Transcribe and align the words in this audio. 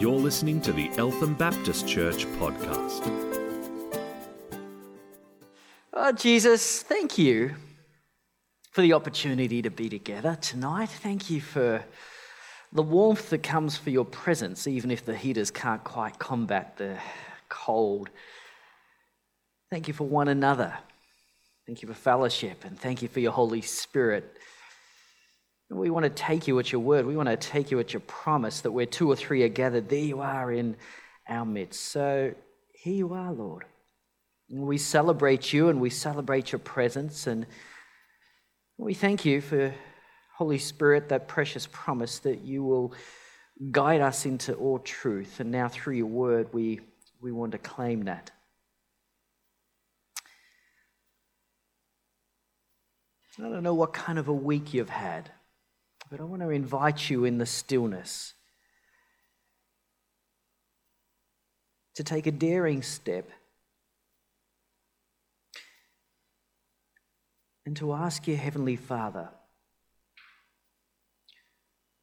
You're 0.00 0.12
listening 0.12 0.62
to 0.62 0.72
the 0.72 0.90
Eltham 0.96 1.34
Baptist 1.34 1.86
Church 1.86 2.24
podcast. 2.38 3.02
Oh, 5.92 6.10
Jesus, 6.12 6.82
thank 6.82 7.18
you 7.18 7.54
for 8.70 8.80
the 8.80 8.94
opportunity 8.94 9.60
to 9.60 9.68
be 9.68 9.90
together 9.90 10.38
tonight. 10.40 10.88
Thank 10.88 11.28
you 11.28 11.42
for 11.42 11.84
the 12.72 12.82
warmth 12.82 13.28
that 13.28 13.42
comes 13.42 13.76
for 13.76 13.90
your 13.90 14.06
presence, 14.06 14.66
even 14.66 14.90
if 14.90 15.04
the 15.04 15.14
heaters 15.14 15.50
can't 15.50 15.84
quite 15.84 16.18
combat 16.18 16.78
the 16.78 16.96
cold. 17.50 18.08
Thank 19.68 19.86
you 19.86 19.92
for 19.92 20.04
one 20.04 20.28
another. 20.28 20.78
Thank 21.66 21.82
you 21.82 21.88
for 21.88 21.94
fellowship, 21.94 22.64
and 22.64 22.80
thank 22.80 23.02
you 23.02 23.08
for 23.08 23.20
your 23.20 23.32
Holy 23.32 23.60
Spirit. 23.60 24.38
We 25.70 25.88
want 25.88 26.04
to 26.04 26.10
take 26.10 26.48
you 26.48 26.58
at 26.58 26.72
your 26.72 26.80
word. 26.80 27.06
We 27.06 27.16
want 27.16 27.28
to 27.28 27.36
take 27.36 27.70
you 27.70 27.78
at 27.78 27.92
your 27.92 28.00
promise 28.00 28.62
that 28.62 28.72
where 28.72 28.86
two 28.86 29.08
or 29.10 29.14
three 29.14 29.44
are 29.44 29.48
gathered, 29.48 29.88
there 29.88 30.00
you 30.00 30.20
are 30.20 30.52
in 30.52 30.76
our 31.28 31.44
midst. 31.44 31.80
So 31.80 32.34
here 32.72 32.94
you 32.94 33.14
are, 33.14 33.32
Lord. 33.32 33.64
We 34.50 34.78
celebrate 34.78 35.52
you 35.52 35.68
and 35.68 35.80
we 35.80 35.90
celebrate 35.90 36.50
your 36.50 36.58
presence. 36.58 37.28
And 37.28 37.46
we 38.78 38.94
thank 38.94 39.24
you 39.24 39.40
for, 39.40 39.72
Holy 40.36 40.58
Spirit, 40.58 41.08
that 41.10 41.28
precious 41.28 41.68
promise 41.70 42.18
that 42.20 42.40
you 42.40 42.64
will 42.64 42.92
guide 43.70 44.00
us 44.00 44.26
into 44.26 44.54
all 44.54 44.80
truth. 44.80 45.38
And 45.38 45.52
now, 45.52 45.68
through 45.68 45.94
your 45.94 46.06
word, 46.06 46.48
we, 46.52 46.80
we 47.20 47.30
want 47.30 47.52
to 47.52 47.58
claim 47.58 48.06
that. 48.06 48.32
I 53.38 53.42
don't 53.42 53.62
know 53.62 53.74
what 53.74 53.92
kind 53.92 54.18
of 54.18 54.28
a 54.28 54.34
week 54.34 54.74
you've 54.74 54.90
had, 54.90 55.30
but 56.10 56.20
I 56.20 56.24
want 56.24 56.42
to 56.42 56.50
invite 56.50 57.08
you 57.08 57.24
in 57.24 57.38
the 57.38 57.46
stillness 57.46 58.34
to 61.94 62.02
take 62.02 62.26
a 62.26 62.32
daring 62.32 62.82
step 62.82 63.30
and 67.64 67.76
to 67.76 67.92
ask 67.92 68.26
your 68.26 68.36
Heavenly 68.36 68.74
Father 68.74 69.28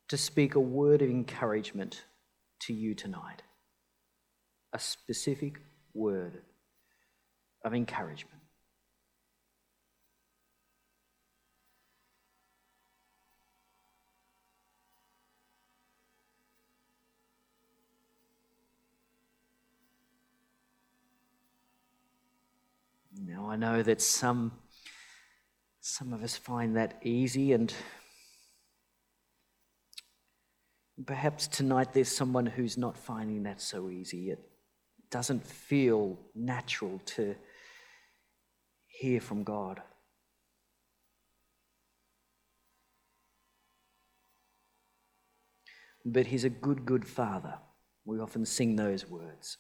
to 0.08 0.18
speak 0.18 0.56
a 0.56 0.60
word 0.60 1.02
of 1.02 1.10
encouragement 1.10 2.04
to 2.62 2.74
you 2.74 2.96
tonight. 2.96 3.42
A 4.72 4.80
specific 4.80 5.60
word 5.94 6.44
of 7.66 7.74
encouragement. 7.74 8.37
Now, 23.28 23.50
I 23.50 23.58
know 23.58 23.84
that 23.84 24.02
some, 24.02 24.54
some 25.82 26.14
of 26.14 26.24
us 26.24 26.38
find 26.38 26.78
that 26.78 27.02
easy, 27.04 27.52
and 27.52 27.74
perhaps 31.06 31.50
tonight 31.50 31.92
there's 31.92 32.08
someone 32.08 32.46
who's 32.46 32.78
not 32.78 32.98
finding 32.98 33.44
that 33.44 33.60
so 33.60 33.90
easy. 33.90 34.30
It 34.30 34.40
doesn't 35.12 35.46
feel 35.46 36.18
natural 36.36 37.02
to 37.18 37.36
hear 38.88 39.20
from 39.20 39.44
God. 39.44 39.82
But 46.06 46.28
He's 46.28 46.46
a 46.46 46.50
good, 46.50 46.86
good 46.86 47.06
Father. 47.06 47.56
We 48.06 48.20
often 48.20 48.46
sing 48.46 48.78
those 48.78 49.06
words. 49.06 49.58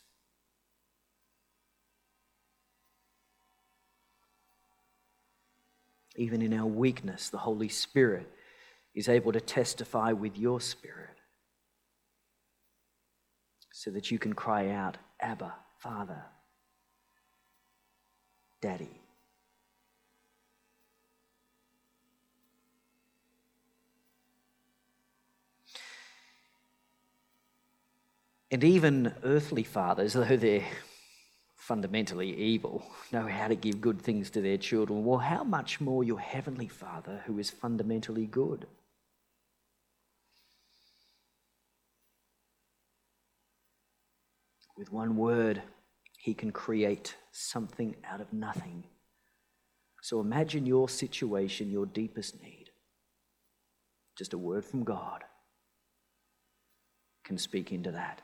Even 6.18 6.42
in 6.42 6.54
our 6.54 6.66
weakness, 6.66 7.30
the 7.30 7.38
Holy 7.38 7.70
Spirit 7.70 8.28
is 8.96 9.08
able 9.08 9.32
to 9.32 9.40
testify 9.40 10.12
with 10.12 10.38
your 10.38 10.60
spirit 10.60 11.16
so 13.72 13.92
that 13.92 14.10
you 14.10 14.18
can 14.18 14.34
cry 14.34 14.72
out, 14.72 14.98
Abba, 15.22 15.54
Father, 15.78 16.24
Daddy. 18.60 19.00
And 28.50 28.64
even 28.64 29.14
earthly 29.24 29.64
fathers, 29.64 30.14
though 30.14 30.38
they're 30.38 30.66
fundamentally 31.68 32.34
evil 32.34 32.82
know 33.12 33.28
how 33.28 33.50
to 33.50 33.56
give 33.56 33.82
good 33.82 34.02
things 34.02 34.30
to 34.30 34.42
their 34.42 34.58
children, 34.58 35.04
well, 35.04 35.18
how 35.18 35.44
much 35.44 35.82
more 35.82 36.02
your 36.02 36.20
Heavenly 36.20 36.70
Father, 36.70 37.22
who 37.26 37.40
is 37.40 37.50
fundamentally 37.50 38.26
good? 38.26 38.66
With 44.78 44.94
one 44.94 45.18
word, 45.18 45.62
He 46.18 46.34
can 46.34 46.52
create 46.52 47.16
something 47.34 47.98
out 48.10 48.22
of 48.22 48.32
nothing. 48.32 48.86
So 50.02 50.22
imagine 50.22 50.66
your 50.66 50.88
situation, 50.88 51.70
your 51.70 51.86
deepest 51.86 52.42
need. 52.42 52.70
Just 54.18 54.34
a 54.34 54.38
word 54.38 54.64
from 54.64 54.86
God 54.86 55.26
can 57.26 57.38
speak 57.38 57.74
into 57.74 57.92
that. 57.92 58.22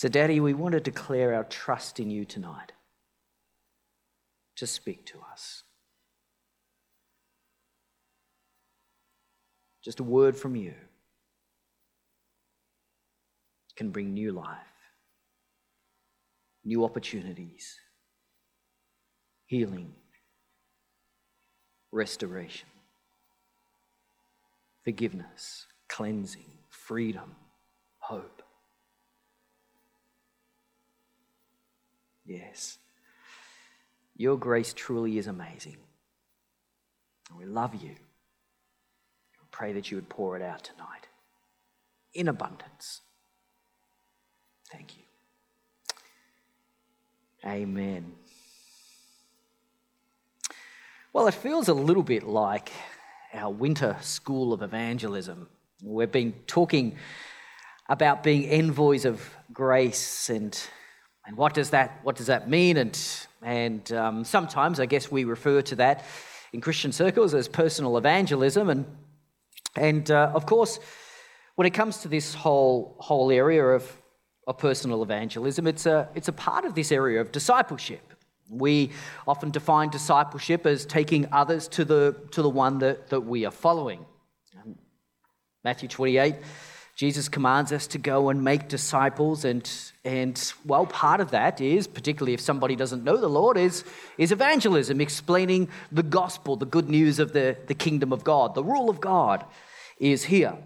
So, 0.00 0.08
Daddy, 0.08 0.40
we 0.40 0.54
want 0.54 0.72
to 0.72 0.80
declare 0.80 1.34
our 1.34 1.44
trust 1.44 2.00
in 2.00 2.10
you 2.10 2.24
tonight. 2.24 2.72
To 4.56 4.66
speak 4.66 5.04
to 5.04 5.18
us. 5.30 5.62
Just 9.84 10.00
a 10.00 10.02
word 10.02 10.38
from 10.38 10.56
you 10.56 10.72
can 13.76 13.90
bring 13.90 14.14
new 14.14 14.32
life, 14.32 14.56
new 16.64 16.82
opportunities, 16.82 17.76
healing, 19.44 19.92
restoration, 21.92 22.70
forgiveness, 24.82 25.66
cleansing, 25.90 26.50
freedom, 26.70 27.36
hope. 27.98 28.42
Yes. 32.30 32.78
Your 34.16 34.36
grace 34.36 34.72
truly 34.72 35.18
is 35.18 35.26
amazing. 35.26 35.78
And 37.28 37.36
we 37.36 37.44
love 37.44 37.74
you. 37.74 37.90
We 37.90 39.46
pray 39.50 39.72
that 39.72 39.90
you 39.90 39.96
would 39.96 40.08
pour 40.08 40.36
it 40.36 40.42
out 40.42 40.62
tonight 40.62 41.08
in 42.14 42.28
abundance. 42.28 43.00
Thank 44.70 44.96
you. 44.96 45.02
Amen. 47.44 48.12
Well, 51.12 51.26
it 51.26 51.34
feels 51.34 51.66
a 51.66 51.74
little 51.74 52.04
bit 52.04 52.22
like 52.22 52.70
our 53.34 53.50
winter 53.50 53.96
school 54.02 54.52
of 54.52 54.62
evangelism. 54.62 55.48
We've 55.82 56.12
been 56.12 56.34
talking 56.46 56.96
about 57.88 58.22
being 58.22 58.44
envoys 58.44 59.04
of 59.04 59.34
grace 59.52 60.30
and 60.30 60.56
and 61.30 61.38
what 61.38 61.54
does 61.54 61.70
that, 61.70 62.00
what 62.02 62.16
does 62.16 62.26
that 62.26 62.50
mean? 62.50 62.76
And, 62.76 63.00
and 63.40 63.92
um, 63.92 64.24
sometimes 64.24 64.80
I 64.80 64.86
guess 64.86 65.12
we 65.12 65.22
refer 65.22 65.62
to 65.62 65.76
that 65.76 66.04
in 66.52 66.60
Christian 66.60 66.90
circles 66.90 67.34
as 67.34 67.46
personal 67.46 67.96
evangelism. 67.96 68.68
And, 68.68 68.84
and 69.76 70.10
uh, 70.10 70.32
of 70.34 70.44
course, 70.44 70.80
when 71.54 71.68
it 71.68 71.70
comes 71.70 71.98
to 71.98 72.08
this 72.08 72.34
whole, 72.34 72.96
whole 72.98 73.30
area 73.30 73.64
of, 73.64 73.96
of 74.48 74.58
personal 74.58 75.04
evangelism, 75.04 75.68
it's 75.68 75.86
a, 75.86 76.08
it's 76.16 76.26
a 76.26 76.32
part 76.32 76.64
of 76.64 76.74
this 76.74 76.90
area 76.90 77.20
of 77.20 77.30
discipleship. 77.30 78.12
We 78.48 78.90
often 79.24 79.52
define 79.52 79.90
discipleship 79.90 80.66
as 80.66 80.84
taking 80.84 81.28
others 81.30 81.68
to 81.68 81.84
the, 81.84 82.16
to 82.32 82.42
the 82.42 82.50
one 82.50 82.80
that, 82.80 83.06
that 83.10 83.20
we 83.20 83.44
are 83.44 83.52
following. 83.52 84.04
Matthew 85.62 85.88
28 85.88 86.34
Jesus 87.00 87.30
commands 87.30 87.72
us 87.72 87.86
to 87.86 87.96
go 87.96 88.28
and 88.28 88.44
make 88.44 88.68
disciples, 88.68 89.46
and, 89.46 89.66
and 90.04 90.52
well, 90.66 90.84
part 90.84 91.22
of 91.22 91.30
that 91.30 91.58
is, 91.58 91.86
particularly 91.86 92.34
if 92.34 92.42
somebody 92.42 92.76
doesn't 92.76 93.04
know 93.04 93.16
the 93.16 93.26
Lord, 93.26 93.56
is, 93.56 93.84
is 94.18 94.32
evangelism, 94.32 95.00
explaining 95.00 95.70
the 95.90 96.02
gospel, 96.02 96.56
the 96.56 96.66
good 96.66 96.90
news 96.90 97.18
of 97.18 97.32
the, 97.32 97.56
the 97.68 97.74
kingdom 97.74 98.12
of 98.12 98.22
God. 98.22 98.54
The 98.54 98.62
rule 98.62 98.90
of 98.90 99.00
God 99.00 99.46
is 99.98 100.24
here. 100.24 100.58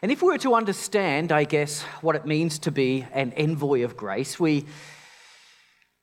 And 0.00 0.12
if 0.12 0.22
we 0.22 0.28
were 0.28 0.38
to 0.38 0.54
understand, 0.54 1.32
I 1.32 1.42
guess, 1.42 1.82
what 2.02 2.14
it 2.14 2.24
means 2.24 2.60
to 2.60 2.70
be 2.70 3.04
an 3.12 3.32
envoy 3.32 3.82
of 3.82 3.96
grace, 3.96 4.38
we, 4.38 4.64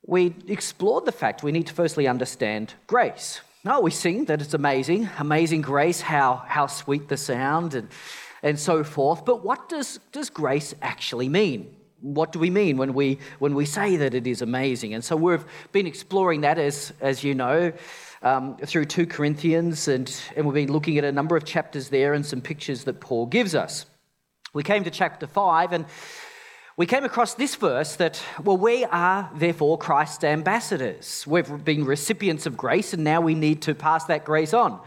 we 0.06 0.36
explored 0.50 1.06
the 1.06 1.14
fact 1.14 1.44
we 1.44 1.54
need 1.54 1.68
to 1.68 1.74
firstly 1.74 2.10
understand 2.10 2.74
grace. 2.88 3.40
No, 3.64 3.80
we 3.80 3.92
sing 3.92 4.26
that 4.26 4.42
it's 4.42 4.54
amazing, 4.54 5.10
amazing 5.18 5.62
grace, 5.62 6.02
how, 6.02 6.44
how 6.46 6.68
sweet 6.68 7.08
the 7.08 7.16
sound, 7.16 7.74
and, 7.74 7.88
and 8.44 8.60
so 8.60 8.84
forth. 8.84 9.26
But 9.26 9.44
what 9.44 9.70
does, 9.70 10.00
does 10.12 10.30
grace 10.30 10.74
actually 10.82 11.30
mean? 11.30 11.76
What 12.02 12.32
do 12.32 12.40
we 12.40 12.50
mean 12.50 12.78
when 12.78 12.94
we, 12.94 13.20
when 13.40 13.56
we 13.56 13.66
say 13.66 13.98
that 13.98 14.14
it 14.14 14.28
is 14.28 14.42
amazing? 14.42 14.94
And 14.94 15.04
so 15.04 15.16
we've 15.16 15.44
been 15.72 15.88
exploring 15.88 16.42
that, 16.42 16.60
as, 16.60 16.94
as 17.02 17.24
you 17.24 17.34
know, 17.34 17.74
um, 18.22 18.58
through 18.58 18.86
2 18.86 19.08
Corinthians, 19.08 19.88
and, 19.88 20.16
and 20.36 20.46
we've 20.46 20.68
been 20.68 20.72
looking 20.72 20.98
at 20.98 21.04
a 21.04 21.12
number 21.12 21.36
of 21.36 21.44
chapters 21.44 21.90
there 21.90 22.14
and 22.14 22.26
some 22.26 22.42
pictures 22.42 22.84
that 22.84 23.00
Paul 23.00 23.26
gives 23.26 23.56
us. 23.56 23.86
We 24.54 24.64
came 24.64 24.84
to 24.84 24.92
chapter 24.92 25.28
5, 25.28 25.74
and 25.74 25.86
we 26.78 26.86
came 26.86 27.04
across 27.04 27.34
this 27.34 27.56
verse 27.56 27.96
that, 27.96 28.22
well, 28.44 28.56
we 28.56 28.86
are 28.86 29.32
therefore 29.34 29.80
Christ's 29.80 30.24
ambassadors. 30.24 31.26
We've 31.26 31.66
been 31.66 31.86
recipients 31.86 32.46
of 32.46 32.56
grace 32.56 32.94
and 32.94 33.04
now 33.04 33.20
we 33.20 33.34
need 33.34 33.64
to 33.64 33.74
pass 33.74 34.06
that 34.06 34.26
grace 34.26 34.54
on. 34.54 34.80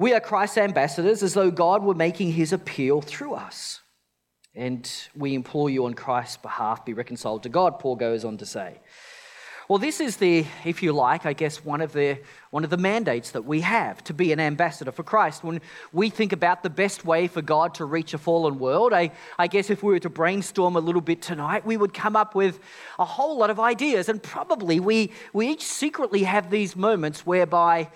We 0.00 0.14
are 0.14 0.20
Christ's 0.20 0.56
ambassadors 0.56 1.22
as 1.22 1.34
though 1.34 1.50
God 1.50 1.84
were 1.84 1.92
making 1.92 2.32
his 2.32 2.54
appeal 2.54 3.02
through 3.02 3.34
us. 3.34 3.82
And 4.54 4.90
we 5.14 5.34
implore 5.34 5.68
you 5.68 5.84
on 5.84 5.92
Christ's 5.92 6.38
behalf, 6.38 6.86
be 6.86 6.94
reconciled 6.94 7.42
to 7.42 7.50
God, 7.50 7.78
Paul 7.78 7.96
goes 7.96 8.24
on 8.24 8.38
to 8.38 8.46
say. 8.46 8.80
Well, 9.68 9.78
this 9.78 10.00
is 10.00 10.16
the, 10.16 10.46
if 10.64 10.82
you 10.82 10.94
like, 10.94 11.26
I 11.26 11.34
guess 11.34 11.62
one 11.62 11.82
of 11.82 11.92
the 11.92 12.18
one 12.50 12.64
of 12.64 12.70
the 12.70 12.78
mandates 12.78 13.32
that 13.32 13.44
we 13.44 13.60
have 13.60 14.02
to 14.04 14.14
be 14.14 14.32
an 14.32 14.40
ambassador 14.40 14.90
for 14.90 15.02
Christ. 15.02 15.44
When 15.44 15.60
we 15.92 16.08
think 16.08 16.32
about 16.32 16.62
the 16.62 16.70
best 16.70 17.04
way 17.04 17.28
for 17.28 17.42
God 17.42 17.74
to 17.74 17.84
reach 17.84 18.14
a 18.14 18.18
fallen 18.18 18.58
world, 18.58 18.94
I, 18.94 19.12
I 19.38 19.48
guess 19.48 19.68
if 19.68 19.82
we 19.82 19.92
were 19.92 20.00
to 20.00 20.08
brainstorm 20.08 20.76
a 20.76 20.80
little 20.80 21.02
bit 21.02 21.20
tonight, 21.20 21.66
we 21.66 21.76
would 21.76 21.92
come 21.92 22.16
up 22.16 22.34
with 22.34 22.58
a 22.98 23.04
whole 23.04 23.36
lot 23.36 23.50
of 23.50 23.60
ideas. 23.60 24.08
And 24.08 24.20
probably 24.20 24.80
we, 24.80 25.12
we 25.34 25.48
each 25.48 25.64
secretly 25.64 26.24
have 26.24 26.50
these 26.50 26.74
moments 26.74 27.24
whereby 27.24 27.90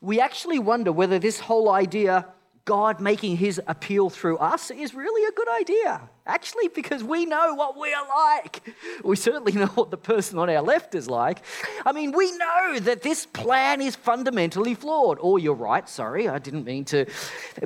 we 0.00 0.20
actually 0.20 0.58
wonder 0.58 0.92
whether 0.92 1.18
this 1.18 1.40
whole 1.40 1.70
idea 1.70 2.26
God 2.64 3.00
making 3.00 3.36
his 3.36 3.60
appeal 3.66 4.10
through 4.10 4.38
us 4.38 4.70
is 4.70 4.94
really 4.94 5.26
a 5.26 5.32
good 5.32 5.48
idea. 5.48 6.08
Actually, 6.26 6.68
because 6.68 7.02
we 7.02 7.24
know 7.24 7.54
what 7.54 7.76
we 7.76 7.92
are 7.92 8.06
like. 8.14 8.62
We 9.02 9.16
certainly 9.16 9.52
know 9.52 9.66
what 9.66 9.90
the 9.90 9.96
person 9.96 10.38
on 10.38 10.48
our 10.48 10.62
left 10.62 10.94
is 10.94 11.08
like. 11.08 11.44
I 11.84 11.92
mean, 11.92 12.12
we 12.12 12.30
know 12.36 12.78
that 12.80 13.02
this 13.02 13.26
plan 13.26 13.80
is 13.80 13.96
fundamentally 13.96 14.74
flawed. 14.74 15.18
Or 15.18 15.32
oh, 15.32 15.36
you're 15.36 15.54
right, 15.54 15.88
sorry, 15.88 16.28
I 16.28 16.38
didn't 16.38 16.64
mean 16.64 16.84
to. 16.86 17.06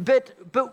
But, 0.00 0.52
but 0.52 0.72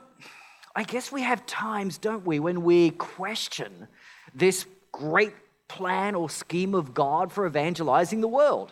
I 0.75 0.83
guess 0.83 1.11
we 1.11 1.23
have 1.23 1.45
times, 1.45 1.97
don't 1.97 2.25
we, 2.25 2.39
when 2.39 2.63
we 2.63 2.91
question 2.91 3.87
this 4.33 4.65
great 4.91 5.33
plan 5.67 6.15
or 6.15 6.29
scheme 6.29 6.75
of 6.75 6.93
God 6.93 7.31
for 7.31 7.45
evangelizing 7.45 8.21
the 8.21 8.27
world. 8.27 8.71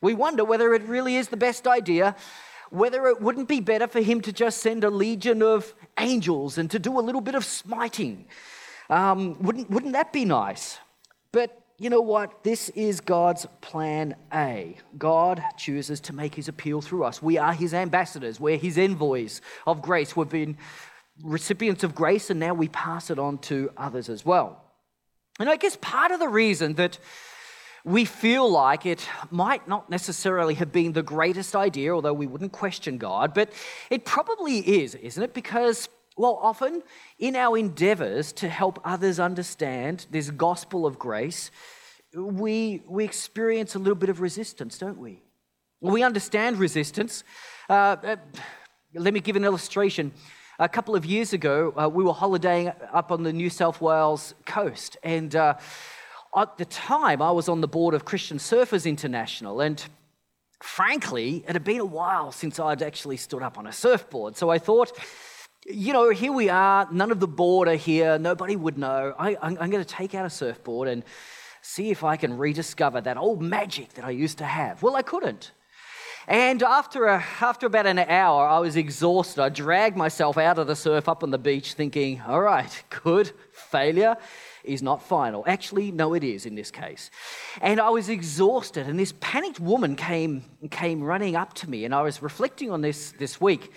We 0.00 0.14
wonder 0.14 0.44
whether 0.44 0.74
it 0.74 0.82
really 0.82 1.16
is 1.16 1.28
the 1.28 1.36
best 1.36 1.66
idea 1.66 2.14
whether 2.70 3.06
it 3.06 3.20
wouldn't 3.20 3.48
be 3.48 3.60
better 3.60 3.86
for 3.86 4.00
him 4.00 4.20
to 4.22 4.32
just 4.32 4.60
send 4.60 4.84
a 4.84 4.90
legion 4.90 5.42
of 5.42 5.74
angels 5.98 6.58
and 6.58 6.70
to 6.70 6.78
do 6.78 6.98
a 6.98 7.00
little 7.00 7.20
bit 7.20 7.34
of 7.34 7.44
smiting. 7.44 8.26
Um, 8.90 9.40
wouldn't, 9.42 9.70
wouldn't 9.70 9.92
that 9.94 10.12
be 10.12 10.24
nice? 10.24 10.78
But 11.32 11.60
you 11.78 11.90
know 11.90 12.00
what? 12.00 12.42
This 12.42 12.70
is 12.70 13.00
God's 13.00 13.46
plan 13.60 14.16
A. 14.32 14.76
God 14.96 15.42
chooses 15.56 16.00
to 16.00 16.12
make 16.12 16.34
his 16.34 16.48
appeal 16.48 16.80
through 16.80 17.04
us. 17.04 17.22
We 17.22 17.38
are 17.38 17.52
his 17.52 17.72
ambassadors, 17.72 18.40
we're 18.40 18.58
his 18.58 18.76
envoys 18.76 19.40
of 19.66 19.82
grace. 19.82 20.16
We've 20.16 20.28
been 20.28 20.56
recipients 21.22 21.84
of 21.84 21.94
grace, 21.94 22.30
and 22.30 22.40
now 22.40 22.54
we 22.54 22.68
pass 22.68 23.10
it 23.10 23.18
on 23.18 23.38
to 23.38 23.70
others 23.76 24.08
as 24.08 24.24
well. 24.24 24.62
And 25.38 25.48
I 25.48 25.56
guess 25.56 25.76
part 25.80 26.10
of 26.10 26.18
the 26.18 26.28
reason 26.28 26.74
that 26.74 26.98
we 27.88 28.04
feel 28.04 28.50
like 28.50 28.84
it 28.84 29.08
might 29.30 29.66
not 29.66 29.88
necessarily 29.88 30.52
have 30.54 30.70
been 30.70 30.92
the 30.92 31.02
greatest 31.02 31.56
idea, 31.56 31.94
although 31.94 32.12
we 32.12 32.26
wouldn't 32.26 32.52
question 32.52 32.98
God, 32.98 33.32
but 33.32 33.50
it 33.88 34.04
probably 34.04 34.58
is, 34.58 34.94
isn't 34.94 35.22
it? 35.22 35.32
Because, 35.32 35.88
well, 36.14 36.38
often 36.42 36.82
in 37.18 37.34
our 37.34 37.56
endeavors 37.56 38.30
to 38.34 38.48
help 38.48 38.78
others 38.84 39.18
understand 39.18 40.04
this 40.10 40.30
gospel 40.30 40.84
of 40.84 40.98
grace, 40.98 41.50
we, 42.14 42.82
we 42.86 43.04
experience 43.04 43.74
a 43.74 43.78
little 43.78 43.94
bit 43.94 44.10
of 44.10 44.20
resistance, 44.20 44.76
don't 44.76 44.98
we? 44.98 45.22
We 45.80 46.02
understand 46.02 46.58
resistance. 46.58 47.24
Uh, 47.70 47.72
uh, 47.72 48.16
let 48.92 49.14
me 49.14 49.20
give 49.20 49.36
an 49.36 49.44
illustration. 49.44 50.12
A 50.58 50.68
couple 50.68 50.94
of 50.94 51.06
years 51.06 51.32
ago, 51.32 51.72
uh, 51.74 51.88
we 51.88 52.04
were 52.04 52.12
holidaying 52.12 52.70
up 52.92 53.12
on 53.12 53.22
the 53.22 53.32
New 53.32 53.48
South 53.48 53.80
Wales 53.80 54.34
coast, 54.44 54.98
and 55.02 55.34
uh, 55.34 55.54
at 56.42 56.58
the 56.58 56.64
time, 56.64 57.22
I 57.22 57.30
was 57.30 57.48
on 57.48 57.60
the 57.60 57.68
board 57.68 57.94
of 57.94 58.04
Christian 58.04 58.38
Surfers 58.38 58.86
International, 58.86 59.60
and 59.60 59.82
frankly, 60.60 61.44
it 61.46 61.52
had 61.52 61.64
been 61.64 61.80
a 61.80 61.84
while 61.84 62.32
since 62.32 62.58
I'd 62.60 62.82
actually 62.82 63.16
stood 63.16 63.42
up 63.42 63.58
on 63.58 63.66
a 63.66 63.72
surfboard. 63.72 64.36
So 64.36 64.50
I 64.50 64.58
thought, 64.58 64.92
you 65.66 65.92
know, 65.92 66.10
here 66.10 66.32
we 66.32 66.48
are, 66.48 66.88
none 66.90 67.10
of 67.10 67.20
the 67.20 67.28
board 67.28 67.68
are 67.68 67.74
here, 67.74 68.18
nobody 68.18 68.56
would 68.56 68.78
know. 68.78 69.14
I, 69.18 69.36
am 69.42 69.54
going 69.54 69.72
to 69.72 69.84
take 69.84 70.14
out 70.14 70.26
a 70.26 70.30
surfboard 70.30 70.88
and 70.88 71.04
see 71.62 71.90
if 71.90 72.04
I 72.04 72.16
can 72.16 72.36
rediscover 72.36 73.00
that 73.00 73.16
old 73.16 73.42
magic 73.42 73.94
that 73.94 74.04
I 74.04 74.10
used 74.10 74.38
to 74.38 74.44
have. 74.44 74.82
Well, 74.82 74.96
I 74.96 75.02
couldn't. 75.02 75.52
And 76.26 76.62
after, 76.62 77.06
a, 77.06 77.24
after 77.40 77.66
about 77.66 77.86
an 77.86 77.98
hour, 77.98 78.46
I 78.46 78.58
was 78.58 78.76
exhausted. 78.76 79.42
I 79.42 79.48
dragged 79.48 79.96
myself 79.96 80.36
out 80.36 80.58
of 80.58 80.66
the 80.66 80.76
surf 80.76 81.08
up 81.08 81.22
on 81.22 81.30
the 81.30 81.38
beach 81.38 81.72
thinking, 81.72 82.20
all 82.20 82.42
right, 82.42 82.82
good, 83.02 83.32
failure 83.52 84.16
is 84.64 84.82
not 84.82 85.02
final. 85.02 85.44
Actually, 85.46 85.90
no, 85.90 86.14
it 86.14 86.24
is 86.24 86.46
in 86.46 86.54
this 86.54 86.70
case. 86.70 87.10
And 87.60 87.80
I 87.80 87.90
was 87.90 88.08
exhausted, 88.08 88.86
and 88.86 88.98
this 88.98 89.12
panicked 89.20 89.60
woman 89.60 89.96
came, 89.96 90.44
came 90.70 91.02
running 91.02 91.36
up 91.36 91.54
to 91.54 91.70
me, 91.70 91.84
and 91.84 91.94
I 91.94 92.02
was 92.02 92.22
reflecting 92.22 92.70
on 92.70 92.80
this 92.80 93.12
this 93.12 93.40
week. 93.40 93.72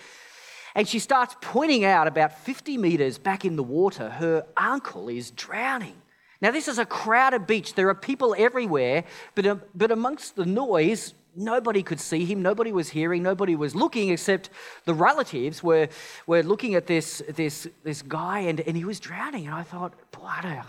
And 0.74 0.88
she 0.88 0.98
starts 0.98 1.36
pointing 1.40 1.84
out 1.84 2.06
about 2.06 2.38
50 2.40 2.78
meters 2.78 3.18
back 3.18 3.44
in 3.44 3.56
the 3.56 3.62
water, 3.62 4.08
her 4.08 4.46
uncle 4.56 5.08
is 5.08 5.30
drowning. 5.30 6.00
Now, 6.40 6.50
this 6.50 6.66
is 6.66 6.78
a 6.78 6.84
crowded 6.84 7.46
beach. 7.46 7.74
There 7.74 7.88
are 7.88 7.94
people 7.94 8.34
everywhere, 8.36 9.04
but, 9.36 9.68
but 9.78 9.92
amongst 9.92 10.34
the 10.34 10.44
noise, 10.44 11.14
Nobody 11.34 11.82
could 11.82 12.00
see 12.00 12.24
him, 12.24 12.42
nobody 12.42 12.72
was 12.72 12.90
hearing, 12.90 13.22
nobody 13.22 13.56
was 13.56 13.74
looking 13.74 14.10
except 14.10 14.50
the 14.84 14.94
relatives 14.94 15.62
were, 15.62 15.88
were 16.26 16.42
looking 16.42 16.74
at 16.74 16.86
this, 16.86 17.22
this, 17.34 17.68
this 17.82 18.02
guy 18.02 18.40
and, 18.40 18.60
and 18.60 18.76
he 18.76 18.84
was 18.84 19.00
drowning. 19.00 19.46
And 19.46 19.54
I 19.54 19.62
thought, 19.62 19.94
boy, 20.10 20.62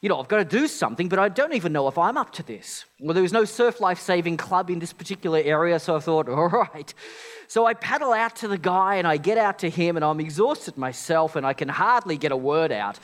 you 0.00 0.08
know, 0.08 0.20
I've 0.20 0.28
got 0.28 0.38
to 0.38 0.44
do 0.44 0.68
something, 0.68 1.08
but 1.08 1.18
I 1.18 1.28
don't 1.28 1.54
even 1.54 1.72
know 1.72 1.88
if 1.88 1.98
I'm 1.98 2.16
up 2.16 2.32
to 2.34 2.42
this. 2.44 2.84
Well, 3.00 3.14
there 3.14 3.22
was 3.22 3.32
no 3.32 3.44
surf 3.44 3.80
life 3.80 3.98
saving 3.98 4.36
club 4.36 4.70
in 4.70 4.78
this 4.78 4.92
particular 4.92 5.40
area, 5.42 5.80
so 5.80 5.96
I 5.96 6.00
thought, 6.00 6.28
all 6.28 6.48
right. 6.48 6.92
So 7.48 7.66
I 7.66 7.74
paddle 7.74 8.12
out 8.12 8.36
to 8.36 8.48
the 8.48 8.58
guy 8.58 8.96
and 8.96 9.08
I 9.08 9.16
get 9.16 9.38
out 9.38 9.58
to 9.60 9.70
him, 9.70 9.96
and 9.96 10.04
I'm 10.04 10.20
exhausted 10.20 10.76
myself 10.76 11.34
and 11.34 11.44
I 11.44 11.52
can 11.52 11.68
hardly 11.68 12.16
get 12.16 12.30
a 12.30 12.36
word 12.36 12.70
out. 12.70 12.98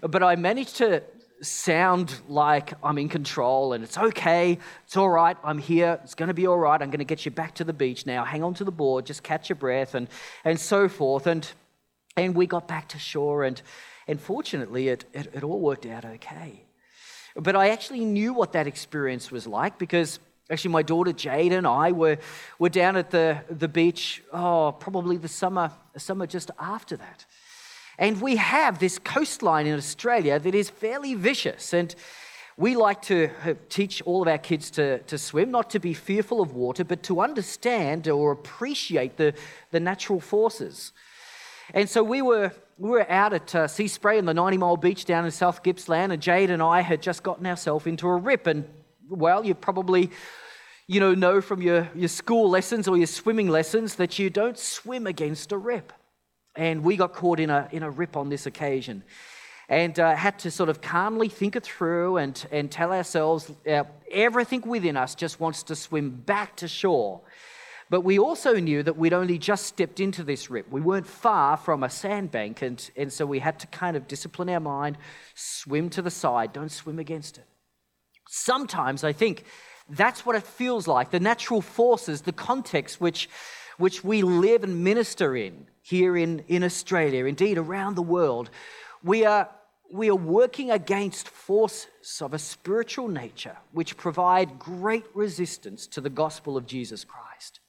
But 0.00 0.22
I 0.22 0.34
managed 0.34 0.76
to 0.76 1.02
sound 1.40 2.14
like 2.28 2.72
I'm 2.82 2.98
in 2.98 3.08
control 3.08 3.72
and 3.72 3.84
it's 3.84 3.98
okay, 3.98 4.58
it's 4.84 4.96
all 4.96 5.08
right, 5.08 5.36
I'm 5.44 5.58
here, 5.58 6.00
it's 6.02 6.14
going 6.14 6.28
to 6.28 6.34
be 6.34 6.46
all 6.46 6.58
right, 6.58 6.80
I'm 6.80 6.90
going 6.90 6.98
to 6.98 7.04
get 7.04 7.24
you 7.24 7.30
back 7.30 7.54
to 7.56 7.64
the 7.64 7.72
beach 7.72 8.06
now, 8.06 8.24
hang 8.24 8.42
on 8.42 8.54
to 8.54 8.64
the 8.64 8.72
board, 8.72 9.06
just 9.06 9.22
catch 9.22 9.48
your 9.48 9.56
breath, 9.56 9.94
and, 9.94 10.08
and 10.44 10.58
so 10.58 10.88
forth. 10.88 11.26
And, 11.26 11.46
and 12.16 12.34
we 12.34 12.46
got 12.46 12.68
back 12.68 12.88
to 12.90 12.98
shore, 12.98 13.44
and, 13.44 13.60
and 14.06 14.20
fortunately, 14.20 14.88
it, 14.88 15.04
it, 15.12 15.30
it 15.34 15.44
all 15.44 15.60
worked 15.60 15.86
out 15.86 16.04
okay. 16.04 16.64
But 17.36 17.56
I 17.56 17.70
actually 17.70 18.04
knew 18.04 18.32
what 18.32 18.52
that 18.52 18.66
experience 18.66 19.30
was 19.30 19.46
like 19.46 19.78
because 19.78 20.20
actually 20.50 20.70
my 20.70 20.82
daughter 20.82 21.12
Jade 21.12 21.52
and 21.52 21.66
I 21.66 21.92
were, 21.92 22.18
were 22.58 22.68
down 22.68 22.96
at 22.96 23.10
the, 23.10 23.42
the 23.50 23.66
beach, 23.66 24.22
oh, 24.32 24.72
probably 24.78 25.16
the 25.16 25.28
summer, 25.28 25.72
summer 25.96 26.26
just 26.26 26.50
after 26.58 26.96
that. 26.96 27.26
And 27.98 28.20
we 28.20 28.36
have 28.36 28.78
this 28.78 28.98
coastline 28.98 29.66
in 29.66 29.76
Australia 29.76 30.38
that 30.38 30.54
is 30.54 30.70
fairly 30.70 31.14
vicious. 31.14 31.72
And 31.72 31.94
we 32.56 32.76
like 32.76 33.02
to 33.02 33.30
teach 33.68 34.00
all 34.02 34.22
of 34.22 34.28
our 34.28 34.38
kids 34.38 34.70
to, 34.72 35.00
to 35.00 35.18
swim, 35.18 35.50
not 35.50 35.70
to 35.70 35.80
be 35.80 35.92
fearful 35.92 36.40
of 36.40 36.54
water, 36.54 36.84
but 36.84 37.02
to 37.04 37.20
understand 37.20 38.06
or 38.06 38.32
appreciate 38.32 39.16
the, 39.16 39.34
the 39.72 39.80
natural 39.80 40.20
forces. 40.20 40.92
And 41.72 41.88
so 41.88 42.04
we 42.04 42.22
were, 42.22 42.52
we 42.78 42.90
were 42.90 43.10
out 43.10 43.32
at 43.32 43.54
uh, 43.54 43.66
Sea 43.66 43.88
Spray 43.88 44.18
on 44.18 44.24
the 44.24 44.34
90 44.34 44.58
Mile 44.58 44.76
Beach 44.76 45.04
down 45.04 45.24
in 45.24 45.30
South 45.30 45.62
Gippsland, 45.62 46.12
and 46.12 46.22
Jade 46.22 46.50
and 46.50 46.62
I 46.62 46.80
had 46.80 47.02
just 47.02 47.22
gotten 47.22 47.46
ourselves 47.46 47.86
into 47.86 48.06
a 48.06 48.16
rip. 48.16 48.46
And 48.46 48.68
well, 49.08 49.44
you 49.44 49.54
probably 49.54 50.10
you 50.86 51.00
know, 51.00 51.14
know 51.14 51.40
from 51.40 51.62
your, 51.62 51.88
your 51.94 52.08
school 52.08 52.48
lessons 52.50 52.86
or 52.86 52.96
your 52.96 53.06
swimming 53.06 53.48
lessons 53.48 53.94
that 53.96 54.18
you 54.18 54.28
don't 54.30 54.58
swim 54.58 55.06
against 55.06 55.50
a 55.50 55.56
rip. 55.56 55.92
And 56.56 56.84
we 56.84 56.96
got 56.96 57.12
caught 57.12 57.40
in 57.40 57.50
a, 57.50 57.68
in 57.72 57.82
a 57.82 57.90
rip 57.90 58.16
on 58.16 58.28
this 58.28 58.46
occasion 58.46 59.02
and 59.68 59.98
uh, 59.98 60.14
had 60.14 60.38
to 60.40 60.50
sort 60.50 60.68
of 60.68 60.80
calmly 60.80 61.28
think 61.28 61.56
it 61.56 61.64
through 61.64 62.18
and, 62.18 62.46
and 62.52 62.70
tell 62.70 62.92
ourselves 62.92 63.50
uh, 63.66 63.84
everything 64.10 64.60
within 64.60 64.96
us 64.96 65.14
just 65.14 65.40
wants 65.40 65.62
to 65.64 65.74
swim 65.74 66.10
back 66.10 66.54
to 66.56 66.68
shore. 66.68 67.22
But 67.90 68.02
we 68.02 68.18
also 68.18 68.54
knew 68.54 68.82
that 68.82 68.96
we'd 68.96 69.12
only 69.12 69.38
just 69.38 69.66
stepped 69.66 70.00
into 70.00 70.22
this 70.22 70.50
rip. 70.50 70.70
We 70.70 70.80
weren't 70.80 71.06
far 71.06 71.56
from 71.56 71.82
a 71.82 71.90
sandbank, 71.90 72.62
and, 72.62 72.90
and 72.96 73.12
so 73.12 73.26
we 73.26 73.38
had 73.38 73.58
to 73.60 73.66
kind 73.66 73.96
of 73.96 74.06
discipline 74.08 74.48
our 74.48 74.60
mind, 74.60 74.96
swim 75.34 75.90
to 75.90 76.02
the 76.02 76.10
side, 76.10 76.52
don't 76.52 76.72
swim 76.72 76.98
against 76.98 77.38
it. 77.38 77.44
Sometimes 78.28 79.04
I 79.04 79.12
think 79.12 79.44
That's 79.88 80.24
what 80.24 80.34
it 80.36 80.44
feels 80.44 80.88
like. 80.88 81.10
The 81.10 81.20
natural 81.20 81.60
forces, 81.60 82.22
the 82.22 82.32
context 82.32 83.00
which, 83.00 83.28
which 83.78 84.04
we 84.04 84.22
live 84.22 84.64
and 84.64 84.82
minister 84.84 85.36
in 85.36 85.66
here 85.82 86.16
in, 86.16 86.44
in 86.48 86.64
Australia, 86.64 87.26
indeed 87.26 87.58
around 87.58 87.94
the 87.94 88.02
world, 88.02 88.50
we 89.02 89.24
are, 89.24 89.50
we 89.92 90.08
are 90.10 90.16
working 90.16 90.70
against 90.70 91.28
forces 91.28 92.20
of 92.20 92.32
a 92.32 92.38
spiritual 92.38 93.08
nature 93.08 93.56
which 93.72 93.96
provide 93.96 94.58
great 94.58 95.04
resistance 95.14 95.86
to 95.86 96.00
the 96.00 96.10
gospel 96.10 96.56
of 96.56 96.66
Jesus 96.66 97.04
Christ. 97.04 97.60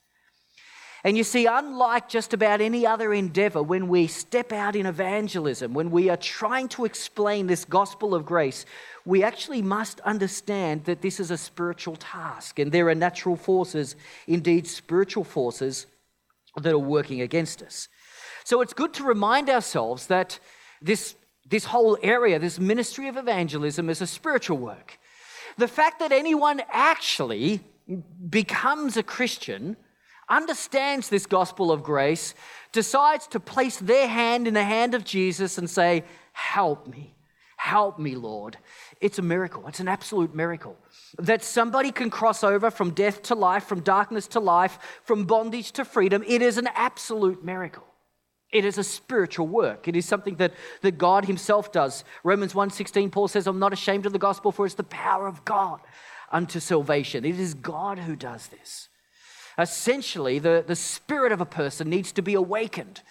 And 1.05 1.15
you 1.15 1.23
see, 1.23 1.45
unlike 1.45 2.09
just 2.09 2.33
about 2.33 2.61
any 2.61 2.87
other 2.87 3.13
endeavor, 3.13 3.61
when 3.61 3.89
we 3.89 4.07
step 4.07 4.51
out 4.51 4.75
in 4.75 4.87
evangelism, 4.87 5.75
when 5.75 5.91
we 5.91 6.09
are 6.09 6.17
trying 6.17 6.67
to 6.69 6.83
explain 6.85 7.45
this 7.45 7.63
gospel 7.63 8.15
of 8.15 8.25
grace, 8.25 8.65
we 9.05 9.21
actually 9.21 9.61
must 9.61 9.99
understand 9.99 10.85
that 10.85 11.03
this 11.03 11.19
is 11.19 11.29
a 11.29 11.37
spiritual 11.37 11.95
task 11.95 12.57
and 12.57 12.71
there 12.71 12.87
are 12.89 12.95
natural 12.95 13.35
forces, 13.35 13.95
indeed 14.25 14.65
spiritual 14.65 15.23
forces, 15.23 15.85
that 16.61 16.73
are 16.73 16.79
working 16.79 17.21
against 17.21 17.61
us. 17.61 17.87
So 18.43 18.61
it's 18.61 18.73
good 18.73 18.93
to 18.95 19.03
remind 19.03 19.49
ourselves 19.49 20.07
that 20.07 20.39
this, 20.81 21.15
this 21.47 21.65
whole 21.65 21.97
area, 22.01 22.39
this 22.39 22.59
ministry 22.59 23.07
of 23.07 23.17
evangelism, 23.17 23.89
is 23.89 24.01
a 24.01 24.07
spiritual 24.07 24.57
work. 24.57 24.99
The 25.57 25.67
fact 25.67 25.99
that 25.99 26.11
anyone 26.11 26.61
actually 26.69 27.61
becomes 28.29 28.97
a 28.97 29.03
Christian 29.03 29.77
understands 30.29 31.09
this 31.09 31.25
gospel 31.25 31.71
of 31.71 31.83
grace, 31.83 32.33
decides 32.71 33.27
to 33.27 33.39
place 33.39 33.77
their 33.77 34.07
hand 34.07 34.47
in 34.47 34.53
the 34.53 34.63
hand 34.63 34.95
of 34.95 35.03
Jesus 35.03 35.57
and 35.57 35.69
say, 35.69 36.03
Help 36.33 36.87
me, 36.87 37.15
help 37.57 37.97
me, 37.97 38.15
Lord. 38.15 38.57
It's 39.01 39.19
a 39.19 39.21
miracle. 39.21 39.67
It's 39.67 39.79
an 39.79 39.87
absolute 39.87 40.35
miracle. 40.35 40.77
That 41.17 41.43
somebody 41.43 41.91
can 41.91 42.09
cross 42.09 42.43
over 42.43 42.69
from 42.69 42.91
death 42.91 43.21
to 43.23 43.35
life, 43.35 43.63
from 43.65 43.81
darkness 43.81 44.27
to 44.27 44.39
life, 44.39 44.79
from 45.03 45.25
bondage 45.25 45.71
to 45.73 45.85
freedom. 45.85 46.23
It 46.27 46.41
is 46.41 46.57
an 46.57 46.67
absolute 46.75 47.43
miracle. 47.43 47.85
It 48.51 48.63
is 48.63 48.77
a 48.77 48.83
spiritual 48.83 49.47
work. 49.47 49.87
It 49.87 49.95
is 49.95 50.05
something 50.05 50.35
that, 50.35 50.53
that 50.81 50.97
God 50.97 51.25
Himself 51.25 51.71
does. 51.71 52.03
Romans 52.23 52.53
1:16, 52.53 53.11
Paul 53.11 53.27
says, 53.27 53.47
I'm 53.47 53.59
not 53.59 53.73
ashamed 53.73 54.05
of 54.05 54.13
the 54.13 54.19
gospel, 54.19 54.51
for 54.51 54.65
it's 54.65 54.75
the 54.75 54.83
power 54.83 55.27
of 55.27 55.43
God 55.45 55.81
unto 56.31 56.59
salvation. 56.59 57.25
It 57.25 57.39
is 57.39 57.53
God 57.53 57.99
who 57.99 58.15
does 58.15 58.47
this. 58.47 58.89
Essentially, 59.57 60.39
the, 60.39 60.63
the 60.65 60.75
spirit 60.75 61.31
of 61.31 61.41
a 61.41 61.45
person 61.45 61.89
needs 61.89 62.11
to 62.13 62.21
be 62.21 62.33
awakened. 62.33 63.01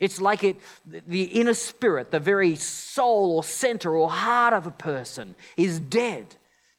It's 0.00 0.20
like 0.20 0.44
it, 0.44 0.56
the 0.86 1.24
inner 1.24 1.54
spirit, 1.54 2.10
the 2.10 2.20
very 2.20 2.54
soul 2.56 3.36
or 3.36 3.44
center 3.44 3.96
or 3.96 4.10
heart 4.10 4.54
of 4.54 4.66
a 4.66 4.70
person 4.70 5.34
is 5.56 5.80
dead, 5.80 6.36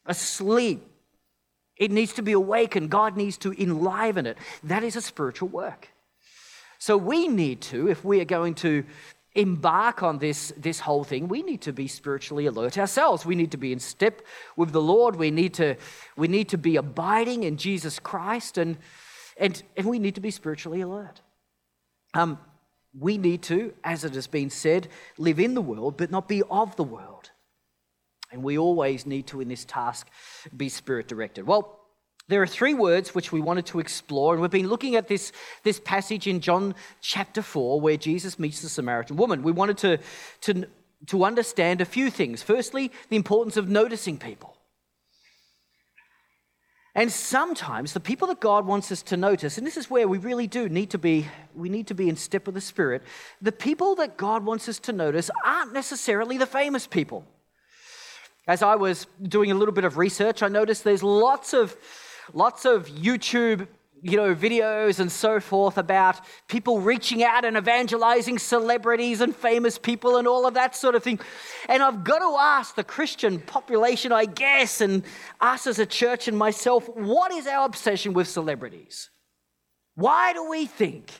asleep. 0.10 0.86
It 1.78 1.92
needs 1.92 2.12
to 2.14 2.22
be 2.22 2.34
awakened. 2.34 2.90
God 2.90 3.16
needs 3.16 3.38
to 3.38 3.54
enliven 3.54 4.26
it. 4.26 4.38
That 4.64 4.84
is 4.84 4.98
a 4.98 5.02
spiritual 5.02 5.48
work. 5.48 5.88
So 6.78 6.98
we 6.98 7.28
need 7.30 7.62
to, 7.62 7.88
if 7.88 8.04
we 8.04 8.20
are 8.20 8.26
going 8.26 8.56
to 8.56 8.84
embark 9.36 10.04
on 10.04 10.18
this, 10.18 10.52
this 10.58 10.82
whole 10.82 11.06
thing, 11.06 11.28
we 11.28 11.42
need 11.42 11.62
to 11.62 11.72
be 11.72 11.88
spiritually 11.88 12.48
alert 12.48 12.78
ourselves. 12.78 13.26
We 13.26 13.36
need 13.36 13.52
to 13.52 13.58
be 13.58 13.72
in 13.72 13.80
step 13.80 14.22
with 14.58 14.72
the 14.72 14.82
Lord. 14.82 15.16
We 15.16 15.32
need 15.32 15.54
to, 15.56 15.76
we 16.18 16.28
need 16.28 16.50
to 16.50 16.58
be 16.58 16.76
abiding 16.76 17.44
in 17.44 17.56
Jesus 17.56 18.00
Christ, 18.00 18.58
and, 18.58 18.78
and, 19.38 19.62
and 19.78 19.86
we 19.88 20.00
need 20.00 20.16
to 20.16 20.22
be 20.22 20.32
spiritually 20.32 20.82
alert. 20.82 21.22
Um, 22.14 22.40
we 22.98 23.18
need 23.18 23.44
to, 23.44 23.74
as 23.84 24.04
it 24.04 24.16
has 24.16 24.28
been 24.28 24.50
said, 24.50 24.88
live 25.18 25.40
in 25.40 25.54
the 25.54 25.62
world, 25.62 25.96
but 25.96 26.12
not 26.12 26.28
be 26.28 26.42
of 26.50 26.76
the 26.76 26.84
world. 26.84 27.30
And 28.32 28.44
we 28.44 28.58
always 28.58 29.06
need 29.06 29.28
to, 29.28 29.42
in 29.42 29.48
this 29.48 29.66
task, 29.66 30.08
be 30.56 30.70
spirit 30.70 31.08
directed. 31.08 31.48
Well, 31.48 31.80
there 32.30 32.44
are 32.44 32.48
three 32.48 32.76
words 32.76 33.16
which 33.16 33.32
we 33.32 33.42
wanted 33.42 33.66
to 33.68 33.80
explore, 33.80 34.34
and 34.34 34.42
we've 34.42 34.52
been 34.52 34.70
looking 34.70 34.96
at 34.96 35.08
this, 35.08 35.32
this 35.64 35.80
passage 35.80 36.28
in 36.28 36.42
John 36.42 36.76
chapter 37.02 37.42
4 37.42 37.82
where 37.82 37.98
Jesus 37.98 38.38
meets 38.38 38.62
the 38.62 38.70
Samaritan 38.70 39.18
woman. 39.18 39.42
We 39.42 39.52
wanted 39.52 39.80
to, 39.80 40.00
to, 40.42 40.68
to 41.08 41.24
understand 41.24 41.82
a 41.82 41.86
few 41.86 42.12
things. 42.12 42.44
Firstly, 42.44 42.92
the 43.10 43.16
importance 43.16 43.58
of 43.58 43.68
noticing 43.68 44.20
people. 44.20 44.56
And 46.94 47.12
sometimes 47.12 47.94
the 47.94 48.00
people 48.00 48.28
that 48.28 48.40
God 48.40 48.68
wants 48.68 48.92
us 48.92 49.02
to 49.04 49.18
notice, 49.18 49.58
and 49.58 49.66
this 49.66 49.78
is 49.78 49.90
where 49.90 50.08
we 50.08 50.20
really 50.20 50.48
do 50.48 50.70
need 50.70 50.92
to 50.92 50.98
be, 51.00 51.26
we 51.56 51.70
need 51.70 51.88
to 51.88 51.96
be 51.96 52.10
in 52.10 52.16
step 52.16 52.46
with 52.46 52.56
the 52.56 52.62
Spirit. 52.62 53.02
The 53.42 53.52
people 53.52 53.96
that 53.96 54.18
God 54.18 54.46
wants 54.46 54.70
us 54.70 54.78
to 54.82 54.94
notice 54.94 55.32
aren't 55.44 55.74
necessarily 55.74 56.38
the 56.38 56.46
famous 56.46 56.86
people. 56.86 57.26
As 58.50 58.64
I 58.64 58.74
was 58.74 59.06
doing 59.22 59.52
a 59.52 59.54
little 59.54 59.76
bit 59.76 59.84
of 59.84 60.00
research, 60.00 60.42
I 60.42 60.48
noticed 60.48 60.84
there's 60.84 61.04
lots 61.04 61.54
of 61.54 61.78
lots 62.34 62.66
of 62.66 62.88
YouTube 62.88 63.68
you 64.02 64.18
know, 64.18 64.34
videos 64.34 65.00
and 65.00 65.12
so 65.12 65.40
forth 65.40 65.78
about 65.78 66.22
people 66.48 66.80
reaching 66.80 67.22
out 67.22 67.46
and 67.46 67.58
evangelizing 67.58 68.40
celebrities 68.40 69.22
and 69.22 69.36
famous 69.36 69.78
people 69.78 70.18
and 70.18 70.28
all 70.28 70.48
of 70.48 70.56
that 70.56 70.76
sort 70.76 70.96
of 70.96 71.04
thing. 71.04 71.20
And 71.68 71.84
I've 71.84 72.04
got 72.04 72.20
to 72.20 72.38
ask 72.40 72.76
the 72.76 72.84
Christian 72.84 73.40
population, 73.40 74.12
I 74.12 74.26
guess, 74.26 74.82
and 74.82 75.04
us 75.42 75.68
as 75.68 75.78
a 75.78 75.86
church 75.86 76.28
and 76.28 76.38
myself, 76.38 76.90
what 76.96 77.32
is 77.34 77.46
our 77.46 77.66
obsession 77.66 78.14
with 78.14 78.28
celebrities? 78.28 79.10
Why 79.94 80.34
do 80.34 80.50
we 80.50 80.66
think 80.66 81.12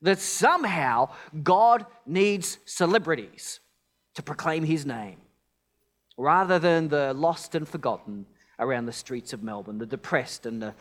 that 0.00 0.18
somehow 0.18 1.10
God 1.42 1.86
needs 2.06 2.58
celebrities 2.64 3.60
to 4.14 4.22
proclaim 4.22 4.64
his 4.64 4.86
name 4.86 5.21
rather 6.22 6.60
than 6.60 6.86
the 6.88 7.12
lost 7.14 7.56
and 7.56 7.68
forgotten 7.68 8.24
around 8.60 8.86
the 8.86 8.92
streets 8.92 9.32
of 9.32 9.42
Melbourne, 9.42 9.78
the 9.78 9.86
depressed 9.86 10.46
and 10.46 10.62
the, 10.62 10.72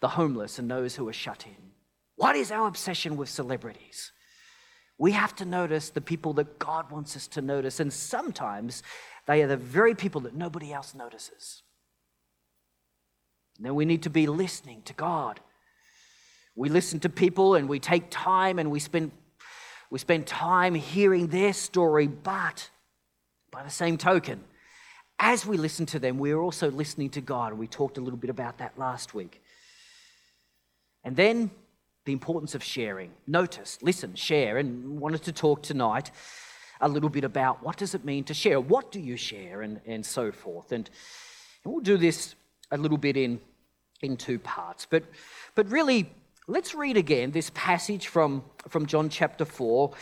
the 0.00 0.08
homeless 0.08 0.58
and 0.58 0.70
those 0.70 0.94
who 0.94 1.08
are 1.08 1.12
shut 1.12 1.46
in. 1.46 1.70
What 2.16 2.36
is 2.36 2.52
our 2.52 2.68
obsession 2.68 3.16
with 3.16 3.30
celebrities? 3.30 4.12
We 4.98 5.12
have 5.12 5.34
to 5.36 5.46
notice 5.46 5.88
the 5.88 6.02
people 6.02 6.34
that 6.34 6.58
God 6.58 6.90
wants 6.90 7.16
us 7.16 7.26
to 7.28 7.40
notice, 7.40 7.80
and 7.80 7.90
sometimes 7.90 8.82
they 9.26 9.42
are 9.42 9.46
the 9.46 9.56
very 9.56 9.94
people 9.94 10.20
that 10.22 10.34
nobody 10.34 10.70
else 10.70 10.94
notices. 10.94 11.62
And 13.56 13.64
then 13.64 13.74
we 13.74 13.86
need 13.86 14.02
to 14.02 14.10
be 14.10 14.26
listening 14.26 14.82
to 14.82 14.92
God. 14.92 15.40
We 16.54 16.68
listen 16.68 17.00
to 17.00 17.08
people 17.08 17.54
and 17.54 17.70
we 17.70 17.78
take 17.78 18.10
time 18.10 18.58
and 18.58 18.70
we 18.70 18.80
spend, 18.80 19.12
we 19.88 19.98
spend 19.98 20.26
time 20.26 20.74
hearing 20.74 21.28
their 21.28 21.54
story, 21.54 22.06
but 22.06 22.68
by 23.50 23.62
the 23.62 23.70
same 23.70 23.96
token, 23.96 24.44
as 25.20 25.44
we 25.44 25.58
listen 25.58 25.84
to 25.86 25.98
them, 25.98 26.18
we 26.18 26.32
are 26.32 26.40
also 26.40 26.70
listening 26.70 27.10
to 27.10 27.20
God. 27.20 27.52
And 27.52 27.58
we 27.58 27.66
talked 27.66 27.98
a 27.98 28.00
little 28.00 28.18
bit 28.18 28.30
about 28.30 28.58
that 28.58 28.78
last 28.78 29.14
week. 29.14 29.42
And 31.04 31.14
then 31.14 31.50
the 32.06 32.12
importance 32.12 32.54
of 32.54 32.64
sharing. 32.64 33.12
Notice, 33.26 33.78
listen, 33.82 34.14
share. 34.14 34.56
And 34.56 34.98
wanted 34.98 35.22
to 35.24 35.32
talk 35.32 35.62
tonight 35.62 36.10
a 36.80 36.88
little 36.88 37.10
bit 37.10 37.24
about 37.24 37.62
what 37.62 37.76
does 37.76 37.94
it 37.94 38.04
mean 38.04 38.24
to 38.24 38.34
share? 38.34 38.58
What 38.58 38.90
do 38.90 38.98
you 38.98 39.18
share? 39.18 39.60
And, 39.60 39.80
and 39.84 40.04
so 40.04 40.32
forth. 40.32 40.72
And, 40.72 40.88
and 41.64 41.72
we'll 41.72 41.82
do 41.82 41.98
this 41.98 42.34
a 42.70 42.78
little 42.78 42.96
bit 42.96 43.18
in, 43.18 43.38
in 44.00 44.16
two 44.16 44.38
parts. 44.38 44.86
But, 44.88 45.04
but 45.54 45.70
really, 45.70 46.10
let's 46.46 46.74
read 46.74 46.96
again 46.96 47.30
this 47.32 47.50
passage 47.54 48.08
from, 48.08 48.42
from 48.68 48.86
John 48.86 49.10
chapter 49.10 49.44
4 49.44 49.92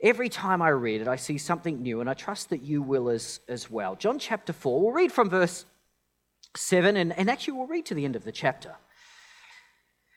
Every 0.00 0.28
time 0.28 0.60
I 0.60 0.68
read 0.68 1.00
it, 1.00 1.08
I 1.08 1.16
see 1.16 1.38
something 1.38 1.82
new, 1.82 2.00
and 2.00 2.10
I 2.10 2.14
trust 2.14 2.50
that 2.50 2.62
you 2.62 2.82
will 2.82 3.08
as, 3.08 3.40
as 3.48 3.70
well. 3.70 3.94
John 3.96 4.18
chapter 4.18 4.52
4, 4.52 4.80
we'll 4.80 4.92
read 4.92 5.12
from 5.12 5.30
verse 5.30 5.64
7, 6.56 6.96
and, 6.96 7.16
and 7.16 7.30
actually 7.30 7.54
we'll 7.54 7.66
read 7.66 7.86
to 7.86 7.94
the 7.94 8.04
end 8.04 8.16
of 8.16 8.24
the 8.24 8.32
chapter. 8.32 8.76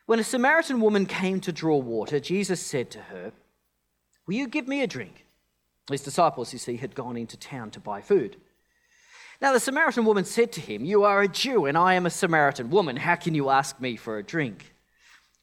When 0.08 0.20
a 0.20 0.24
Samaritan 0.24 0.80
woman 0.80 1.06
came 1.06 1.40
to 1.42 1.52
draw 1.52 1.78
water, 1.78 2.20
Jesus 2.20 2.62
said 2.62 2.90
to 2.92 3.00
her, 3.00 3.32
Will 4.26 4.36
you 4.36 4.48
give 4.48 4.68
me 4.68 4.82
a 4.82 4.88
drink? 4.88 5.26
His 5.90 6.02
disciples, 6.02 6.52
you 6.52 6.60
see, 6.60 6.78
had 6.78 6.96
gone 6.96 7.16
into 7.16 7.38
town 7.38 7.72
to 7.72 7.80
buy 7.80 8.02
food. 8.02 8.38
Now 9.42 9.54
the 9.54 9.60
Samaritan 9.60 10.06
woman 10.06 10.26
said 10.26 10.52
to 10.54 10.62
him, 10.62 10.84
You 10.84 11.04
are 11.04 11.22
a 11.22 11.28
Jew, 11.28 11.66
and 11.66 11.78
I 11.78 11.94
am 11.94 12.06
a 12.06 12.10
Samaritan 12.10 12.70
woman. 12.70 12.98
How 12.98 13.16
can 13.16 13.36
you 13.36 13.50
ask 13.50 13.80
me 13.80 13.96
for 13.96 14.18
a 14.18 14.24
drink? 14.24 14.74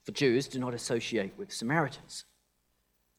For 0.05 0.12
Jews 0.12 0.49
do 0.49 0.59
not 0.59 0.75
associate 0.75 1.33
with 1.38 1.53
Samaritans. 1.53 2.25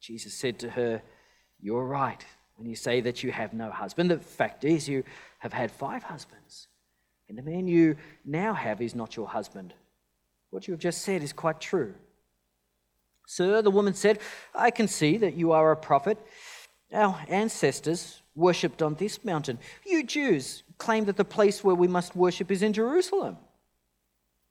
Jesus 0.00 0.34
said 0.34 0.58
to 0.60 0.70
her, 0.70 1.02
You're 1.60 1.84
right 1.84 2.24
when 2.56 2.68
you 2.68 2.76
say 2.76 3.00
that 3.00 3.22
you 3.22 3.32
have 3.32 3.52
no 3.52 3.70
husband. 3.70 4.10
The 4.10 4.18
fact 4.18 4.64
is, 4.64 4.88
you 4.88 5.04
have 5.38 5.52
had 5.52 5.70
five 5.70 6.02
husbands, 6.02 6.68
and 7.28 7.38
the 7.38 7.42
man 7.42 7.68
you 7.68 7.96
now 8.24 8.54
have 8.54 8.80
is 8.80 8.94
not 8.94 9.16
your 9.16 9.28
husband. 9.28 9.74
What 10.50 10.66
you 10.66 10.72
have 10.72 10.80
just 10.80 11.02
said 11.02 11.22
is 11.22 11.32
quite 11.32 11.60
true. 11.60 11.94
Sir, 13.26 13.60
the 13.60 13.70
woman 13.70 13.92
said, 13.92 14.20
I 14.54 14.70
can 14.70 14.88
see 14.88 15.18
that 15.18 15.34
you 15.34 15.52
are 15.52 15.70
a 15.70 15.76
prophet. 15.76 16.18
Our 16.92 17.20
ancestors 17.28 18.22
worshipped 18.34 18.80
on 18.80 18.94
this 18.94 19.22
mountain. 19.22 19.58
You 19.84 20.02
Jews 20.02 20.62
claim 20.78 21.04
that 21.04 21.16
the 21.16 21.24
place 21.24 21.62
where 21.62 21.74
we 21.74 21.88
must 21.88 22.16
worship 22.16 22.50
is 22.50 22.62
in 22.62 22.72
Jerusalem. 22.72 23.36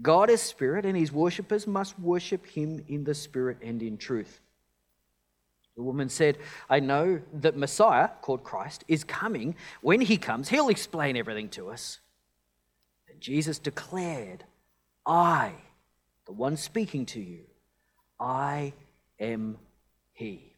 God 0.00 0.30
is 0.30 0.40
spirit, 0.40 0.84
and 0.84 0.96
his 0.96 1.12
worshippers 1.12 1.66
must 1.66 1.98
worship 1.98 2.46
him 2.46 2.84
in 2.88 3.04
the 3.04 3.14
spirit 3.14 3.58
and 3.62 3.82
in 3.82 3.96
truth. 3.96 4.40
The 5.76 5.82
woman 5.82 6.08
said, 6.08 6.38
I 6.68 6.80
know 6.80 7.20
that 7.34 7.56
Messiah, 7.56 8.08
called 8.20 8.42
Christ, 8.42 8.84
is 8.88 9.04
coming. 9.04 9.54
When 9.80 10.00
he 10.00 10.16
comes, 10.16 10.48
he'll 10.48 10.68
explain 10.68 11.16
everything 11.16 11.48
to 11.50 11.70
us. 11.70 12.00
And 13.08 13.20
Jesus 13.20 13.58
declared, 13.58 14.44
I, 15.06 15.52
the 16.26 16.32
one 16.32 16.56
speaking 16.56 17.06
to 17.06 17.20
you, 17.20 17.44
I 18.18 18.72
am 19.20 19.56
he. 20.12 20.52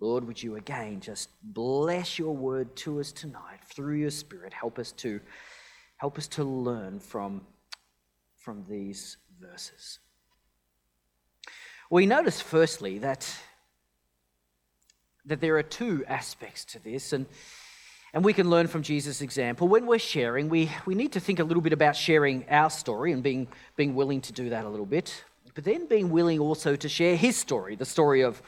Lord, 0.00 0.26
would 0.26 0.42
you 0.42 0.56
again 0.56 1.00
just 1.00 1.28
bless 1.42 2.18
your 2.18 2.34
word 2.34 2.74
to 2.76 3.00
us 3.00 3.12
tonight 3.12 3.60
through 3.66 3.96
your 3.96 4.10
spirit? 4.10 4.52
Help 4.52 4.78
us 4.78 4.92
to 4.92 5.20
help 6.04 6.18
us 6.18 6.28
to 6.28 6.44
learn 6.44 7.00
from, 7.00 7.40
from 8.36 8.62
these 8.68 9.16
verses. 9.40 10.00
We 11.88 12.04
notice 12.04 12.42
firstly 12.42 12.98
that, 12.98 13.34
that 15.24 15.40
there 15.40 15.56
are 15.56 15.62
two 15.62 16.04
aspects 16.06 16.66
to 16.66 16.78
this, 16.78 17.14
and, 17.14 17.24
and 18.12 18.22
we 18.22 18.34
can 18.34 18.50
learn 18.50 18.66
from 18.66 18.82
Jesus' 18.82 19.22
example. 19.22 19.66
When 19.66 19.86
we're 19.86 19.98
sharing, 19.98 20.50
we, 20.50 20.70
we 20.84 20.94
need 20.94 21.12
to 21.12 21.20
think 21.20 21.38
a 21.38 21.44
little 21.44 21.62
bit 21.62 21.72
about 21.72 21.96
sharing 21.96 22.44
our 22.50 22.68
story 22.68 23.12
and 23.12 23.22
being, 23.22 23.48
being 23.74 23.94
willing 23.94 24.20
to 24.20 24.32
do 24.34 24.50
that 24.50 24.66
a 24.66 24.68
little 24.68 24.84
bit, 24.84 25.24
but 25.54 25.64
then 25.64 25.86
being 25.86 26.10
willing 26.10 26.38
also 26.38 26.76
to 26.76 26.86
share 26.86 27.16
his 27.16 27.34
story, 27.34 27.76
the 27.76 27.86
story 27.86 28.20
of, 28.20 28.42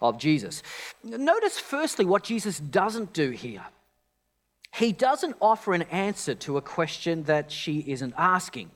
of 0.00 0.18
Jesus. 0.18 0.60
Notice 1.04 1.56
firstly 1.56 2.04
what 2.04 2.24
Jesus 2.24 2.58
doesn't 2.58 3.12
do 3.12 3.30
here 3.30 3.62
he 4.76 4.92
doesn't 4.92 5.36
offer 5.40 5.74
an 5.74 5.82
answer 5.82 6.34
to 6.34 6.56
a 6.56 6.62
question 6.62 7.22
that 7.24 7.50
she 7.50 7.80
isn't 7.86 8.14
asking. 8.16 8.70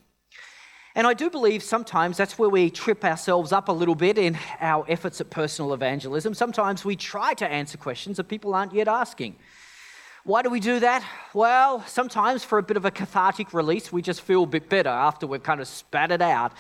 And 0.95 1.07
I 1.07 1.15
do 1.15 1.31
believe 1.31 1.63
sometimes 1.63 2.17
that's 2.17 2.39
where 2.39 2.49
we 2.49 2.71
trip 2.71 3.05
ourselves 3.05 3.53
up 3.53 3.69
a 3.69 3.73
little 3.73 3.95
bit 3.95 4.19
in 4.19 4.37
our 4.61 4.85
efforts 4.89 5.21
at 5.21 5.31
personal 5.31 5.73
evangelism. 5.73 6.35
Sometimes 6.35 6.85
we 6.85 6.97
try 6.97 7.35
to 7.35 7.47
answer 7.47 7.79
questions 7.79 8.17
that 8.17 8.25
people 8.25 8.55
aren't 8.55 8.75
yet 8.75 8.89
asking. 8.89 9.37
Why 10.25 10.43
do 10.43 10.51
we 10.51 10.61
do 10.61 10.81
that? 10.81 11.05
Well, 11.33 11.85
sometimes 11.87 12.45
for 12.45 12.59
a 12.59 12.63
bit 12.63 12.77
of 12.77 12.85
a 12.85 12.91
cathartic 12.91 13.55
release, 13.55 13.93
we 13.93 14.03
just 14.03 14.23
feel 14.23 14.43
a 14.43 14.47
bit 14.47 14.69
better 14.69 14.91
after 14.91 15.27
we've 15.27 15.43
kind 15.43 15.61
of 15.61 15.69
spat 15.69 16.11
it 16.11 16.21
out. 16.21 16.53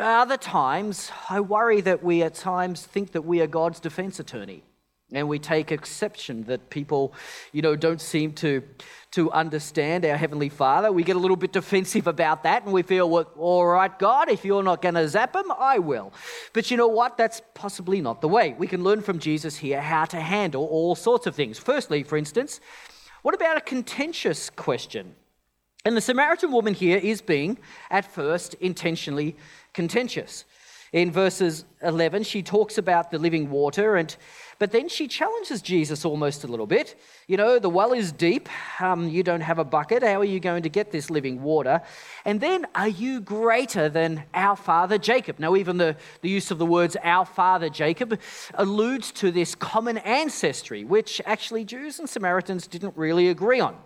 Other 0.00 0.36
times, 0.36 1.12
I 1.30 1.40
worry 1.40 1.80
that 1.82 2.02
we 2.02 2.22
at 2.22 2.34
times 2.34 2.84
think 2.84 3.12
that 3.12 3.22
we 3.22 3.40
are 3.40 3.46
God's 3.46 3.78
defense 3.78 4.18
attorney. 4.18 4.64
And 5.16 5.28
we 5.28 5.38
take 5.38 5.72
exception 5.72 6.44
that 6.44 6.70
people, 6.70 7.12
you 7.52 7.62
know, 7.62 7.76
don't 7.76 8.00
seem 8.00 8.32
to, 8.34 8.62
to 9.12 9.30
understand 9.30 10.04
our 10.04 10.16
Heavenly 10.16 10.48
Father. 10.48 10.90
We 10.90 11.04
get 11.04 11.16
a 11.16 11.18
little 11.18 11.36
bit 11.36 11.52
defensive 11.52 12.06
about 12.06 12.42
that 12.42 12.64
and 12.64 12.72
we 12.72 12.82
feel, 12.82 13.08
well, 13.08 13.30
all 13.36 13.66
right, 13.66 13.96
God, 13.98 14.28
if 14.28 14.44
you're 14.44 14.62
not 14.62 14.82
going 14.82 14.96
to 14.96 15.08
zap 15.08 15.36
him, 15.36 15.52
I 15.58 15.78
will. 15.78 16.12
But 16.52 16.70
you 16.70 16.76
know 16.76 16.88
what? 16.88 17.16
That's 17.16 17.42
possibly 17.54 18.00
not 18.00 18.20
the 18.20 18.28
way. 18.28 18.54
We 18.58 18.66
can 18.66 18.82
learn 18.82 19.02
from 19.02 19.18
Jesus 19.18 19.56
here 19.56 19.80
how 19.80 20.04
to 20.06 20.20
handle 20.20 20.64
all 20.64 20.94
sorts 20.94 21.26
of 21.26 21.34
things. 21.34 21.58
Firstly, 21.58 22.02
for 22.02 22.16
instance, 22.16 22.60
what 23.22 23.34
about 23.34 23.56
a 23.56 23.60
contentious 23.60 24.50
question? 24.50 25.14
And 25.84 25.96
the 25.96 26.00
Samaritan 26.00 26.50
woman 26.50 26.72
here 26.74 26.96
is 26.96 27.20
being, 27.20 27.58
at 27.90 28.10
first, 28.10 28.54
intentionally 28.54 29.36
contentious. 29.74 30.44
In 30.94 31.10
verses 31.10 31.64
11, 31.82 32.22
she 32.22 32.42
talks 32.42 32.78
about 32.78 33.10
the 33.10 33.18
living 33.18 33.50
water 33.50 33.96
and 33.96 34.16
but 34.58 34.72
then 34.72 34.88
she 34.88 35.08
challenges 35.08 35.62
Jesus 35.62 36.04
almost 36.04 36.44
a 36.44 36.46
little 36.46 36.66
bit. 36.66 37.00
You 37.26 37.36
know, 37.36 37.58
the 37.58 37.68
well 37.68 37.92
is 37.92 38.12
deep. 38.12 38.48
Um, 38.80 39.08
you 39.08 39.22
don't 39.22 39.40
have 39.40 39.58
a 39.58 39.64
bucket. 39.64 40.02
How 40.02 40.20
are 40.20 40.24
you 40.24 40.40
going 40.40 40.62
to 40.62 40.68
get 40.68 40.92
this 40.92 41.10
living 41.10 41.42
water? 41.42 41.82
And 42.24 42.40
then, 42.40 42.66
are 42.74 42.88
you 42.88 43.20
greater 43.20 43.88
than 43.88 44.24
our 44.34 44.56
father 44.56 44.98
Jacob? 44.98 45.38
Now, 45.38 45.56
even 45.56 45.76
the, 45.76 45.96
the 46.22 46.28
use 46.28 46.50
of 46.50 46.58
the 46.58 46.66
words 46.66 46.96
our 47.02 47.24
father 47.24 47.68
Jacob 47.68 48.20
alludes 48.54 49.10
to 49.12 49.30
this 49.30 49.54
common 49.54 49.98
ancestry, 49.98 50.84
which 50.84 51.20
actually 51.26 51.64
Jews 51.64 51.98
and 51.98 52.08
Samaritans 52.08 52.66
didn't 52.66 52.96
really 52.96 53.28
agree 53.28 53.60
on. 53.60 53.76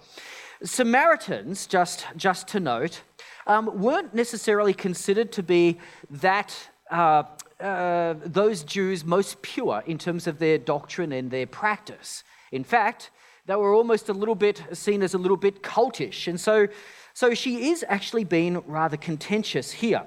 Samaritans, 0.62 1.66
just, 1.66 2.06
just 2.16 2.48
to 2.48 2.60
note, 2.60 3.02
um, 3.46 3.80
weren't 3.80 4.14
necessarily 4.14 4.74
considered 4.74 5.32
to 5.32 5.42
be 5.42 5.78
that 6.10 6.54
uh, 6.90 7.22
uh, 7.60 8.14
those 8.24 8.62
Jews 8.62 9.04
most 9.04 9.42
pure 9.42 9.82
in 9.86 9.98
terms 9.98 10.26
of 10.26 10.38
their 10.38 10.58
doctrine 10.58 11.12
and 11.12 11.30
their 11.30 11.46
practice. 11.46 12.22
In 12.52 12.64
fact, 12.64 13.10
they 13.46 13.56
were 13.56 13.74
almost 13.74 14.08
a 14.08 14.12
little 14.12 14.34
bit 14.34 14.62
seen 14.72 15.02
as 15.02 15.14
a 15.14 15.18
little 15.18 15.36
bit 15.36 15.62
cultish. 15.62 16.28
And 16.28 16.40
so, 16.40 16.68
so 17.14 17.34
she 17.34 17.70
is 17.70 17.84
actually 17.88 18.24
being 18.24 18.62
rather 18.66 18.96
contentious 18.96 19.72
here. 19.72 20.04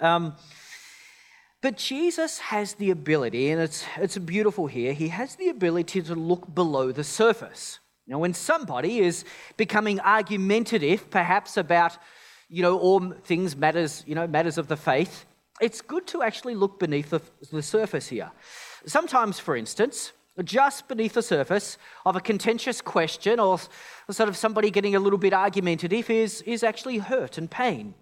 Um, 0.00 0.34
but 1.60 1.76
Jesus 1.76 2.38
has 2.38 2.74
the 2.74 2.90
ability, 2.90 3.50
and 3.50 3.60
it's, 3.60 3.84
it's 3.96 4.16
beautiful 4.18 4.66
here, 4.66 4.92
he 4.92 5.08
has 5.08 5.34
the 5.36 5.48
ability 5.48 6.02
to 6.02 6.14
look 6.14 6.54
below 6.54 6.92
the 6.92 7.02
surface. 7.02 7.80
Now, 8.06 8.18
when 8.18 8.32
somebody 8.32 9.00
is 9.00 9.24
becoming 9.56 10.00
argumentative, 10.00 11.10
perhaps 11.10 11.56
about, 11.56 11.98
you 12.48 12.62
know, 12.62 12.78
all 12.78 13.10
things 13.24 13.56
matters, 13.56 14.04
you 14.06 14.14
know, 14.14 14.26
matters 14.26 14.56
of 14.56 14.68
the 14.68 14.76
faith, 14.76 15.26
it's 15.60 15.80
good 15.80 16.06
to 16.08 16.22
actually 16.22 16.54
look 16.54 16.78
beneath 16.78 17.10
the, 17.10 17.20
the 17.52 17.62
surface 17.62 18.08
here. 18.08 18.30
Sometimes, 18.86 19.38
for 19.38 19.56
instance, 19.56 20.12
just 20.44 20.86
beneath 20.86 21.14
the 21.14 21.22
surface 21.22 21.78
of 22.06 22.14
a 22.16 22.20
contentious 22.20 22.80
question 22.80 23.40
or 23.40 23.58
sort 24.10 24.28
of 24.28 24.36
somebody 24.36 24.70
getting 24.70 24.94
a 24.94 25.00
little 25.00 25.18
bit 25.18 25.32
argumentative 25.32 26.08
is, 26.10 26.42
is 26.42 26.62
actually 26.62 26.98
hurt 26.98 27.38
and 27.38 27.50
pain. 27.50 27.94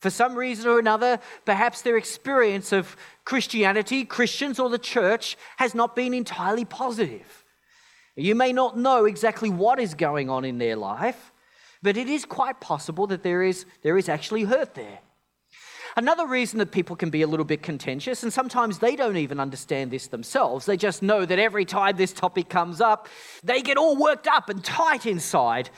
For 0.00 0.10
some 0.10 0.34
reason 0.34 0.68
or 0.68 0.78
another, 0.78 1.18
perhaps 1.44 1.80
their 1.80 1.96
experience 1.96 2.72
of 2.72 2.96
Christianity, 3.24 4.04
Christians, 4.04 4.58
or 4.58 4.68
the 4.68 4.78
church 4.78 5.36
has 5.56 5.74
not 5.74 5.96
been 5.96 6.12
entirely 6.12 6.64
positive. 6.64 7.44
You 8.16 8.34
may 8.34 8.52
not 8.52 8.76
know 8.76 9.06
exactly 9.06 9.50
what 9.50 9.80
is 9.80 9.94
going 9.94 10.28
on 10.28 10.44
in 10.44 10.58
their 10.58 10.76
life, 10.76 11.32
but 11.82 11.96
it 11.96 12.08
is 12.08 12.24
quite 12.24 12.60
possible 12.60 13.06
that 13.06 13.22
there 13.22 13.42
is, 13.42 13.64
there 13.82 13.96
is 13.96 14.08
actually 14.08 14.44
hurt 14.44 14.74
there. 14.74 14.98
Another 15.96 16.26
reason 16.26 16.58
that 16.58 16.72
people 16.72 16.96
can 16.96 17.10
be 17.10 17.22
a 17.22 17.26
little 17.26 17.44
bit 17.44 17.62
contentious, 17.62 18.24
and 18.24 18.32
sometimes 18.32 18.78
they 18.78 18.96
don't 18.96 19.16
even 19.16 19.38
understand 19.38 19.90
this 19.90 20.08
themselves, 20.08 20.66
they 20.66 20.76
just 20.76 21.02
know 21.02 21.24
that 21.24 21.38
every 21.38 21.64
time 21.64 21.96
this 21.96 22.12
topic 22.12 22.48
comes 22.48 22.80
up, 22.80 23.08
they 23.44 23.62
get 23.62 23.76
all 23.76 23.96
worked 23.96 24.26
up 24.26 24.48
and 24.48 24.64
tight 24.64 25.06
inside. 25.06 25.70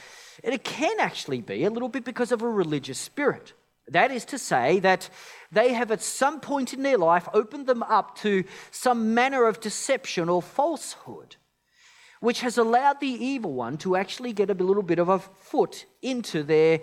And 0.42 0.54
it 0.54 0.64
can 0.64 1.00
actually 1.00 1.42
be 1.42 1.64
a 1.64 1.70
little 1.70 1.88
bit 1.88 2.04
because 2.04 2.32
of 2.32 2.42
a 2.42 2.48
religious 2.48 2.98
spirit. 2.98 3.52
That 3.88 4.10
is 4.10 4.24
to 4.26 4.38
say, 4.38 4.80
that 4.80 5.10
they 5.52 5.74
have 5.74 5.90
at 5.90 6.02
some 6.02 6.40
point 6.40 6.72
in 6.72 6.82
their 6.82 6.98
life 6.98 7.28
opened 7.34 7.66
them 7.66 7.82
up 7.82 8.16
to 8.18 8.44
some 8.70 9.14
manner 9.14 9.46
of 9.46 9.60
deception 9.60 10.28
or 10.28 10.42
falsehood, 10.42 11.36
which 12.20 12.40
has 12.40 12.56
allowed 12.58 13.00
the 13.00 13.06
evil 13.06 13.52
one 13.52 13.76
to 13.78 13.96
actually 13.96 14.32
get 14.32 14.50
a 14.50 14.54
little 14.54 14.82
bit 14.82 14.98
of 14.98 15.08
a 15.08 15.18
foot 15.18 15.84
into 16.00 16.42
their, 16.42 16.80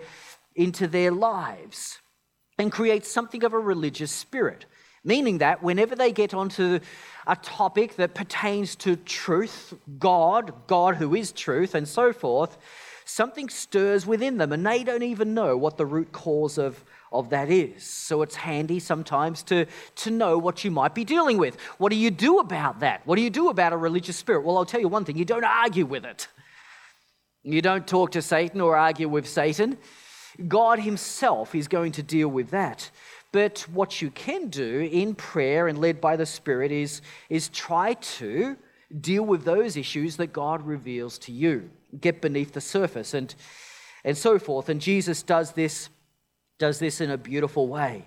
into 0.54 0.86
their 0.86 1.10
lives. 1.10 1.98
And 2.58 2.70
create 2.70 3.04
something 3.04 3.44
of 3.44 3.52
a 3.52 3.58
religious 3.58 4.12
spirit, 4.12 4.66
meaning 5.02 5.38
that 5.38 5.62
whenever 5.62 5.94
they 5.94 6.12
get 6.12 6.34
onto 6.34 6.80
a 7.26 7.36
topic 7.36 7.96
that 7.96 8.14
pertains 8.14 8.76
to 8.76 8.96
truth, 8.96 9.74
God, 9.98 10.52
God 10.66 10.96
who 10.96 11.14
is 11.14 11.32
truth, 11.32 11.74
and 11.74 11.88
so 11.88 12.12
forth, 12.12 12.56
something 13.04 13.48
stirs 13.48 14.06
within 14.06 14.38
them 14.38 14.52
and 14.52 14.66
they 14.66 14.82
don't 14.82 15.02
even 15.02 15.34
know 15.34 15.56
what 15.56 15.76
the 15.76 15.84
root 15.84 16.10
cause 16.12 16.58
of, 16.58 16.84
of 17.12 17.30
that 17.30 17.50
is. 17.50 17.82
So 17.84 18.22
it's 18.22 18.34
handy 18.34 18.80
sometimes 18.80 19.42
to, 19.44 19.66
to 19.96 20.10
know 20.10 20.38
what 20.38 20.64
you 20.64 20.70
might 20.70 20.94
be 20.94 21.04
dealing 21.04 21.36
with. 21.36 21.60
What 21.78 21.90
do 21.90 21.96
you 21.96 22.10
do 22.10 22.38
about 22.38 22.80
that? 22.80 23.06
What 23.06 23.16
do 23.16 23.22
you 23.22 23.30
do 23.30 23.50
about 23.50 23.72
a 23.72 23.76
religious 23.76 24.16
spirit? 24.16 24.44
Well, 24.44 24.56
I'll 24.56 24.64
tell 24.64 24.80
you 24.80 24.88
one 24.88 25.04
thing 25.04 25.16
you 25.16 25.24
don't 25.24 25.44
argue 25.44 25.86
with 25.86 26.04
it. 26.04 26.28
You 27.42 27.60
don't 27.60 27.86
talk 27.86 28.12
to 28.12 28.22
Satan 28.22 28.60
or 28.60 28.76
argue 28.76 29.08
with 29.08 29.28
Satan. 29.28 29.76
God 30.48 30.80
Himself 30.80 31.54
is 31.54 31.68
going 31.68 31.92
to 31.92 32.02
deal 32.02 32.28
with 32.28 32.50
that. 32.50 32.90
But 33.32 33.66
what 33.72 34.00
you 34.00 34.10
can 34.10 34.48
do 34.48 34.88
in 34.92 35.14
prayer 35.14 35.66
and 35.66 35.78
led 35.78 36.00
by 36.00 36.16
the 36.16 36.26
Spirit 36.26 36.70
is, 36.70 37.02
is 37.28 37.48
try 37.48 37.94
to 37.94 38.56
deal 39.00 39.24
with 39.24 39.44
those 39.44 39.76
issues 39.76 40.16
that 40.18 40.32
God 40.32 40.64
reveals 40.64 41.18
to 41.18 41.32
you, 41.32 41.70
get 42.00 42.20
beneath 42.20 42.52
the 42.52 42.60
surface 42.60 43.12
and, 43.12 43.34
and 44.04 44.16
so 44.16 44.38
forth. 44.38 44.68
And 44.68 44.80
Jesus 44.80 45.22
does 45.22 45.52
this, 45.52 45.88
does 46.58 46.78
this 46.78 47.00
in 47.00 47.10
a 47.10 47.18
beautiful 47.18 47.66
way. 47.66 48.04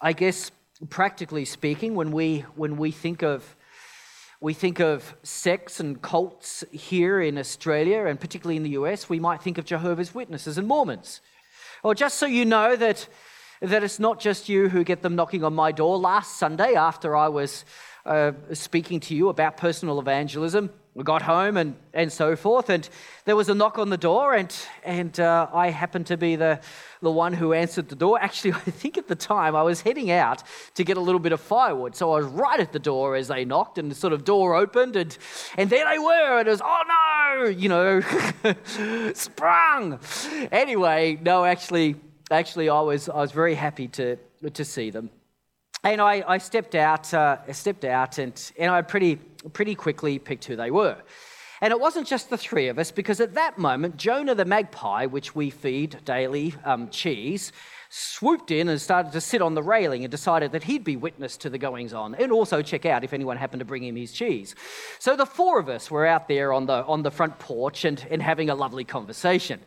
I 0.00 0.12
guess, 0.12 0.52
practically 0.88 1.44
speaking, 1.44 1.94
when 1.94 2.12
we, 2.12 2.44
when 2.54 2.76
we 2.76 2.90
think 2.90 3.22
of 3.22 3.56
we 4.40 4.54
think 4.54 4.80
of 4.80 5.14
sects 5.22 5.80
and 5.80 6.00
cults 6.00 6.64
here 6.70 7.20
in 7.20 7.36
Australia 7.36 8.06
and 8.06 8.18
particularly 8.18 8.56
in 8.56 8.62
the 8.62 8.70
US, 8.70 9.08
we 9.08 9.20
might 9.20 9.42
think 9.42 9.58
of 9.58 9.66
Jehovah's 9.66 10.14
Witnesses 10.14 10.56
and 10.56 10.66
Mormons. 10.66 11.20
Or 11.82 11.94
just 11.94 12.18
so 12.18 12.24
you 12.24 12.46
know 12.46 12.74
that, 12.76 13.06
that 13.60 13.84
it's 13.84 13.98
not 13.98 14.18
just 14.18 14.48
you 14.48 14.70
who 14.70 14.82
get 14.82 15.02
them 15.02 15.14
knocking 15.14 15.44
on 15.44 15.54
my 15.54 15.72
door. 15.72 15.98
Last 15.98 16.38
Sunday, 16.38 16.74
after 16.74 17.14
I 17.14 17.28
was 17.28 17.66
uh, 18.06 18.32
speaking 18.54 19.00
to 19.00 19.14
you 19.14 19.28
about 19.28 19.58
personal 19.58 20.00
evangelism, 20.00 20.70
we 20.94 21.04
got 21.04 21.22
home 21.22 21.56
and, 21.56 21.76
and 21.94 22.12
so 22.12 22.34
forth, 22.34 22.68
and 22.68 22.88
there 23.24 23.36
was 23.36 23.48
a 23.48 23.54
knock 23.54 23.78
on 23.78 23.90
the 23.90 23.96
door, 23.96 24.34
and, 24.34 24.54
and 24.82 25.20
uh, 25.20 25.46
I 25.52 25.70
happened 25.70 26.06
to 26.06 26.16
be 26.16 26.34
the, 26.34 26.60
the 27.00 27.10
one 27.10 27.32
who 27.32 27.52
answered 27.52 27.88
the 27.88 27.94
door. 27.94 28.18
Actually, 28.20 28.52
I 28.66 28.70
think 28.70 28.98
at 28.98 29.06
the 29.06 29.14
time 29.14 29.54
I 29.54 29.62
was 29.62 29.82
heading 29.82 30.10
out 30.10 30.42
to 30.74 30.82
get 30.82 30.96
a 30.96 31.00
little 31.00 31.20
bit 31.20 31.30
of 31.32 31.40
firewood, 31.40 31.94
so 31.94 32.12
I 32.12 32.18
was 32.18 32.26
right 32.26 32.58
at 32.58 32.72
the 32.72 32.80
door 32.80 33.14
as 33.14 33.28
they 33.28 33.44
knocked, 33.44 33.78
and 33.78 33.88
the 33.90 33.94
sort 33.94 34.12
of 34.12 34.24
door 34.24 34.56
opened, 34.56 34.96
and, 34.96 35.16
and 35.56 35.70
there 35.70 35.88
they 35.88 35.98
were, 35.98 36.38
and 36.40 36.48
it 36.48 36.50
was, 36.50 36.62
oh 36.62 36.82
no, 36.88 37.46
you 37.46 37.68
know, 37.68 39.12
sprung. 39.14 40.00
Anyway, 40.50 41.18
no, 41.22 41.44
actually, 41.44 41.94
actually, 42.32 42.68
I 42.68 42.80
was, 42.80 43.08
I 43.08 43.16
was 43.16 43.30
very 43.30 43.54
happy 43.54 43.86
to, 43.88 44.16
to 44.52 44.64
see 44.64 44.90
them. 44.90 45.10
And 45.82 46.00
I, 46.00 46.22
I 46.26 46.38
stepped 46.38 46.74
out, 46.74 47.12
uh, 47.14 47.50
stepped 47.52 47.86
out, 47.86 48.18
and, 48.18 48.52
and 48.58 48.70
I 48.70 48.82
pretty, 48.82 49.18
pretty 49.52 49.74
quickly 49.74 50.18
picked 50.18 50.44
who 50.44 50.56
they 50.56 50.70
were. 50.70 50.96
And 51.62 51.72
it 51.72 51.80
wasn't 51.80 52.06
just 52.06 52.30
the 52.30 52.38
three 52.38 52.68
of 52.68 52.78
us, 52.78 52.90
because 52.90 53.20
at 53.20 53.34
that 53.34 53.58
moment, 53.58 53.98
Jonah 53.98 54.34
the 54.34 54.46
magpie, 54.46 55.04
which 55.06 55.34
we 55.34 55.50
feed 55.50 56.02
daily 56.04 56.54
um, 56.64 56.88
cheese, 56.88 57.52
swooped 57.90 58.50
in 58.50 58.68
and 58.68 58.80
started 58.80 59.12
to 59.12 59.20
sit 59.20 59.42
on 59.42 59.54
the 59.54 59.62
railing 59.62 60.04
and 60.04 60.10
decided 60.10 60.52
that 60.52 60.62
he'd 60.62 60.84
be 60.84 60.96
witness 60.96 61.36
to 61.36 61.50
the 61.50 61.58
goings 61.58 61.92
on 61.92 62.14
and 62.14 62.30
also 62.30 62.62
check 62.62 62.86
out 62.86 63.02
if 63.02 63.12
anyone 63.12 63.36
happened 63.36 63.58
to 63.58 63.64
bring 63.64 63.82
him 63.82 63.96
his 63.96 64.12
cheese. 64.12 64.54
So 65.00 65.16
the 65.16 65.26
four 65.26 65.58
of 65.58 65.68
us 65.68 65.90
were 65.90 66.06
out 66.06 66.28
there 66.28 66.52
on 66.52 66.66
the, 66.66 66.84
on 66.84 67.02
the 67.02 67.10
front 67.10 67.38
porch 67.40 67.84
and, 67.84 68.04
and 68.10 68.22
having 68.22 68.48
a 68.48 68.54
lovely 68.54 68.84
conversation. 68.84 69.60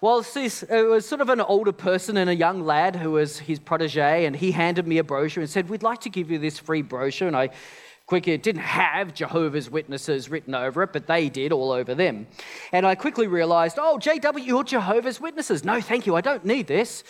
Well, 0.00 0.24
it 0.34 0.88
was 0.88 1.06
sort 1.06 1.20
of 1.20 1.28
an 1.28 1.40
older 1.40 1.72
person 1.72 2.16
and 2.16 2.30
a 2.30 2.34
young 2.34 2.64
lad 2.64 2.96
who 2.96 3.12
was 3.12 3.38
his 3.38 3.60
protege, 3.60 4.24
and 4.24 4.34
he 4.34 4.50
handed 4.50 4.84
me 4.84 4.98
a 4.98 5.04
brochure 5.04 5.42
and 5.42 5.50
said, 5.50 5.68
We'd 5.68 5.84
like 5.84 6.00
to 6.00 6.10
give 6.10 6.28
you 6.28 6.40
this 6.40 6.58
free 6.58 6.82
brochure. 6.82 7.28
And 7.28 7.36
I 7.36 7.50
quickly, 8.06 8.32
it 8.32 8.42
didn't 8.42 8.62
have 8.62 9.14
Jehovah's 9.14 9.70
Witnesses 9.70 10.28
written 10.28 10.54
over 10.54 10.82
it, 10.82 10.92
but 10.92 11.06
they 11.06 11.28
did 11.28 11.52
all 11.52 11.72
over 11.72 11.94
them. 11.94 12.26
And 12.72 12.86
I 12.86 12.94
quickly 12.94 13.26
realized, 13.26 13.78
Oh, 13.80 13.98
JW, 14.00 14.44
you're 14.44 14.64
Jehovah's 14.64 15.20
Witnesses. 15.20 15.64
No, 15.64 15.80
thank 15.80 16.06
you, 16.06 16.16
I 16.16 16.20
don't 16.20 16.44
need 16.44 16.66
this. 16.66 17.04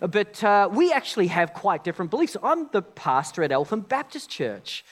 But 0.00 0.42
uh, 0.42 0.68
we 0.72 0.92
actually 0.92 1.26
have 1.26 1.52
quite 1.52 1.84
different 1.84 2.10
beliefs. 2.10 2.36
I'm 2.42 2.68
the 2.72 2.82
pastor 2.82 3.42
at 3.42 3.52
Eltham 3.52 3.80
Baptist 3.80 4.30
Church. 4.30 4.84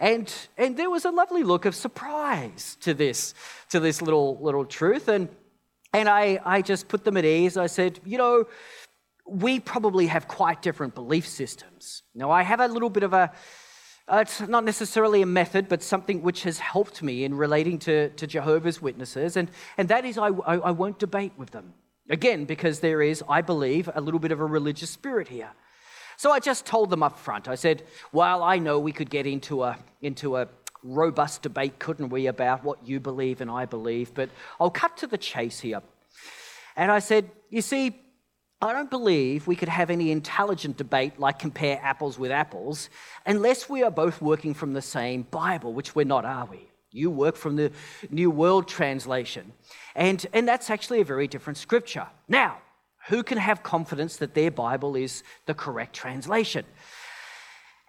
And, 0.00 0.32
and 0.56 0.76
there 0.76 0.90
was 0.90 1.04
a 1.04 1.10
lovely 1.10 1.42
look 1.42 1.64
of 1.64 1.74
surprise 1.74 2.76
to 2.80 2.94
this, 2.94 3.34
to 3.70 3.80
this 3.80 4.00
little, 4.02 4.38
little 4.40 4.64
truth. 4.64 5.08
And 5.08 5.28
and 5.92 6.08
I, 6.08 6.38
I 6.44 6.62
just 6.62 6.88
put 6.88 7.04
them 7.04 7.16
at 7.16 7.24
ease. 7.24 7.56
I 7.56 7.66
said, 7.66 8.00
you 8.04 8.18
know, 8.18 8.44
we 9.26 9.60
probably 9.60 10.06
have 10.06 10.28
quite 10.28 10.62
different 10.62 10.94
belief 10.94 11.26
systems. 11.26 12.02
Now, 12.14 12.30
I 12.30 12.42
have 12.42 12.60
a 12.60 12.68
little 12.68 12.90
bit 12.90 13.02
of 13.02 13.12
a, 13.12 13.32
uh, 14.10 14.18
it's 14.18 14.40
not 14.40 14.64
necessarily 14.64 15.22
a 15.22 15.26
method, 15.26 15.68
but 15.68 15.82
something 15.82 16.22
which 16.22 16.42
has 16.42 16.58
helped 16.58 17.02
me 17.02 17.24
in 17.24 17.34
relating 17.34 17.78
to, 17.80 18.08
to 18.10 18.26
Jehovah's 18.26 18.80
Witnesses, 18.80 19.36
and, 19.36 19.50
and 19.76 19.88
that 19.88 20.04
is 20.04 20.18
I, 20.18 20.28
I, 20.28 20.54
I 20.56 20.70
won't 20.70 20.98
debate 20.98 21.32
with 21.36 21.50
them. 21.50 21.74
Again, 22.10 22.46
because 22.46 22.80
there 22.80 23.02
is, 23.02 23.22
I 23.28 23.42
believe, 23.42 23.90
a 23.94 24.00
little 24.00 24.20
bit 24.20 24.32
of 24.32 24.40
a 24.40 24.46
religious 24.46 24.90
spirit 24.90 25.28
here. 25.28 25.50
So 26.16 26.32
I 26.32 26.40
just 26.40 26.64
told 26.64 26.90
them 26.90 27.02
up 27.02 27.18
front. 27.18 27.48
I 27.48 27.54
said, 27.54 27.84
well, 28.12 28.42
I 28.42 28.58
know 28.58 28.78
we 28.78 28.92
could 28.92 29.10
get 29.10 29.26
into 29.26 29.62
a, 29.62 29.78
into 30.00 30.36
a 30.36 30.48
robust 30.82 31.42
debate, 31.42 31.78
couldn't 31.78 32.08
we, 32.08 32.26
about 32.26 32.64
what 32.64 32.86
you 32.86 32.98
believe 32.98 33.40
and 33.40 33.50
I 33.50 33.66
believe, 33.66 34.14
but 34.14 34.30
I'll 34.58 34.70
cut 34.70 34.96
to 34.98 35.06
the 35.06 35.18
chase 35.18 35.60
here. 35.60 35.82
And 36.76 36.92
I 36.92 37.00
said, 37.00 37.30
You 37.50 37.60
see, 37.60 38.00
I 38.60 38.72
don't 38.72 38.90
believe 38.90 39.46
we 39.46 39.54
could 39.54 39.68
have 39.68 39.88
any 39.88 40.10
intelligent 40.10 40.76
debate 40.76 41.20
like 41.20 41.38
compare 41.38 41.78
apples 41.80 42.18
with 42.18 42.32
apples 42.32 42.90
unless 43.24 43.68
we 43.68 43.84
are 43.84 43.90
both 43.90 44.20
working 44.20 44.52
from 44.52 44.72
the 44.72 44.82
same 44.82 45.22
Bible, 45.30 45.72
which 45.72 45.94
we're 45.94 46.04
not, 46.04 46.24
are 46.24 46.46
we? 46.46 46.68
You 46.90 47.10
work 47.10 47.36
from 47.36 47.54
the 47.54 47.70
New 48.10 48.30
World 48.30 48.66
Translation. 48.66 49.52
And, 49.94 50.26
and 50.32 50.48
that's 50.48 50.70
actually 50.70 51.00
a 51.00 51.04
very 51.04 51.28
different 51.28 51.56
scripture. 51.56 52.08
Now, 52.26 52.58
who 53.06 53.22
can 53.22 53.38
have 53.38 53.62
confidence 53.62 54.16
that 54.16 54.34
their 54.34 54.50
Bible 54.50 54.96
is 54.96 55.22
the 55.46 55.54
correct 55.54 55.94
translation? 55.94 56.64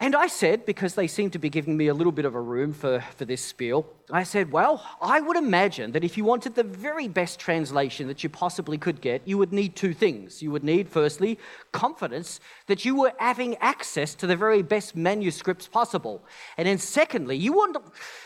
And 0.01 0.15
I 0.15 0.27
said, 0.27 0.65
because 0.65 0.95
they 0.95 1.07
seemed 1.07 1.33
to 1.33 1.39
be 1.39 1.49
giving 1.49 1.75
me 1.75 1.87
a 1.87 1.93
little 1.93 2.13
bit 2.13 2.23
of 2.23 2.33
a 2.33 2.39
room 2.39 2.71
for, 2.71 3.03
for 3.17 3.25
this 3.25 3.43
spiel, 3.43 3.85
I 4.09 4.23
said, 4.23 4.49
well, 4.49 4.81
I 5.01 5.19
would 5.19 5.35
imagine 5.35 5.91
that 5.91 6.05
if 6.05 6.17
you 6.17 6.23
wanted 6.23 6.55
the 6.55 6.63
very 6.63 7.09
best 7.09 7.37
translation 7.37 8.07
that 8.07 8.23
you 8.23 8.29
possibly 8.29 8.77
could 8.77 9.01
get, 9.01 9.21
you 9.27 9.37
would 9.37 9.51
need 9.51 9.75
two 9.75 9.93
things. 9.93 10.41
You 10.41 10.51
would 10.51 10.63
need, 10.63 10.87
firstly, 10.87 11.37
confidence 11.73 12.39
that 12.67 12.85
you 12.85 12.95
were 12.95 13.11
having 13.19 13.57
access 13.57 14.15
to 14.15 14.27
the 14.27 14.37
very 14.37 14.61
best 14.61 14.95
manuscripts 14.95 15.67
possible. 15.67 16.23
And 16.57 16.65
then, 16.65 16.77
secondly, 16.77 17.35
you, 17.35 17.51
want, 17.51 17.75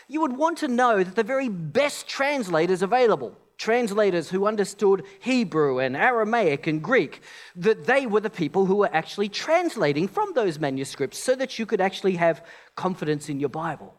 you 0.08 0.22
would 0.22 0.38
want 0.38 0.60
to 0.60 0.68
know 0.68 1.04
that 1.04 1.16
the 1.16 1.24
very 1.24 1.50
best 1.50 2.08
translators 2.08 2.84
available 2.84 3.36
translators 3.58 4.30
who 4.30 4.46
understood 4.46 5.04
Hebrew 5.20 5.80
and 5.80 5.96
Aramaic 5.96 6.68
and 6.68 6.82
Greek, 6.82 7.22
that 7.56 7.86
they 7.86 8.06
were 8.06 8.20
the 8.20 8.30
people 8.30 8.66
who 8.66 8.78
were 8.78 8.94
actually 8.94 9.30
translating 9.30 10.08
from 10.08 10.34
those 10.34 10.60
manuscripts 10.60 11.18
so 11.18 11.36
that 11.36 11.60
you 11.60 11.66
could 11.66 11.82
actually 11.82 12.16
have 12.16 12.46
confidence 12.76 13.30
in 13.30 13.40
your 13.40 13.50
Bible. 13.50 13.94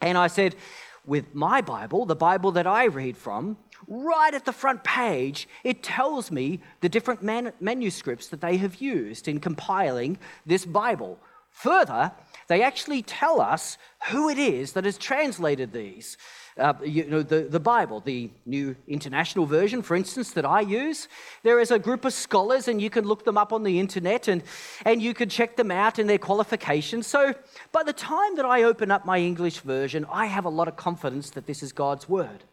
And 0.00 0.18
I 0.18 0.26
said, 0.26 0.56
with 1.04 1.34
my 1.34 1.60
Bible, 1.60 2.06
the 2.06 2.16
Bible 2.16 2.52
that 2.52 2.66
I 2.66 2.84
read 2.84 3.16
from, 3.16 3.56
right 3.88 4.32
at 4.32 4.44
the 4.44 4.52
front 4.52 4.84
page, 4.84 5.48
it 5.64 5.82
tells 5.82 6.30
me 6.30 6.60
the 6.80 6.88
different 6.88 7.22
man- 7.22 7.52
manuscripts 7.60 8.28
that 8.28 8.40
they 8.40 8.56
have 8.58 8.76
used 8.76 9.26
in 9.26 9.40
compiling 9.40 10.18
this 10.46 10.64
Bible. 10.64 11.18
Further, 11.50 12.12
they 12.48 12.62
actually 12.62 13.02
tell 13.02 13.40
us 13.40 13.78
who 14.10 14.28
it 14.28 14.38
is 14.38 14.72
that 14.72 14.84
has 14.84 14.96
translated 14.96 15.72
these 15.72 16.16
uh, 16.58 16.74
you 16.84 17.06
know, 17.06 17.22
the, 17.22 17.42
the 17.42 17.60
Bible, 17.60 18.00
the 18.00 18.30
New 18.44 18.76
International 18.86 19.46
Version, 19.46 19.80
for 19.80 19.96
instance, 19.96 20.32
that 20.32 20.44
I 20.44 20.60
use. 20.60 21.08
There 21.42 21.58
is 21.58 21.70
a 21.70 21.78
group 21.78 22.04
of 22.04 22.12
scholars, 22.12 22.68
and 22.68 22.80
you 22.80 22.90
can 22.90 23.04
look 23.04 23.24
them 23.24 23.38
up 23.38 23.52
on 23.52 23.62
the 23.62 23.80
internet 23.80 24.28
and, 24.28 24.42
and 24.84 25.00
you 25.00 25.14
can 25.14 25.28
check 25.28 25.56
them 25.56 25.70
out 25.70 25.98
and 25.98 26.08
their 26.08 26.18
qualifications. 26.18 27.06
So 27.06 27.34
by 27.72 27.82
the 27.82 27.92
time 27.92 28.36
that 28.36 28.44
I 28.44 28.64
open 28.64 28.90
up 28.90 29.06
my 29.06 29.18
English 29.18 29.60
version, 29.60 30.04
I 30.12 30.26
have 30.26 30.44
a 30.44 30.50
lot 30.50 30.68
of 30.68 30.76
confidence 30.76 31.30
that 31.30 31.46
this 31.46 31.62
is 31.62 31.72
God's 31.72 32.08
Word. 32.08 32.44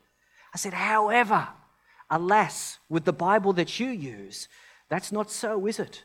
I 0.53 0.57
said, 0.57 0.73
however, 0.73 1.49
alas, 2.09 2.79
with 2.89 3.05
the 3.05 3.13
Bible 3.13 3.53
that 3.53 3.79
you 3.79 3.89
use, 3.89 4.47
that's 4.87 5.11
not 5.11 5.29
so, 5.29 5.67
is 5.67 5.79
it? 5.79 6.03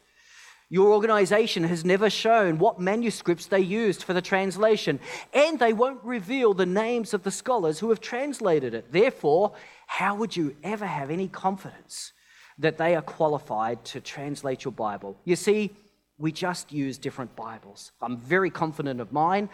Your 0.74 0.90
organization 0.90 1.62
has 1.62 1.84
never 1.84 2.10
shown 2.10 2.58
what 2.58 2.80
manuscripts 2.80 3.46
they 3.46 3.60
used 3.60 4.02
for 4.02 4.12
the 4.12 4.20
translation, 4.20 4.98
and 5.32 5.56
they 5.56 5.72
won't 5.72 6.02
reveal 6.02 6.52
the 6.52 6.66
names 6.66 7.14
of 7.14 7.22
the 7.22 7.30
scholars 7.30 7.78
who 7.78 7.90
have 7.90 8.00
translated 8.00 8.74
it. 8.74 8.90
Therefore, 8.90 9.52
how 9.86 10.16
would 10.16 10.34
you 10.34 10.56
ever 10.64 10.84
have 10.84 11.12
any 11.12 11.28
confidence 11.28 12.12
that 12.58 12.76
they 12.76 12.96
are 12.96 13.02
qualified 13.02 13.84
to 13.84 14.00
translate 14.00 14.64
your 14.64 14.72
Bible? 14.72 15.16
You 15.24 15.36
see, 15.36 15.70
we 16.18 16.32
just 16.32 16.72
use 16.72 16.98
different 16.98 17.36
Bibles. 17.36 17.92
I'm 18.02 18.16
very 18.16 18.50
confident 18.50 19.00
of 19.00 19.12
mine, 19.12 19.50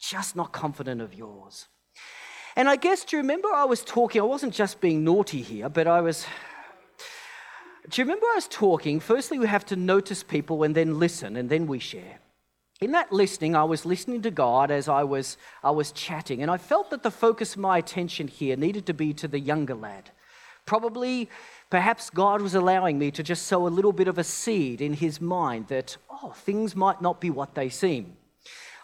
just 0.00 0.34
not 0.34 0.50
confident 0.50 1.00
of 1.00 1.14
yours. 1.14 1.68
And 2.56 2.68
I 2.68 2.74
guess, 2.74 3.04
do 3.04 3.16
you 3.16 3.22
remember 3.22 3.46
I 3.54 3.64
was 3.64 3.84
talking, 3.84 4.20
I 4.20 4.24
wasn't 4.24 4.54
just 4.54 4.80
being 4.80 5.04
naughty 5.04 5.40
here, 5.40 5.68
but 5.68 5.86
I 5.86 6.00
was 6.00 6.26
Do 7.90 8.00
you 8.00 8.04
remember 8.04 8.26
I 8.26 8.36
was 8.36 8.48
talking? 8.48 8.98
Firstly, 8.98 9.38
we 9.38 9.46
have 9.46 9.66
to 9.66 9.76
notice 9.76 10.22
people 10.22 10.62
and 10.62 10.74
then 10.74 10.98
listen, 10.98 11.36
and 11.36 11.50
then 11.50 11.66
we 11.66 11.78
share. 11.78 12.18
In 12.80 12.92
that 12.92 13.12
listening, 13.12 13.54
I 13.54 13.64
was 13.64 13.84
listening 13.84 14.22
to 14.22 14.30
God 14.30 14.70
as 14.70 14.88
I 14.88 15.04
was, 15.04 15.36
I 15.62 15.70
was 15.70 15.92
chatting, 15.92 16.40
and 16.40 16.50
I 16.50 16.56
felt 16.56 16.90
that 16.90 17.02
the 17.02 17.10
focus 17.10 17.54
of 17.54 17.60
my 17.60 17.78
attention 17.78 18.26
here 18.26 18.56
needed 18.56 18.86
to 18.86 18.94
be 18.94 19.12
to 19.14 19.28
the 19.28 19.38
younger 19.38 19.74
lad. 19.74 20.10
Probably, 20.64 21.28
perhaps 21.68 22.08
God 22.08 22.40
was 22.40 22.54
allowing 22.54 22.98
me 22.98 23.10
to 23.10 23.22
just 23.22 23.46
sow 23.46 23.66
a 23.66 23.68
little 23.68 23.92
bit 23.92 24.08
of 24.08 24.16
a 24.18 24.24
seed 24.24 24.80
in 24.80 24.94
his 24.94 25.20
mind 25.20 25.68
that, 25.68 25.96
oh, 26.10 26.30
things 26.30 26.74
might 26.74 27.02
not 27.02 27.20
be 27.20 27.28
what 27.28 27.54
they 27.54 27.68
seem. 27.68 28.16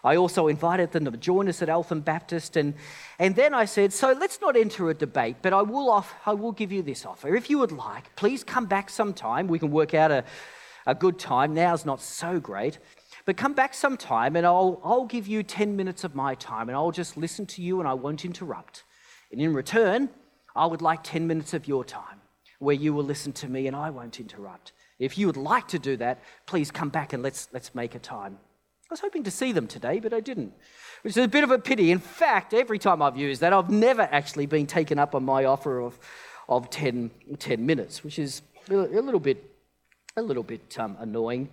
I 0.02 0.16
also 0.16 0.48
invited 0.48 0.92
them 0.92 1.04
to 1.04 1.10
join 1.16 1.48
us 1.48 1.62
at 1.62 1.68
Eltham 1.68 2.00
Baptist. 2.00 2.56
And, 2.56 2.74
and 3.18 3.36
then 3.36 3.52
I 3.52 3.64
said, 3.64 3.92
So 3.92 4.12
let's 4.12 4.40
not 4.40 4.56
enter 4.56 4.88
a 4.90 4.94
debate, 4.94 5.36
but 5.42 5.52
I 5.52 5.62
will, 5.62 5.90
off, 5.90 6.14
I 6.24 6.32
will 6.34 6.52
give 6.52 6.72
you 6.72 6.82
this 6.82 7.04
offer. 7.04 7.34
If 7.34 7.50
you 7.50 7.58
would 7.58 7.72
like, 7.72 8.14
please 8.16 8.42
come 8.42 8.66
back 8.66 8.90
sometime. 8.90 9.46
We 9.46 9.58
can 9.58 9.70
work 9.70 9.94
out 9.94 10.10
a, 10.10 10.24
a 10.86 10.94
good 10.94 11.18
time. 11.18 11.54
Now's 11.54 11.84
not 11.84 12.00
so 12.00 12.40
great. 12.40 12.78
But 13.26 13.36
come 13.36 13.52
back 13.52 13.74
sometime 13.74 14.36
and 14.36 14.46
I'll, 14.46 14.80
I'll 14.82 15.04
give 15.04 15.28
you 15.28 15.42
10 15.42 15.76
minutes 15.76 16.04
of 16.04 16.14
my 16.14 16.34
time 16.34 16.68
and 16.68 16.76
I'll 16.76 16.90
just 16.90 17.16
listen 17.16 17.46
to 17.46 17.62
you 17.62 17.78
and 17.80 17.88
I 17.88 17.94
won't 17.94 18.24
interrupt. 18.24 18.84
And 19.30 19.40
in 19.40 19.52
return, 19.54 20.08
I 20.56 20.66
would 20.66 20.82
like 20.82 21.00
10 21.02 21.26
minutes 21.26 21.54
of 21.54 21.68
your 21.68 21.84
time 21.84 22.20
where 22.58 22.74
you 22.74 22.92
will 22.92 23.04
listen 23.04 23.32
to 23.32 23.48
me 23.48 23.66
and 23.66 23.76
I 23.76 23.90
won't 23.90 24.20
interrupt. 24.20 24.72
If 24.98 25.16
you 25.16 25.26
would 25.26 25.36
like 25.36 25.68
to 25.68 25.78
do 25.78 25.96
that, 25.98 26.22
please 26.46 26.70
come 26.70 26.88
back 26.88 27.12
and 27.12 27.22
let's, 27.22 27.48
let's 27.52 27.74
make 27.74 27.94
a 27.94 27.98
time. 27.98 28.38
I 28.90 28.92
was 28.92 29.00
hoping 29.00 29.22
to 29.22 29.31
see 29.31 29.53
them 29.53 29.68
today, 29.68 30.00
but 30.00 30.12
I 30.12 30.18
didn't, 30.18 30.53
which 31.03 31.12
is 31.16 31.24
a 31.24 31.29
bit 31.29 31.44
of 31.44 31.53
a 31.53 31.61
pity. 31.61 31.92
In 31.92 32.00
fact, 32.00 32.53
every 32.53 32.79
time 32.81 33.00
I've 33.00 33.16
used 33.16 33.40
that, 33.40 33.53
I've 33.53 33.70
never 33.70 34.03
actually 34.03 34.46
been 34.46 34.66
taken 34.66 34.98
up 34.98 35.14
on 35.14 35.24
my 35.24 35.44
offer 35.44 35.79
of, 35.79 35.96
of 36.48 36.70
10, 36.70 37.12
10 37.38 37.64
minutes, 37.64 38.03
which 38.03 38.18
is 38.18 38.42
a 38.68 38.74
little 38.74 39.20
bit, 39.20 39.48
a 40.16 40.22
little 40.22 40.42
bit 40.42 40.76
um, 40.76 40.96
annoying. 40.98 41.50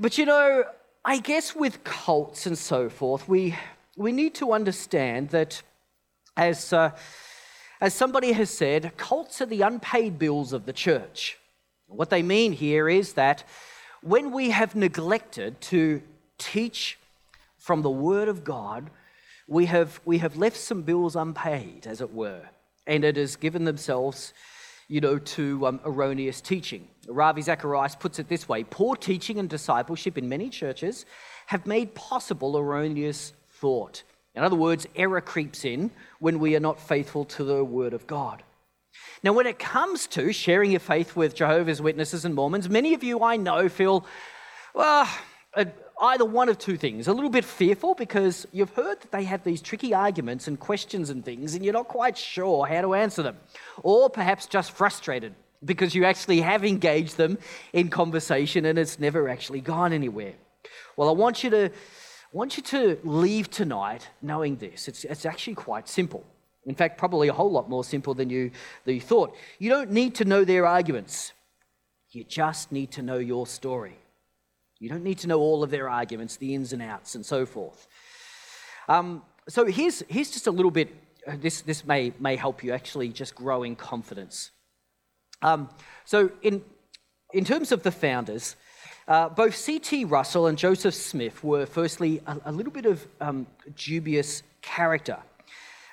But 0.00 0.18
you 0.18 0.26
know, 0.26 0.64
I 1.04 1.20
guess 1.20 1.54
with 1.54 1.84
cults 1.84 2.44
and 2.44 2.58
so 2.58 2.88
forth, 2.88 3.28
we, 3.28 3.54
we 3.96 4.10
need 4.10 4.34
to 4.34 4.52
understand 4.52 5.28
that, 5.30 5.62
as, 6.36 6.72
uh, 6.72 6.90
as 7.80 7.94
somebody 7.94 8.32
has 8.32 8.50
said, 8.50 8.96
cults 8.96 9.40
are 9.40 9.46
the 9.46 9.62
unpaid 9.62 10.18
bills 10.18 10.52
of 10.52 10.66
the 10.66 10.72
church. 10.72 11.38
What 11.86 12.10
they 12.10 12.24
mean 12.24 12.50
here 12.50 12.88
is 12.88 13.12
that 13.12 13.44
when 14.02 14.32
we 14.32 14.50
have 14.50 14.74
neglected 14.74 15.60
to 15.60 16.02
teach 16.38 16.98
from 17.58 17.82
the 17.82 17.90
Word 17.90 18.28
of 18.28 18.44
God, 18.44 18.90
we 19.48 19.66
have, 19.66 20.00
we 20.04 20.18
have 20.18 20.36
left 20.36 20.56
some 20.56 20.82
bills 20.82 21.16
unpaid, 21.16 21.86
as 21.86 22.00
it 22.00 22.12
were, 22.12 22.42
and 22.86 23.04
it 23.04 23.16
has 23.16 23.36
given 23.36 23.64
themselves, 23.64 24.32
you 24.88 25.00
know, 25.00 25.18
to 25.18 25.66
um, 25.66 25.80
erroneous 25.84 26.40
teaching. 26.40 26.88
Ravi 27.08 27.42
Zacharias 27.42 27.96
puts 27.96 28.18
it 28.18 28.28
this 28.28 28.48
way 28.48 28.64
Poor 28.64 28.96
teaching 28.96 29.38
and 29.38 29.48
discipleship 29.48 30.18
in 30.18 30.28
many 30.28 30.48
churches 30.48 31.06
have 31.46 31.66
made 31.66 31.94
possible 31.94 32.56
erroneous 32.56 33.32
thought. 33.50 34.02
In 34.34 34.42
other 34.42 34.56
words, 34.56 34.86
error 34.94 35.20
creeps 35.20 35.64
in 35.64 35.90
when 36.18 36.38
we 36.38 36.54
are 36.56 36.60
not 36.60 36.80
faithful 36.80 37.24
to 37.24 37.44
the 37.44 37.64
Word 37.64 37.94
of 37.94 38.06
God. 38.06 38.42
Now, 39.22 39.32
when 39.32 39.46
it 39.46 39.58
comes 39.58 40.06
to 40.08 40.32
sharing 40.32 40.70
your 40.72 40.80
faith 40.80 41.16
with 41.16 41.34
Jehovah's 41.34 41.80
Witnesses 41.80 42.24
and 42.24 42.34
Mormons, 42.34 42.68
many 42.68 42.94
of 42.94 43.02
you 43.02 43.22
I 43.22 43.36
know 43.36 43.68
feel, 43.68 44.06
well, 44.74 45.08
either 46.00 46.24
one 46.24 46.48
of 46.48 46.58
two 46.58 46.76
things. 46.76 47.08
A 47.08 47.12
little 47.12 47.30
bit 47.30 47.44
fearful 47.44 47.94
because 47.94 48.46
you've 48.52 48.70
heard 48.70 49.00
that 49.00 49.12
they 49.12 49.24
have 49.24 49.44
these 49.44 49.62
tricky 49.62 49.94
arguments 49.94 50.46
and 50.48 50.58
questions 50.60 51.10
and 51.10 51.24
things, 51.24 51.54
and 51.54 51.64
you're 51.64 51.72
not 51.72 51.88
quite 51.88 52.18
sure 52.18 52.66
how 52.66 52.82
to 52.82 52.94
answer 52.94 53.22
them. 53.22 53.36
Or 53.82 54.10
perhaps 54.10 54.46
just 54.46 54.72
frustrated 54.72 55.34
because 55.64 55.94
you 55.94 56.04
actually 56.04 56.40
have 56.40 56.64
engaged 56.64 57.16
them 57.16 57.38
in 57.72 57.88
conversation 57.88 58.66
and 58.66 58.78
it's 58.78 58.98
never 58.98 59.28
actually 59.28 59.60
gone 59.60 59.92
anywhere. 59.92 60.34
Well, 60.96 61.08
I 61.08 61.12
want 61.12 61.42
you 61.42 61.50
to, 61.50 61.70
want 62.32 62.56
you 62.56 62.62
to 62.64 62.98
leave 63.02 63.50
tonight 63.50 64.08
knowing 64.20 64.56
this. 64.56 64.88
It's, 64.88 65.04
it's 65.04 65.26
actually 65.26 65.54
quite 65.54 65.88
simple. 65.88 66.24
In 66.66 66.74
fact, 66.74 66.98
probably 66.98 67.28
a 67.28 67.32
whole 67.32 67.50
lot 67.50 67.70
more 67.70 67.84
simple 67.84 68.12
than 68.14 68.28
you, 68.28 68.50
than 68.84 68.96
you 68.96 69.00
thought. 69.00 69.36
You 69.58 69.70
don't 69.70 69.92
need 69.92 70.16
to 70.16 70.24
know 70.24 70.44
their 70.44 70.66
arguments, 70.66 71.32
you 72.10 72.24
just 72.24 72.72
need 72.72 72.90
to 72.92 73.02
know 73.02 73.18
your 73.18 73.46
story. 73.46 73.98
You 74.78 74.88
don't 74.88 75.04
need 75.04 75.18
to 75.18 75.26
know 75.26 75.40
all 75.40 75.62
of 75.62 75.70
their 75.70 75.88
arguments, 75.88 76.36
the 76.36 76.54
ins 76.54 76.72
and 76.72 76.82
outs, 76.82 77.14
and 77.14 77.24
so 77.24 77.46
forth. 77.46 77.86
Um, 78.88 79.22
so 79.48 79.64
here's, 79.64 80.02
here's 80.08 80.30
just 80.30 80.46
a 80.46 80.50
little 80.50 80.70
bit, 80.70 80.94
uh, 81.26 81.36
this, 81.40 81.62
this 81.62 81.84
may, 81.84 82.12
may 82.18 82.36
help 82.36 82.62
you 82.62 82.72
actually 82.72 83.08
just 83.08 83.34
grow 83.34 83.62
in 83.62 83.76
confidence. 83.76 84.50
Um, 85.42 85.70
so, 86.04 86.30
in, 86.42 86.62
in 87.32 87.44
terms 87.44 87.72
of 87.72 87.82
the 87.82 87.90
founders, 87.90 88.56
uh, 89.08 89.28
both 89.28 89.54
C.T. 89.54 90.04
Russell 90.06 90.46
and 90.46 90.58
Joseph 90.58 90.94
Smith 90.94 91.44
were, 91.44 91.66
firstly, 91.66 92.20
a, 92.26 92.38
a 92.46 92.52
little 92.52 92.72
bit 92.72 92.86
of 92.86 93.06
um, 93.20 93.46
dubious 93.76 94.42
character. 94.62 95.18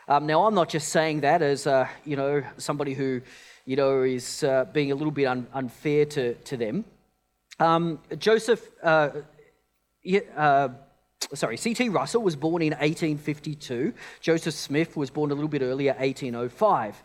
Um, 0.08 0.26
now, 0.26 0.46
I'm 0.46 0.56
not 0.56 0.68
just 0.70 0.90
saying 0.90 1.22
that 1.22 1.42
as 1.42 1.66
uh, 1.66 1.88
you 2.04 2.18
know 2.18 2.44
somebody 2.58 2.94
who 2.94 3.22
you 3.66 3.78
know 3.78 4.02
is 4.02 4.44
uh, 4.44 4.66
being 4.74 4.92
a 4.92 4.96
little 4.96 5.12
bit 5.12 5.26
un- 5.26 5.48
unfair 5.54 6.06
to, 6.06 6.34
to 6.34 6.58
them. 6.58 6.84
Um, 7.60 8.00
Joseph, 8.18 8.70
uh, 8.82 9.10
uh 10.36 10.70
sorry, 11.34 11.58
C.T. 11.58 11.90
Russell 11.90 12.22
was 12.22 12.36
born 12.36 12.62
in 12.62 12.72
1852. 12.72 13.94
Joseph 14.22 14.54
Smith 14.54 14.98
was 14.98 15.10
born 15.10 15.32
a 15.32 15.34
little 15.34 15.50
bit 15.50 15.62
earlier, 15.62 15.94
1805. 15.94 17.04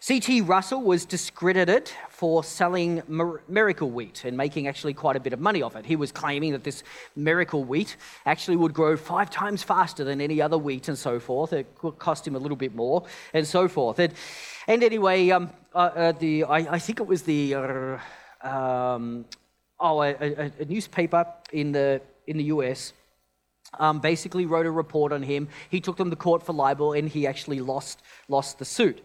C.T. 0.00 0.40
Russell 0.40 0.82
was 0.82 1.04
discredited 1.04 1.88
for 2.10 2.42
selling 2.42 3.04
miracle 3.46 3.88
wheat 3.88 4.24
and 4.24 4.36
making 4.36 4.66
actually 4.66 4.94
quite 4.94 5.14
a 5.14 5.20
bit 5.20 5.32
of 5.32 5.38
money 5.38 5.62
off 5.62 5.76
it. 5.76 5.86
He 5.86 5.94
was 5.94 6.10
claiming 6.10 6.50
that 6.52 6.64
this 6.64 6.82
miracle 7.14 7.62
wheat 7.62 7.96
actually 8.26 8.56
would 8.56 8.74
grow 8.74 8.96
five 8.96 9.30
times 9.30 9.62
faster 9.62 10.02
than 10.02 10.20
any 10.20 10.42
other 10.42 10.58
wheat 10.58 10.88
and 10.88 10.98
so 10.98 11.20
forth. 11.20 11.52
It 11.52 11.68
cost 12.00 12.26
him 12.26 12.34
a 12.34 12.38
little 12.40 12.56
bit 12.56 12.74
more 12.74 13.04
and 13.32 13.46
so 13.46 13.68
forth. 13.68 14.00
And, 14.00 14.12
and 14.66 14.82
anyway, 14.82 15.30
um, 15.30 15.52
uh, 15.72 15.78
uh, 15.78 16.12
the, 16.12 16.44
I, 16.44 16.56
I, 16.74 16.78
think 16.80 16.98
it 16.98 17.06
was 17.06 17.22
the, 17.22 17.54
uh, 17.54 17.98
um, 18.42 19.24
oh, 19.82 20.02
a, 20.02 20.14
a, 20.14 20.52
a, 20.60 20.64
newspaper 20.64 21.26
in 21.52 21.72
the, 21.72 22.00
in 22.26 22.36
the 22.38 22.44
US 22.44 22.92
um, 23.78 24.00
basically 24.00 24.46
wrote 24.46 24.66
a 24.66 24.70
report 24.70 25.12
on 25.12 25.22
him. 25.22 25.48
He 25.70 25.80
took 25.80 25.96
them 25.96 26.10
to 26.10 26.16
court 26.16 26.42
for 26.42 26.52
libel 26.52 26.92
and 26.92 27.08
he 27.08 27.26
actually 27.26 27.60
lost, 27.60 28.00
lost 28.28 28.58
the 28.58 28.64
suit. 28.64 29.04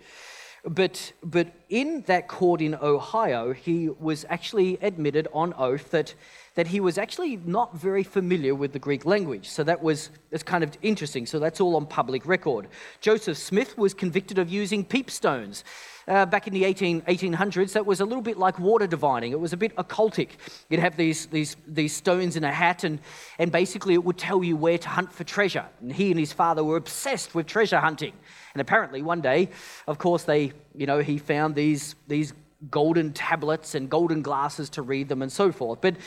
But, 0.64 1.14
but 1.24 1.54
in 1.70 2.02
that 2.08 2.28
court 2.28 2.62
in 2.62 2.76
Ohio, 2.76 3.54
he 3.54 3.90
was 3.90 4.26
actually 4.30 4.78
admitted 4.82 5.28
on 5.34 5.54
oath 5.58 5.92
that, 5.92 6.14
that 6.58 6.66
he 6.66 6.80
was 6.80 6.98
actually 6.98 7.38
not 7.46 7.78
very 7.78 8.02
familiar 8.02 8.56
with 8.56 8.74
the 8.74 8.80
Greek 8.80 9.06
language. 9.06 9.48
So 9.48 9.64
that 9.64 9.84
was 9.84 10.10
that's 10.32 10.42
kind 10.42 10.64
of 10.64 10.76
interesting. 10.82 11.28
So 11.28 11.38
that's 11.38 11.62
all 11.62 11.76
on 11.76 11.86
public 11.86 12.26
record. 12.26 12.68
Joseph 13.00 13.38
Smith 13.38 13.78
was 13.78 13.94
convicted 13.94 14.40
of 14.40 14.50
using 14.50 14.84
peepstones. 14.84 15.64
Uh, 16.08 16.26
back 16.26 16.48
in 16.48 16.54
the 16.54 16.64
18, 16.64 17.02
1800s, 17.02 17.74
that 17.74 17.86
was 17.86 18.00
a 18.00 18.06
little 18.06 18.24
bit 18.24 18.38
like 18.38 18.58
water 18.58 18.88
divining. 18.88 19.34
It 19.34 19.40
was 19.40 19.54
a 19.54 19.58
bit 19.58 19.76
occultic. 19.76 20.30
You'd 20.70 20.80
have 20.80 20.98
these, 20.98 21.28
these, 21.28 21.58
these 21.68 21.94
stones 21.94 22.38
in 22.38 22.44
a 22.46 22.52
hat, 22.52 22.86
and, 22.86 23.00
and 23.38 23.52
basically 23.52 23.94
it 23.94 24.04
would 24.04 24.18
tell 24.18 24.42
you 24.42 24.56
where 24.56 24.78
to 24.78 24.90
hunt 24.90 25.12
for 25.12 25.26
treasure. 25.26 25.66
And 25.82 25.92
he 25.92 26.10
and 26.10 26.20
his 26.20 26.32
father 26.32 26.64
were 26.64 26.78
obsessed 26.78 27.36
with 27.36 27.46
treasure 27.46 27.80
hunting. 27.80 28.14
And 28.54 28.62
apparently, 28.62 29.02
one 29.02 29.20
day, 29.20 29.50
of 29.86 29.98
course, 29.98 30.24
they, 30.24 30.54
you 30.74 30.88
know, 30.88 31.00
he 31.00 31.18
found 31.18 31.56
these, 31.56 31.96
these 32.08 32.34
golden 32.70 33.14
tablets 33.14 33.76
and 33.76 33.90
golden 33.90 34.22
glasses 34.22 34.70
to 34.72 34.82
read 34.82 35.10
them 35.10 35.22
and 35.22 35.32
so 35.32 35.52
forth. 35.52 35.82
But, 35.82 35.98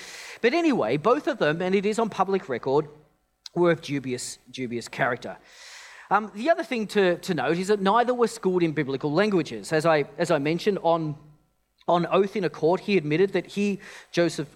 but 0.41 0.53
anyway, 0.53 0.97
both 0.97 1.27
of 1.27 1.39
them, 1.39 1.63
and 1.63 1.75
it 1.75 1.87
is 1.87 1.99
on 1.99 2.09
public 2.09 2.49
record, 2.49 2.89
were 3.55 3.71
of 3.71 3.81
dubious, 3.81 4.39
dubious 4.51 4.89
character. 4.89 5.37
Um, 6.11 6.31
the 6.35 6.51
other 6.51 6.65
thing 6.65 6.87
to, 6.89 7.19
to 7.19 7.35
note 7.35 7.57
is 7.57 7.69
that 7.69 7.81
neither 7.81 8.13
were 8.13 8.27
schooled 8.27 8.63
in 8.63 8.73
biblical 8.73 9.13
languages. 9.13 9.73
As 9.73 9.87
I, 9.87 10.07
as 10.19 10.31
I 10.31 10.39
mentioned, 10.39 10.79
on, 10.83 11.17
on 11.87 12.07
oath 12.07 12.35
in 12.35 12.45
a 12.45 12.51
court, 12.51 12.81
he 12.81 12.97
admitted 12.97 13.33
that 13.33 13.47
he, 13.47 13.79
Joseph, 14.11 14.49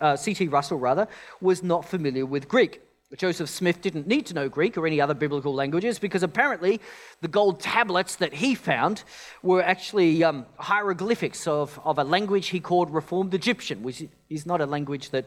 uh, 0.00 0.16
C.T. 0.16 0.48
Russell 0.48 0.78
rather, 0.78 1.06
was 1.40 1.62
not 1.62 1.84
familiar 1.84 2.24
with 2.24 2.48
Greek. 2.48 2.80
Joseph 3.16 3.50
Smith 3.50 3.80
didn't 3.82 4.06
need 4.06 4.26
to 4.26 4.34
know 4.34 4.48
Greek 4.48 4.78
or 4.78 4.86
any 4.86 5.00
other 5.00 5.14
biblical 5.14 5.52
languages 5.52 5.98
because 5.98 6.22
apparently 6.22 6.80
the 7.20 7.28
gold 7.28 7.60
tablets 7.60 8.16
that 8.16 8.32
he 8.32 8.54
found 8.54 9.04
were 9.42 9.62
actually 9.62 10.24
um, 10.24 10.46
hieroglyphics 10.58 11.46
of, 11.46 11.78
of 11.84 11.98
a 11.98 12.04
language 12.04 12.48
he 12.48 12.60
called 12.60 12.90
Reformed 12.90 13.34
Egyptian, 13.34 13.82
which 13.82 14.02
is 14.30 14.46
not 14.46 14.60
a 14.60 14.66
language 14.66 15.10
that, 15.10 15.26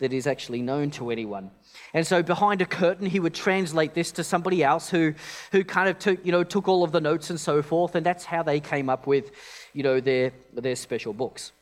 that 0.00 0.12
is 0.12 0.26
actually 0.26 0.60
known 0.60 0.90
to 0.92 1.10
anyone. 1.10 1.50
And 1.94 2.06
so 2.06 2.22
behind 2.22 2.60
a 2.60 2.66
curtain, 2.66 3.06
he 3.06 3.20
would 3.20 3.34
translate 3.34 3.94
this 3.94 4.12
to 4.12 4.24
somebody 4.24 4.62
else 4.62 4.90
who, 4.90 5.14
who 5.50 5.64
kind 5.64 5.88
of 5.88 5.98
took, 5.98 6.24
you 6.26 6.32
know, 6.32 6.44
took 6.44 6.68
all 6.68 6.84
of 6.84 6.92
the 6.92 7.00
notes 7.00 7.30
and 7.30 7.40
so 7.40 7.62
forth. 7.62 7.94
And 7.94 8.04
that's 8.04 8.24
how 8.24 8.42
they 8.42 8.60
came 8.60 8.90
up 8.90 9.06
with 9.06 9.30
you 9.72 9.82
know, 9.82 10.00
their, 10.00 10.32
their 10.52 10.76
special 10.76 11.12
books. 11.12 11.52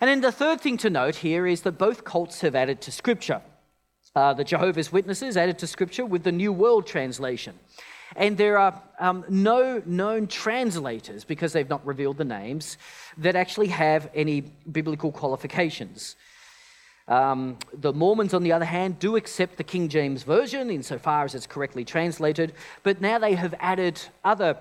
And 0.00 0.08
then 0.08 0.20
the 0.20 0.32
third 0.32 0.60
thing 0.60 0.76
to 0.78 0.90
note 0.90 1.16
here 1.16 1.46
is 1.46 1.62
that 1.62 1.72
both 1.72 2.04
cults 2.04 2.40
have 2.42 2.54
added 2.54 2.80
to 2.82 2.92
Scripture 2.92 3.42
uh, 4.16 4.34
the 4.34 4.44
Jehovah's 4.44 4.90
Witnesses 4.90 5.36
added 5.36 5.58
to 5.58 5.66
Scripture 5.66 6.04
with 6.04 6.24
the 6.24 6.32
New 6.32 6.52
World 6.52 6.86
Translation. 6.86 7.58
And 8.16 8.36
there 8.36 8.58
are 8.58 8.82
um, 8.98 9.24
no 9.28 9.80
known 9.86 10.26
translators, 10.26 11.24
because 11.24 11.52
they've 11.52 11.68
not 11.68 11.86
revealed 11.86 12.18
the 12.18 12.24
names, 12.24 12.76
that 13.18 13.36
actually 13.36 13.68
have 13.68 14.10
any 14.14 14.40
biblical 14.72 15.12
qualifications. 15.12 16.16
Um, 17.06 17.56
the 17.72 17.92
Mormons, 17.92 18.34
on 18.34 18.42
the 18.42 18.52
other 18.52 18.64
hand, 18.64 18.98
do 18.98 19.16
accept 19.16 19.56
the 19.56 19.64
King 19.64 19.88
James 19.88 20.22
Version 20.22 20.70
insofar 20.70 21.24
as 21.24 21.34
it's 21.34 21.46
correctly 21.46 21.84
translated, 21.84 22.52
but 22.82 23.00
now 23.00 23.18
they 23.18 23.34
have 23.34 23.54
added 23.58 24.00
other, 24.24 24.56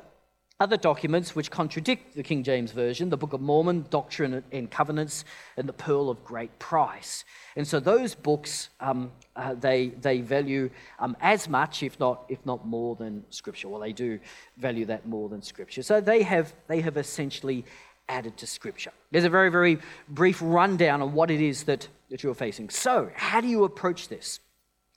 other 0.60 0.78
documents 0.78 1.36
which 1.36 1.50
contradict 1.50 2.16
the 2.16 2.24
King 2.24 2.44
James 2.44 2.72
Version 2.72 3.10
the 3.10 3.18
Book 3.18 3.34
of 3.34 3.42
Mormon, 3.42 3.86
Doctrine 3.90 4.44
and 4.52 4.70
Covenants, 4.70 5.26
and 5.58 5.68
the 5.68 5.74
Pearl 5.74 6.10
of 6.10 6.24
Great 6.24 6.58
Price. 6.60 7.24
And 7.56 7.68
so 7.68 7.80
those 7.80 8.16
books 8.16 8.70
um, 8.80 9.12
uh, 9.40 9.54
they, 9.54 9.88
they 9.88 10.20
value 10.20 10.70
um, 11.00 11.16
as 11.22 11.48
much, 11.48 11.82
if 11.82 11.98
not, 12.00 12.26
if 12.28 12.46
not 12.46 12.68
more 12.68 12.96
than 12.96 13.24
Scripture. 13.30 13.70
Well, 13.70 13.80
they 13.80 13.94
do 13.94 14.20
value 14.58 14.86
that 14.86 15.08
more 15.08 15.30
than 15.30 15.42
Scripture. 15.42 15.82
So 15.82 16.02
they 16.02 16.24
have, 16.24 16.54
they 16.68 16.82
have 16.82 16.98
essentially 16.98 17.64
added 18.10 18.36
to 18.38 18.48
Scripture. 18.48 18.92
There's 19.12 19.24
a 19.24 19.30
very, 19.30 19.50
very 19.50 19.80
brief 20.10 20.40
rundown 20.42 21.02
on 21.02 21.14
what 21.14 21.32
it 21.32 21.40
is 21.40 21.64
that, 21.64 21.88
that 22.10 22.22
you're 22.22 22.34
facing. 22.34 22.70
So, 22.70 23.12
how 23.16 23.40
do 23.40 23.48
you 23.48 23.64
approach 23.64 24.10
this? 24.10 24.42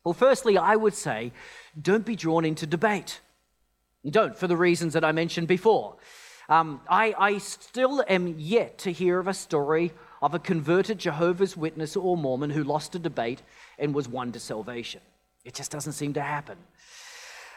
Well, 0.03 0.15
firstly, 0.15 0.59
I 0.59 0.75
would 0.75 0.95
say 0.95 1.31
don't 1.81 2.05
be 2.05 2.17
drawn 2.17 2.45
into 2.45 2.67
debate. 2.67 3.21
Don't, 4.09 4.37
for 4.37 4.47
the 4.47 4.57
reasons 4.57 4.95
that 4.95 5.05
I 5.05 5.13
mentioned 5.13 5.49
before. 5.49 5.97
Um, 6.49 6.81
I, 6.89 7.15
I 7.19 7.39
still 7.39 8.05
am 8.09 8.35
yet 8.39 8.79
to 8.79 8.93
hear 8.93 9.19
of 9.19 9.29
a 9.29 9.35
story 9.35 9.93
of 10.21 10.35
a 10.35 10.39
converted 10.39 10.99
Jehovah's 10.99 11.57
Witness 11.57 11.97
or 11.97 12.17
Mormon 12.17 12.51
who 12.51 12.65
lost 12.65 12.95
a 12.95 12.99
debate 12.99 13.43
and 13.79 13.95
was 13.95 14.09
won 14.09 14.33
to 14.33 14.41
salvation. 14.41 15.01
It 15.45 15.55
just 15.55 15.71
doesn't 15.71 15.93
seem 15.93 16.15
to 16.15 16.21
happen. 16.21 16.59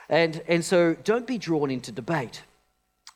And, 0.10 0.42
and 0.48 0.64
so 0.64 0.96
don't 1.04 1.26
be 1.26 1.38
drawn 1.38 1.72
into 1.72 1.92
debate. 1.92 2.44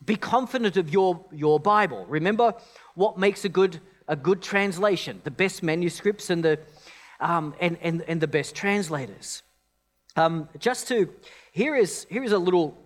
Be 0.04 0.16
confident 0.16 0.78
of 0.78 0.92
your, 0.92 1.26
your 1.32 1.60
Bible. 1.60 2.06
Remember 2.08 2.54
what 2.96 3.18
makes 3.18 3.46
a 3.46 3.50
good, 3.50 3.80
a 4.08 4.16
good 4.16 4.42
translation 4.42 5.22
the 5.24 5.32
best 5.32 5.62
manuscripts 5.62 6.30
and 6.30 6.44
the, 6.44 6.60
um, 7.20 7.54
and, 7.60 7.78
and, 7.82 8.02
and 8.08 8.22
the 8.22 8.28
best 8.28 8.56
translators. 8.56 9.44
Um, 10.16 10.50
just 10.58 10.88
to, 10.88 11.14
here 11.52 11.76
is, 11.76 12.08
here 12.10 12.24
is 12.24 12.32
a 12.32 12.40
little 12.40 12.78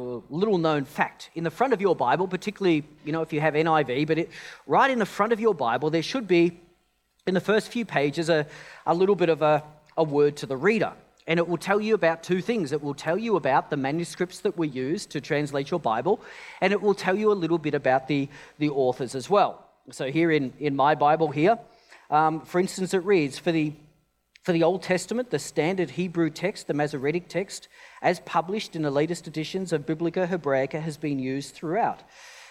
little 0.00 0.58
known 0.58 0.84
fact. 0.84 1.30
In 1.34 1.44
the 1.44 1.50
front 1.50 1.72
of 1.72 1.80
your 1.80 1.96
Bible, 1.96 2.28
particularly, 2.28 2.84
you 3.04 3.12
know, 3.12 3.22
if 3.22 3.32
you 3.32 3.40
have 3.40 3.54
NIV, 3.54 4.06
but 4.06 4.18
it, 4.18 4.30
right 4.66 4.90
in 4.90 4.98
the 4.98 5.06
front 5.06 5.32
of 5.32 5.40
your 5.40 5.54
Bible, 5.54 5.90
there 5.90 6.02
should 6.02 6.28
be, 6.28 6.60
in 7.26 7.34
the 7.34 7.40
first 7.40 7.68
few 7.68 7.84
pages, 7.84 8.28
a, 8.28 8.46
a 8.86 8.94
little 8.94 9.16
bit 9.16 9.28
of 9.28 9.42
a, 9.42 9.62
a 9.96 10.04
word 10.04 10.36
to 10.38 10.46
the 10.46 10.56
reader. 10.56 10.92
And 11.26 11.38
it 11.40 11.48
will 11.48 11.56
tell 11.56 11.80
you 11.80 11.94
about 11.94 12.22
two 12.22 12.40
things. 12.40 12.72
It 12.72 12.82
will 12.82 12.94
tell 12.94 13.18
you 13.18 13.36
about 13.36 13.70
the 13.70 13.76
manuscripts 13.76 14.40
that 14.40 14.56
were 14.56 14.66
used 14.66 15.10
to 15.10 15.20
translate 15.20 15.70
your 15.70 15.80
Bible, 15.80 16.20
and 16.60 16.72
it 16.72 16.80
will 16.80 16.94
tell 16.94 17.16
you 17.16 17.32
a 17.32 17.34
little 17.34 17.58
bit 17.58 17.74
about 17.74 18.06
the, 18.06 18.28
the 18.58 18.70
authors 18.70 19.14
as 19.14 19.28
well. 19.28 19.66
So, 19.90 20.10
here 20.10 20.30
in, 20.30 20.52
in 20.58 20.76
my 20.76 20.94
Bible, 20.94 21.30
here, 21.30 21.58
um, 22.10 22.42
for 22.42 22.60
instance, 22.60 22.94
it 22.94 23.04
reads, 23.04 23.38
For 23.38 23.50
the 23.50 23.72
for 24.46 24.52
the 24.52 24.62
Old 24.62 24.80
Testament, 24.80 25.30
the 25.30 25.40
standard 25.40 25.90
Hebrew 25.90 26.30
text, 26.30 26.68
the 26.68 26.72
Masoretic 26.72 27.26
text, 27.26 27.66
as 28.00 28.20
published 28.20 28.76
in 28.76 28.82
the 28.82 28.92
latest 28.92 29.26
editions 29.26 29.72
of 29.72 29.84
Biblia 29.84 30.24
Hebraica, 30.24 30.80
has 30.80 30.96
been 30.96 31.18
used 31.18 31.52
throughout. 31.52 32.04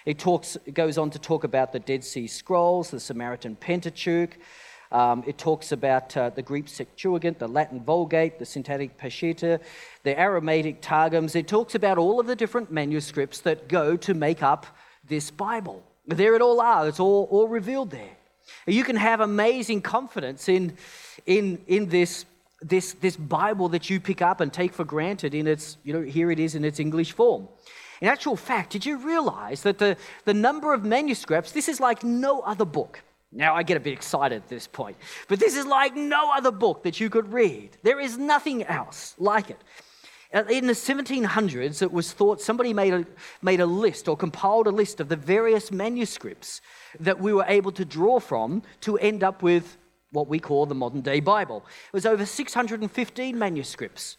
It, 0.06 0.20
talks, 0.20 0.58
it 0.66 0.74
goes 0.74 0.98
on 0.98 1.10
to 1.12 1.20
talk 1.20 1.46
about 1.46 1.72
the 1.72 1.80
Dead 1.80 2.04
Sea 2.04 2.28
Scrolls, 2.28 2.92
the 2.92 3.00
Samaritan 3.00 3.56
Pentateuch. 3.56 4.38
Um, 4.92 5.24
it 5.26 5.38
talks 5.38 5.72
about 5.72 6.18
uh, 6.18 6.32
the 6.32 6.42
Greek 6.42 6.68
Septuagint, 6.68 7.40
the 7.40 7.48
Latin 7.48 7.82
Vulgate, 7.82 8.40
the 8.40 8.46
Syriac 8.46 9.00
Peshitta, 9.00 9.62
the 10.04 10.20
Aramaic 10.20 10.82
Targums. 10.82 11.34
It 11.34 11.48
talks 11.48 11.76
about 11.76 11.98
all 11.98 12.20
of 12.20 12.28
the 12.28 12.36
different 12.36 12.74
manuscripts 12.74 13.40
that 13.40 13.70
go 13.70 13.96
to 13.96 14.14
make 14.14 14.44
up 14.44 14.66
this 15.08 15.32
Bible. 15.32 15.82
There 16.06 16.36
it 16.36 16.42
all 16.42 16.60
are. 16.60 16.90
It's 16.90 17.00
all, 17.00 17.30
all 17.32 17.48
revealed 17.48 17.92
there. 17.92 18.18
You 18.68 18.84
can 18.84 18.96
have 18.96 19.20
amazing 19.22 19.82
confidence 19.82 20.50
in, 20.50 20.78
in, 21.26 21.62
in 21.68 21.90
this, 21.90 22.26
this, 22.62 22.94
this 22.94 23.16
Bible 23.16 23.70
that 23.70 23.90
you 23.90 24.00
pick 24.00 24.22
up 24.22 24.42
and 24.42 24.52
take 24.52 24.74
for 24.74 24.84
granted 24.84 25.34
in 25.34 25.48
its, 25.48 25.78
you 25.84 25.94
know, 25.94 26.02
here 26.02 26.32
it 26.32 26.40
is 26.40 26.56
in 26.56 26.64
its 26.66 26.80
English 26.80 27.14
form. 27.14 27.48
In 28.02 28.08
actual 28.08 28.36
fact, 28.36 28.72
did 28.72 28.86
you 28.86 28.98
realize 28.98 29.62
that 29.64 29.78
the, 29.78 29.98
the 30.26 30.34
number 30.34 30.74
of 30.74 30.84
manuscripts, 30.84 31.52
this 31.52 31.70
is 31.70 31.80
like 31.80 32.04
no 32.04 32.42
other 32.42 32.66
book. 32.66 33.02
Now, 33.32 33.56
I 33.56 33.64
get 33.64 33.78
a 33.78 33.82
bit 33.82 33.94
excited 33.94 34.36
at 34.36 34.48
this 34.48 34.68
point, 34.68 34.98
but 35.28 35.40
this 35.40 35.56
is 35.56 35.66
like 35.66 35.96
no 35.96 36.32
other 36.34 36.52
book 36.52 36.84
that 36.84 37.00
you 37.00 37.10
could 37.10 37.34
read. 37.34 37.78
There 37.84 38.00
is 38.00 38.18
nothing 38.18 38.64
else 38.64 39.16
like 39.18 39.50
it. 39.50 39.62
Uh, 40.34 40.44
in 40.50 40.68
the 40.68 40.74
1700s, 40.74 41.82
it 41.82 41.92
was 41.92 42.12
thought 42.12 42.42
somebody 42.42 42.74
made 42.74 42.94
a, 42.94 43.06
made 43.42 43.60
a 43.60 43.66
list 43.66 44.08
or 44.08 44.18
compiled 44.18 44.68
a 44.68 44.72
list 44.72 45.00
of 45.00 45.10
the 45.10 45.16
various 45.16 45.72
manuscripts 45.72 46.62
that 47.00 47.20
we 47.20 47.34
were 47.34 47.46
able 47.48 47.72
to 47.74 47.86
draw 47.86 48.20
from 48.20 48.64
to 48.82 48.98
end 48.98 49.24
up 49.24 49.42
with 49.42 49.78
what 50.12 50.28
we 50.28 50.40
call 50.40 50.66
the 50.66 50.76
modern 50.76 51.02
day 51.02 51.20
Bible. 51.20 51.66
It 51.88 51.94
was 51.94 52.06
over 52.06 52.26
615 52.26 53.38
manuscripts 53.38 54.18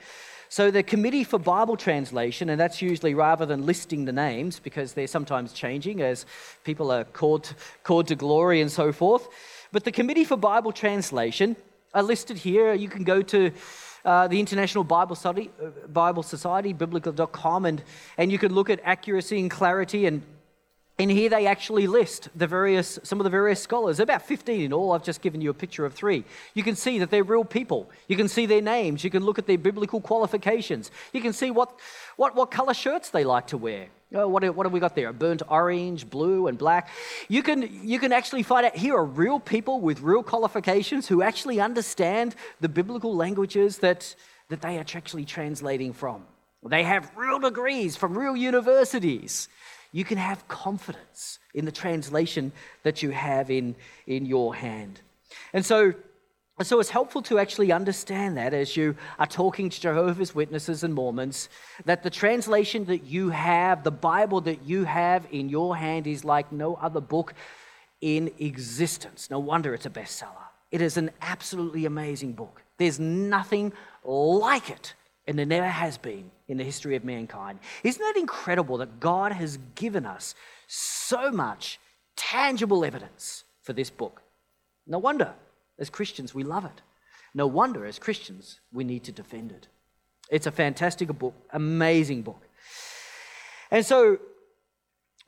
So, 0.48 0.70
the 0.72 0.82
Committee 0.82 1.22
for 1.22 1.38
Bible 1.38 1.76
Translation, 1.76 2.50
and 2.50 2.60
that's 2.60 2.82
usually 2.82 3.14
rather 3.14 3.46
than 3.46 3.66
listing 3.66 4.04
the 4.04 4.12
names 4.12 4.58
because 4.58 4.94
they're 4.94 5.06
sometimes 5.06 5.52
changing 5.52 6.02
as 6.02 6.26
people 6.64 6.90
are 6.90 7.04
called, 7.04 7.54
called 7.84 8.08
to 8.08 8.16
glory 8.16 8.60
and 8.60 8.70
so 8.70 8.92
forth. 8.92 9.28
But 9.70 9.84
the 9.84 9.92
Committee 9.92 10.24
for 10.24 10.36
Bible 10.36 10.72
Translation 10.72 11.54
are 11.94 12.02
listed 12.02 12.36
here. 12.36 12.74
You 12.74 12.88
can 12.88 13.04
go 13.04 13.22
to 13.22 13.52
uh, 14.04 14.26
the 14.26 14.40
International 14.40 14.82
Bible, 14.82 15.14
Study, 15.14 15.50
uh, 15.62 15.86
Bible 15.86 16.24
Society, 16.24 16.72
biblica.com, 16.72 17.66
and, 17.66 17.82
and 18.18 18.32
you 18.32 18.38
can 18.38 18.52
look 18.52 18.70
at 18.70 18.80
accuracy 18.82 19.38
and 19.38 19.50
clarity 19.50 20.06
and 20.06 20.22
and 21.00 21.10
here 21.10 21.30
they 21.30 21.46
actually 21.46 21.86
list 21.86 22.28
the 22.36 22.46
various, 22.46 22.98
some 23.02 23.20
of 23.20 23.24
the 23.24 23.30
various 23.30 23.62
scholars, 23.62 24.00
about 24.00 24.20
15 24.20 24.60
in 24.60 24.72
all. 24.72 24.92
I've 24.92 25.02
just 25.02 25.22
given 25.22 25.40
you 25.40 25.48
a 25.48 25.54
picture 25.54 25.86
of 25.86 25.94
three. 25.94 26.24
You 26.52 26.62
can 26.62 26.76
see 26.76 26.98
that 26.98 27.10
they're 27.10 27.24
real 27.24 27.44
people. 27.44 27.90
You 28.06 28.16
can 28.16 28.28
see 28.28 28.44
their 28.44 28.60
names. 28.60 29.02
You 29.02 29.08
can 29.08 29.24
look 29.24 29.38
at 29.38 29.46
their 29.46 29.56
biblical 29.56 30.02
qualifications. 30.02 30.90
You 31.14 31.22
can 31.22 31.32
see 31.32 31.50
what, 31.50 31.72
what, 32.16 32.36
what 32.36 32.50
color 32.50 32.74
shirts 32.74 33.08
they 33.08 33.24
like 33.24 33.46
to 33.46 33.56
wear. 33.56 33.86
Oh, 34.12 34.28
what, 34.28 34.44
what 34.54 34.66
have 34.66 34.72
we 34.72 34.80
got 34.80 34.94
there? 34.94 35.08
A 35.08 35.12
burnt 35.14 35.42
orange, 35.48 36.10
blue, 36.10 36.48
and 36.48 36.58
black. 36.58 36.90
You 37.28 37.42
can, 37.42 37.86
you 37.86 37.98
can 37.98 38.12
actually 38.12 38.42
find 38.42 38.66
out 38.66 38.76
here 38.76 38.96
are 38.96 39.04
real 39.04 39.40
people 39.40 39.80
with 39.80 40.02
real 40.02 40.22
qualifications 40.22 41.08
who 41.08 41.22
actually 41.22 41.60
understand 41.60 42.34
the 42.60 42.68
biblical 42.68 43.16
languages 43.16 43.78
that, 43.78 44.14
that 44.50 44.60
they 44.60 44.76
are 44.76 44.84
actually 44.94 45.24
translating 45.24 45.94
from. 45.94 46.24
They 46.62 46.82
have 46.82 47.10
real 47.16 47.38
degrees 47.38 47.96
from 47.96 48.18
real 48.18 48.36
universities. 48.36 49.48
You 49.92 50.04
can 50.04 50.18
have 50.18 50.46
confidence 50.48 51.38
in 51.54 51.64
the 51.64 51.72
translation 51.72 52.52
that 52.82 53.02
you 53.02 53.10
have 53.10 53.50
in, 53.50 53.74
in 54.06 54.26
your 54.26 54.54
hand. 54.54 55.00
And 55.52 55.64
so, 55.64 55.94
so 56.62 56.78
it's 56.78 56.90
helpful 56.90 57.22
to 57.22 57.38
actually 57.38 57.72
understand 57.72 58.36
that 58.36 58.54
as 58.54 58.76
you 58.76 58.94
are 59.18 59.26
talking 59.26 59.70
to 59.70 59.80
Jehovah's 59.80 60.34
Witnesses 60.34 60.84
and 60.84 60.94
Mormons, 60.94 61.48
that 61.86 62.02
the 62.02 62.10
translation 62.10 62.84
that 62.84 63.04
you 63.04 63.30
have, 63.30 63.82
the 63.82 63.90
Bible 63.90 64.40
that 64.42 64.62
you 64.64 64.84
have 64.84 65.26
in 65.30 65.48
your 65.48 65.76
hand, 65.76 66.06
is 66.06 66.24
like 66.24 66.52
no 66.52 66.74
other 66.74 67.00
book 67.00 67.34
in 68.00 68.30
existence. 68.38 69.28
No 69.30 69.38
wonder 69.38 69.74
it's 69.74 69.86
a 69.86 69.90
bestseller. 69.90 70.48
It 70.70 70.80
is 70.80 70.96
an 70.96 71.10
absolutely 71.20 71.84
amazing 71.84 72.34
book. 72.34 72.62
There's 72.78 73.00
nothing 73.00 73.72
like 74.04 74.70
it, 74.70 74.94
and 75.26 75.38
there 75.38 75.46
never 75.46 75.68
has 75.68 75.98
been 75.98 76.30
in 76.50 76.58
the 76.58 76.64
history 76.64 76.96
of 76.96 77.04
mankind. 77.04 77.60
Isn't 77.84 78.04
it 78.04 78.16
incredible 78.16 78.78
that 78.78 78.98
God 78.98 79.30
has 79.32 79.58
given 79.76 80.04
us 80.04 80.34
so 80.66 81.30
much 81.30 81.78
tangible 82.16 82.84
evidence 82.84 83.44
for 83.62 83.72
this 83.72 83.88
book? 83.88 84.20
No 84.86 84.98
wonder 84.98 85.32
as 85.78 85.88
Christians, 85.88 86.34
we 86.34 86.42
love 86.42 86.64
it. 86.64 86.82
No 87.32 87.46
wonder, 87.46 87.86
as 87.86 87.98
Christians, 87.98 88.60
we 88.72 88.82
need 88.82 89.04
to 89.04 89.12
defend 89.12 89.52
it. 89.52 89.68
It's 90.28 90.46
a 90.46 90.50
fantastic 90.50 91.08
book, 91.16 91.34
amazing 91.52 92.22
book. 92.22 92.42
And 93.70 93.86
so 93.86 94.18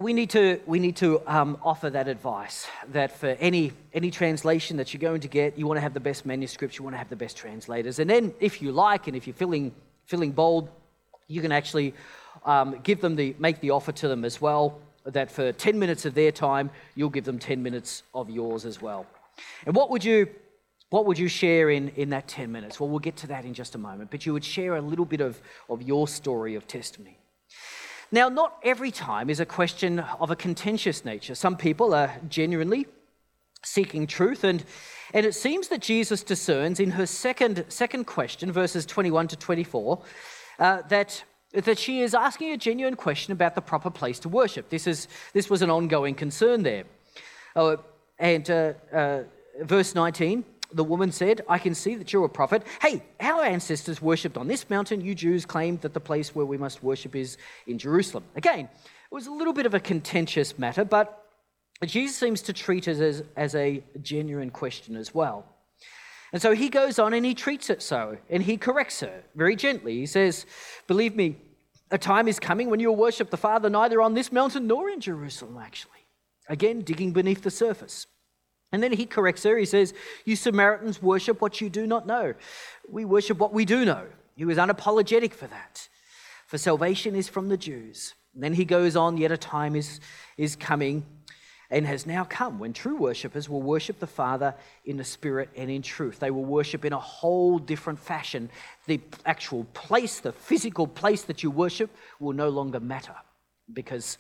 we 0.01 0.13
need 0.13 0.31
to, 0.31 0.61
we 0.67 0.81
need 0.81 0.97
to 0.97 1.23
um, 1.27 1.59
offer 1.63 1.89
that 1.91 2.09
advice 2.09 2.67
that 2.91 3.17
for 3.17 3.29
any, 3.39 3.73
any 3.95 4.11
translation 4.11 4.77
that 4.79 4.93
you're 4.93 5.01
going 5.01 5.21
to 5.21 5.29
get, 5.29 5.57
you 5.57 5.67
want 5.69 5.77
to 5.77 5.83
have 5.83 5.95
the 5.95 6.01
best 6.01 6.27
manuscripts, 6.27 6.79
you 6.79 6.85
want 6.85 6.95
to 6.95 6.99
have 6.99 7.09
the 7.09 7.17
best 7.17 7.37
translators. 7.37 8.01
And 8.01 8.11
then, 8.11 8.35
if 8.41 8.61
you 8.61 8.73
like, 8.73 9.07
and 9.07 9.17
if 9.17 9.29
you're 9.29 9.35
feeling, 9.35 9.73
feeling 10.07 10.33
bold, 10.33 10.69
you 11.33 11.41
can 11.41 11.53
actually 11.53 11.95
um, 12.45 12.79
give 12.83 13.01
them 13.01 13.17
the, 13.17 13.35
make 13.39 13.61
the 13.61 13.71
offer 13.71 13.93
to 13.93 14.09
them 14.09 14.25
as 14.25 14.41
well 14.41 14.79
that 15.05 15.31
for 15.31 15.53
10 15.53 15.79
minutes 15.79 16.05
of 16.05 16.15
their 16.15 16.31
time, 16.31 16.71
you'll 16.95 17.11
give 17.11 17.25
them 17.25 17.39
10 17.39 17.63
minutes 17.63 18.03
of 18.15 18.31
yours 18.31 18.65
as 18.65 18.81
well. 18.81 19.07
And 19.67 19.75
what 19.75 19.91
would 19.91 20.05
you 20.05 20.29
what 20.91 21.07
would 21.07 21.19
you 21.19 21.27
share 21.27 21.71
in, 21.71 21.89
in 21.97 22.11
that 22.11 22.29
10 22.29 22.53
minutes? 22.53 22.79
Well, 22.79 22.91
we'll 22.91 22.99
get 22.99 23.17
to 23.17 23.27
that 23.29 23.47
in 23.47 23.55
just 23.55 23.75
a 23.75 23.79
moment, 23.79 24.11
but 24.11 24.27
you 24.27 24.35
would 24.35 24.45
share 24.45 24.77
a 24.77 24.81
little 24.83 25.07
bit 25.07 25.23
of, 25.23 25.41
of 25.71 25.81
your 25.81 26.07
story 26.07 26.55
of 26.55 26.67
testimony. 26.67 27.17
Now, 28.11 28.29
not 28.29 28.59
every 28.63 28.91
time 28.91 29.31
is 29.31 29.41
a 29.41 29.47
question 29.47 30.01
of 30.01 30.31
a 30.31 30.37
contentious 30.37 31.03
nature. 31.03 31.35
Some 31.35 31.57
people 31.57 31.95
are 31.95 32.15
genuinely 32.29 32.85
seeking 33.65 34.07
truth, 34.07 34.45
and, 34.45 34.63
and 35.15 35.25
it 35.25 35.35
seems 35.35 35.69
that 35.69 35.81
Jesus 35.81 36.23
discerns 36.23 36.79
in 36.79 36.91
her 36.91 37.07
second, 37.07 37.65
second 37.69 38.05
question, 38.05 38.53
verses 38.53 38.85
21 38.85 39.29
to 39.29 39.37
24, 39.37 40.03
uh, 40.59 40.83
that, 40.89 41.25
that 41.53 41.79
she 41.79 42.01
is 42.01 42.15
asking 42.15 42.53
a 42.53 42.57
genuine 42.57 42.97
question 42.97 43.33
about 43.33 43.55
the 43.55 43.61
proper 43.61 43.91
place 43.91 44.19
to 44.21 44.29
worship. 44.29 44.69
This, 44.69 44.87
is, 44.87 45.09
this 45.33 45.51
was 45.51 45.63
an 45.63 45.71
ongoing 45.71 46.15
concern 46.15 46.63
there. 46.63 46.85
Uh, 47.55 47.77
and 48.19 48.49
uh 48.51 49.23
verse 49.63 49.95
19 49.95 50.45
the 50.75 50.85
woman 50.85 51.13
said, 51.13 51.43
I 51.49 51.59
can 51.59 51.75
see 51.75 51.95
that 51.97 52.13
you're 52.13 52.25
a 52.25 52.31
prophet. 52.31 52.63
Hey, 52.81 53.03
our 53.21 53.43
ancestors 53.43 54.01
worshipped 54.01 54.37
on 54.37 54.49
this 54.49 54.69
mountain. 54.71 55.01
You 55.01 55.15
Jews 55.15 55.45
claim 55.45 55.79
that 55.79 55.95
the 55.95 56.01
place 56.01 56.35
where 56.35 56.47
we 56.47 56.57
must 56.57 56.83
worship 56.83 57.15
is 57.15 57.37
in 57.67 57.79
Jerusalem. 57.79 58.25
Again, 58.37 58.69
it 58.71 59.15
was 59.15 59.27
a 59.27 59.33
little 59.33 59.53
bit 59.53 59.67
of 59.67 59.75
a 59.75 59.81
contentious 59.81 60.59
matter, 60.59 60.85
but 60.85 61.27
Jesus 61.85 62.17
seems 62.17 62.43
to 62.43 62.53
treat 62.53 62.89
it 62.89 63.01
as, 63.01 63.23
as 63.37 63.55
a 63.55 63.83
genuine 64.01 64.51
question 64.51 64.97
as 64.97 65.15
well. 65.15 65.45
And 66.33 66.41
so 66.41 66.55
he 66.55 66.71
goes 66.71 66.99
on 66.99 67.13
and 67.13 67.27
he 67.27 67.35
treats 67.35 67.69
it 67.69 67.83
so, 67.83 68.17
and 68.31 68.43
he 68.43 68.57
corrects 68.57 69.01
her 69.01 69.23
very 69.35 69.55
gently. 69.55 69.99
He 69.99 70.07
says, 70.07 70.47
Believe 70.87 71.15
me, 71.15 71.37
a 71.91 71.99
time 71.99 72.27
is 72.27 72.41
coming 72.41 72.71
when 72.71 72.81
you'll 72.81 72.97
worship 72.97 73.29
the 73.29 73.37
Father 73.37 73.69
neither 73.69 74.01
on 74.01 74.15
this 74.15 74.33
mountain 74.33 74.67
nor 74.67 74.89
in 74.89 75.01
Jerusalem, 75.01 75.59
actually. 75.63 75.91
Again, 76.49 76.81
digging 76.81 77.13
beneath 77.13 77.43
the 77.43 77.51
surface. 77.51 78.07
And 78.73 78.83
then 78.83 78.93
he 78.93 79.05
corrects 79.05 79.43
her. 79.43 79.59
He 79.59 79.67
says, 79.67 79.93
You 80.25 80.35
Samaritans 80.35 81.03
worship 81.03 81.43
what 81.43 81.61
you 81.61 81.69
do 81.69 81.87
not 81.87 82.07
know. 82.07 82.33
We 82.89 83.05
worship 83.05 83.37
what 83.37 83.53
we 83.53 83.67
do 83.67 83.85
know. 83.85 84.07
He 84.35 84.47
was 84.47 84.57
unapologetic 84.57 85.35
for 85.35 85.47
that. 85.49 85.89
For 86.47 86.57
salvation 86.57 87.15
is 87.15 87.29
from 87.29 87.49
the 87.49 87.59
Jews. 87.59 88.15
And 88.35 88.43
then 88.43 88.55
he 88.55 88.65
goes 88.65 88.97
on, 88.97 89.19
Yet 89.19 89.31
a 89.31 89.37
time 89.37 89.77
is, 89.77 90.01
is 90.39 90.57
coming 90.57 91.05
and 91.73 91.87
has 91.87 92.07
now 92.07 92.23
come 92.23 92.59
when 92.59 92.75
true 92.75 92.97
worshippers 92.97 93.49
will 93.49 93.63
worship 93.63 93.99
the 93.99 94.07
Father 94.07 94.55
in 94.85 94.99
the 94.99 95.05
Spirit 95.05 95.49
and 95.57 95.71
in 95.71 95.81
truth. 95.81 96.21
They 96.21 96.31
will 96.31 96.45
worship 96.45 96.85
in 96.85 96.93
a 96.93 96.99
whole 96.99 97.59
different 97.59 97.99
fashion. 97.99 98.51
The 98.87 99.01
actual 99.25 99.65
place, 99.73 100.21
the 100.21 100.33
physical 100.33 100.87
place 100.87 101.23
that 101.23 101.43
you 101.43 101.51
worship, 101.51 101.91
will 102.21 102.35
no 102.35 102.51
longer 102.51 102.79
matter 102.79 103.15
because 103.73 104.19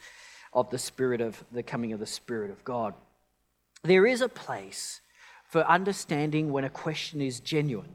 of 0.54 0.70
the 0.70 0.78
Spirit 0.78 1.20
of 1.20 1.44
the 1.52 1.62
coming 1.62 1.92
of 1.92 2.00
the 2.00 2.06
Spirit 2.06 2.50
of 2.50 2.64
God. 2.64 2.94
There 3.84 4.06
is 4.06 4.22
a 4.22 4.30
place 4.30 5.02
for 5.44 5.62
understanding 5.68 6.52
when 6.52 6.64
a 6.64 6.70
question 6.70 7.20
is 7.20 7.38
genuine 7.38 7.94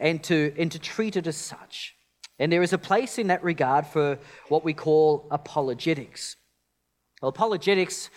and 0.00 0.24
to, 0.24 0.52
and 0.58 0.72
to 0.72 0.80
treat 0.80 1.14
it 1.14 1.28
as 1.28 1.36
such. 1.36 1.94
And 2.40 2.50
there 2.50 2.62
is 2.62 2.72
a 2.72 2.78
place 2.78 3.16
in 3.16 3.28
that 3.28 3.44
regard 3.44 3.86
for 3.86 4.18
what 4.48 4.64
we 4.64 4.74
call 4.74 5.28
apologetics. 5.30 6.34
Well, 7.20 7.28
apologetics 7.28 8.10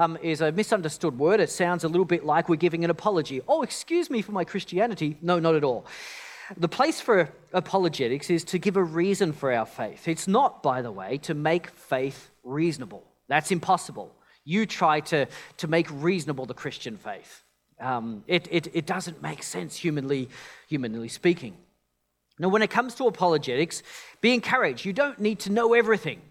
um, 0.00 0.18
is 0.22 0.40
a 0.40 0.50
misunderstood 0.50 1.18
word. 1.18 1.40
It 1.40 1.50
sounds 1.50 1.84
a 1.84 1.88
little 1.88 2.06
bit 2.06 2.24
like 2.24 2.48
we're 2.48 2.56
giving 2.56 2.84
an 2.84 2.90
apology. 2.90 3.42
Oh, 3.46 3.62
excuse 3.62 4.08
me 4.08 4.22
for 4.22 4.32
my 4.32 4.44
Christianity. 4.44 5.18
No, 5.20 5.38
not 5.38 5.54
at 5.54 5.62
all. 5.62 5.84
The 6.56 6.68
place 6.68 7.00
for 7.00 7.30
apologetics 7.52 8.30
is 8.30 8.42
to 8.44 8.58
give 8.58 8.76
a 8.76 8.82
reason 8.82 9.32
for 9.32 9.52
our 9.52 9.66
faith. 9.66 10.08
It's 10.08 10.26
not, 10.26 10.62
by 10.62 10.82
the 10.82 10.90
way, 10.90 11.18
to 11.18 11.34
make 11.34 11.70
faith 11.70 12.30
reasonable. 12.42 13.04
That's 13.28 13.50
impossible 13.50 14.12
you 14.44 14.64
try 14.66 15.00
to, 15.00 15.26
to 15.58 15.68
make 15.68 15.86
reasonable 15.90 16.46
the 16.46 16.54
Christian 16.54 16.96
faith. 16.96 17.42
Um, 17.78 18.24
it, 18.26 18.48
it, 18.50 18.68
it 18.74 18.86
doesn't 18.86 19.22
make 19.22 19.42
sense, 19.42 19.76
humanly, 19.76 20.28
humanly 20.68 21.08
speaking. 21.08 21.56
Now, 22.38 22.48
when 22.48 22.62
it 22.62 22.70
comes 22.70 22.94
to 22.96 23.06
apologetics, 23.06 23.82
be 24.22 24.32
encouraged. 24.32 24.84
You 24.84 24.94
don't 24.94 25.20
need 25.20 25.40
to 25.40 25.52
know 25.52 25.74
everything. 25.74 26.22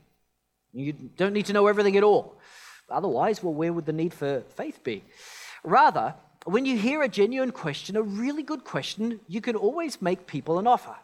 You 0.74 0.94
don't 0.94 1.34
need 1.34 1.46
to 1.46 1.54
know 1.54 1.68
everything 1.68 1.98
at 1.98 2.04
all. 2.04 2.39
Otherwise, 2.92 3.44
well, 3.44 3.54
where 3.54 3.74
would 3.74 3.86
the 3.86 3.94
need 3.94 4.14
for 4.14 4.42
faith 4.56 4.84
be? 4.84 5.04
Rather, 5.64 6.16
when 6.46 6.66
you 6.66 6.78
hear 6.78 7.04
a 7.04 7.10
genuine 7.10 7.52
question, 7.52 7.96
a 7.96 8.02
really 8.02 8.44
good 8.44 8.64
question, 8.64 9.20
you 9.28 9.42
can 9.42 9.56
always 9.56 10.02
make 10.02 10.28
people 10.28 10.60
an 10.60 10.68
offer. 10.68 10.96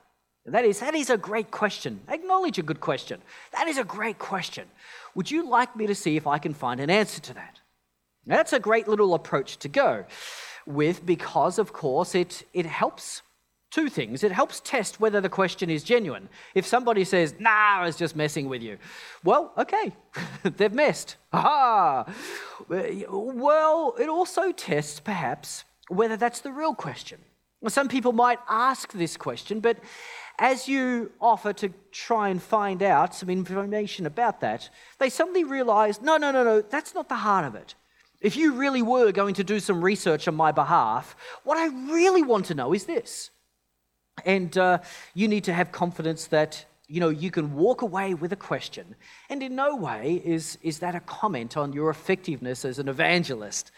That 0.45 0.63
is, 0.63 0.79
that 0.79 0.93
is 0.93 1.09
a 1.09 1.17
great 1.17 1.49
question. 1.49 2.01
Acknowledge 2.07 2.59
a 2.59 2.63
good 2.63 2.79
question. 2.79 3.21
That 3.51 3.67
is 3.67 3.79
a 3.79 3.83
great 3.83 4.19
question. 4.19 4.67
Would 5.15 5.31
you 5.31 5.49
like 5.49 5.75
me 5.75 5.87
to 5.87 5.95
see 5.95 6.17
if 6.17 6.27
I 6.27 6.37
can 6.37 6.53
find 6.53 6.79
an 6.79 6.91
answer 6.91 7.19
to 7.21 7.33
that? 7.33 7.59
Now, 8.27 8.37
that's 8.37 8.53
a 8.53 8.59
great 8.59 8.87
little 8.87 9.13
approach 9.15 9.57
to 9.57 9.67
go 9.67 10.05
with 10.65 11.05
because, 11.05 11.57
of 11.57 11.73
course, 11.73 12.15
it, 12.15 12.43
it 12.53 12.65
helps 12.65 13.21
two 13.75 13.89
things. 13.89 14.23
It 14.23 14.31
helps 14.31 14.61
test 14.61 15.01
whether 15.01 15.19
the 15.19 15.27
question 15.27 15.69
is 15.69 15.83
genuine. 15.83 16.29
If 16.53 16.65
somebody 16.65 17.03
says, 17.03 17.35
nah, 17.39 17.79
I 17.81 17.85
was 17.85 17.97
just 17.97 18.15
messing 18.15 18.47
with 18.47 18.61
you, 18.61 18.77
well, 19.25 19.51
okay, 19.57 19.91
they've 20.43 20.73
messed. 20.73 21.17
Aha! 21.33 22.05
Well, 22.69 23.95
it 23.99 24.07
also 24.07 24.53
tests 24.53 25.01
perhaps 25.01 25.65
whether 25.89 26.15
that's 26.15 26.39
the 26.39 26.53
real 26.53 26.73
question. 26.73 27.19
Some 27.67 27.89
people 27.89 28.13
might 28.13 28.39
ask 28.47 28.93
this 28.93 29.17
question, 29.17 29.59
but 29.59 29.77
as 30.39 30.69
you 30.69 31.11
offer 31.19 31.51
to 31.53 31.73
try 31.91 32.29
and 32.29 32.41
find 32.41 32.81
out 32.81 33.13
some 33.13 33.29
information 33.29 34.05
about 34.05 34.39
that, 34.39 34.69
they 34.99 35.09
suddenly 35.09 35.43
realize 35.43 36.01
no, 36.01 36.15
no, 36.15 36.31
no, 36.31 36.45
no, 36.45 36.61
that's 36.61 36.95
not 36.95 37.09
the 37.09 37.15
heart 37.15 37.45
of 37.45 37.55
it. 37.55 37.75
If 38.21 38.37
you 38.37 38.53
really 38.53 38.81
were 38.81 39.11
going 39.11 39.35
to 39.35 39.43
do 39.43 39.59
some 39.59 39.83
research 39.83 40.29
on 40.29 40.35
my 40.35 40.53
behalf, 40.53 41.15
what 41.43 41.57
I 41.57 41.67
really 41.93 42.23
want 42.23 42.45
to 42.45 42.55
know 42.55 42.73
is 42.73 42.85
this. 42.85 43.31
And 44.23 44.57
uh, 44.57 44.79
you 45.13 45.27
need 45.27 45.43
to 45.45 45.53
have 45.53 45.71
confidence 45.71 46.27
that 46.27 46.65
you 46.87 46.99
know 46.99 47.09
you 47.09 47.31
can 47.31 47.55
walk 47.55 47.81
away 47.81 48.13
with 48.13 48.31
a 48.31 48.37
question, 48.37 48.95
and 49.29 49.41
in 49.41 49.55
no 49.55 49.75
way 49.75 50.21
is, 50.23 50.57
is 50.61 50.79
that 50.79 50.95
a 50.95 50.99
comment 50.99 51.57
on 51.57 51.73
your 51.73 51.89
effectiveness 51.89 52.63
as 52.63 52.79
an 52.79 52.87
evangelist. 52.87 53.71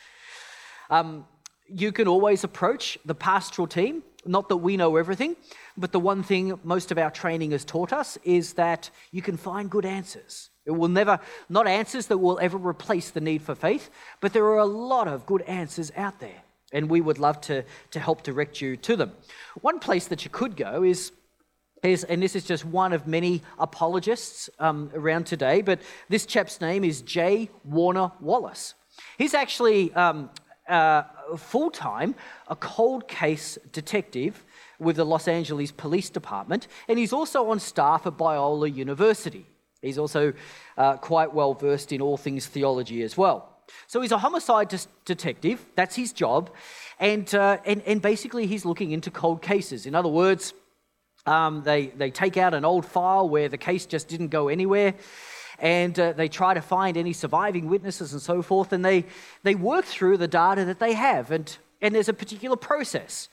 Um, 0.89 1.25
you 1.67 1.91
can 1.91 2.07
always 2.07 2.43
approach 2.43 2.97
the 3.05 3.15
pastoral 3.15 3.67
team 3.67 4.03
not 4.27 4.49
that 4.49 4.57
we 4.57 4.77
know 4.77 4.95
everything, 4.95 5.35
but 5.77 5.91
the 5.91 5.99
one 5.99 6.23
thing 6.23 6.59
most 6.63 6.91
of 6.91 6.97
our 6.97 7.11
training 7.11 7.51
has 7.51 7.63
taught 7.63 7.93
us 7.93 8.17
is 8.23 8.53
that 8.53 8.89
you 9.11 9.21
can 9.21 9.37
find 9.37 9.69
good 9.69 9.85
answers. 9.85 10.49
It 10.65 10.71
will 10.71 10.89
never, 10.89 11.19
not 11.49 11.67
answers 11.67 12.07
that 12.07 12.17
will 12.17 12.39
ever 12.39 12.57
replace 12.57 13.09
the 13.09 13.21
need 13.21 13.41
for 13.41 13.55
faith, 13.55 13.89
but 14.19 14.33
there 14.33 14.45
are 14.45 14.57
a 14.57 14.65
lot 14.65 15.07
of 15.07 15.25
good 15.25 15.41
answers 15.43 15.91
out 15.95 16.19
there. 16.19 16.41
And 16.73 16.89
we 16.89 17.01
would 17.01 17.17
love 17.17 17.39
to, 17.41 17.63
to 17.91 17.99
help 17.99 18.23
direct 18.23 18.61
you 18.61 18.75
to 18.77 18.95
them. 18.95 19.13
One 19.61 19.79
place 19.79 20.07
that 20.07 20.25
you 20.25 20.31
could 20.31 20.55
go 20.55 20.83
is 20.83 21.11
is, 21.83 22.03
and 22.03 22.21
this 22.21 22.35
is 22.35 22.43
just 22.43 22.65
one 22.65 22.93
of 22.93 23.07
many 23.07 23.41
apologists 23.59 24.49
um, 24.59 24.89
around 24.95 25.25
today, 25.25 25.61
but 25.61 25.79
this 26.09 26.25
chap's 26.25 26.59
name 26.59 26.83
is 26.83 27.01
J. 27.01 27.49
Warner 27.63 28.11
Wallace. 28.19 28.73
He's 29.17 29.33
actually 29.33 29.93
um, 29.93 30.29
uh, 30.67 31.03
full 31.37 31.69
time 31.69 32.15
a 32.47 32.55
cold 32.55 33.07
case 33.07 33.57
detective 33.71 34.43
with 34.79 34.95
the 34.95 35.05
Los 35.05 35.27
Angeles 35.27 35.71
Police 35.71 36.09
Department, 36.09 36.67
and 36.87 36.99
he's 36.99 37.13
also 37.13 37.49
on 37.49 37.59
staff 37.59 38.05
at 38.05 38.17
Biola 38.17 38.73
University. 38.73 39.45
He's 39.81 39.97
also 39.97 40.33
uh, 40.77 40.97
quite 40.97 41.33
well 41.33 41.53
versed 41.53 41.91
in 41.91 42.01
all 42.01 42.17
things 42.17 42.47
theology 42.47 43.03
as 43.03 43.17
well. 43.17 43.56
So 43.87 44.01
he's 44.01 44.11
a 44.11 44.17
homicide 44.17 44.73
detective, 45.05 45.65
that's 45.75 45.95
his 45.95 46.13
job, 46.13 46.49
and, 46.99 47.33
uh, 47.35 47.57
and, 47.65 47.81
and 47.83 48.01
basically 48.01 48.47
he's 48.47 48.65
looking 48.65 48.91
into 48.91 49.11
cold 49.11 49.41
cases. 49.41 49.85
In 49.85 49.95
other 49.95 50.09
words, 50.09 50.53
um, 51.25 51.63
they, 51.63 51.87
they 51.87 52.09
take 52.09 52.37
out 52.37 52.53
an 52.53 52.65
old 52.65 52.85
file 52.85 53.27
where 53.27 53.49
the 53.49 53.57
case 53.57 53.85
just 53.85 54.07
didn't 54.07 54.29
go 54.29 54.47
anywhere 54.47 54.93
and 55.59 55.99
uh, 55.99 56.13
they 56.13 56.27
try 56.27 56.53
to 56.53 56.61
find 56.61 56.97
any 56.97 57.13
surviving 57.13 57.67
witnesses 57.67 58.13
and 58.13 58.21
so 58.21 58.41
forth, 58.41 58.73
and 58.73 58.85
they, 58.85 59.05
they 59.43 59.55
work 59.55 59.85
through 59.85 60.17
the 60.17 60.27
data 60.27 60.65
that 60.65 60.79
they 60.79 60.93
have, 60.93 61.31
and, 61.31 61.57
and 61.81 61.95
there's 61.95 62.09
a 62.09 62.13
particular 62.13 62.55
process. 62.55 63.29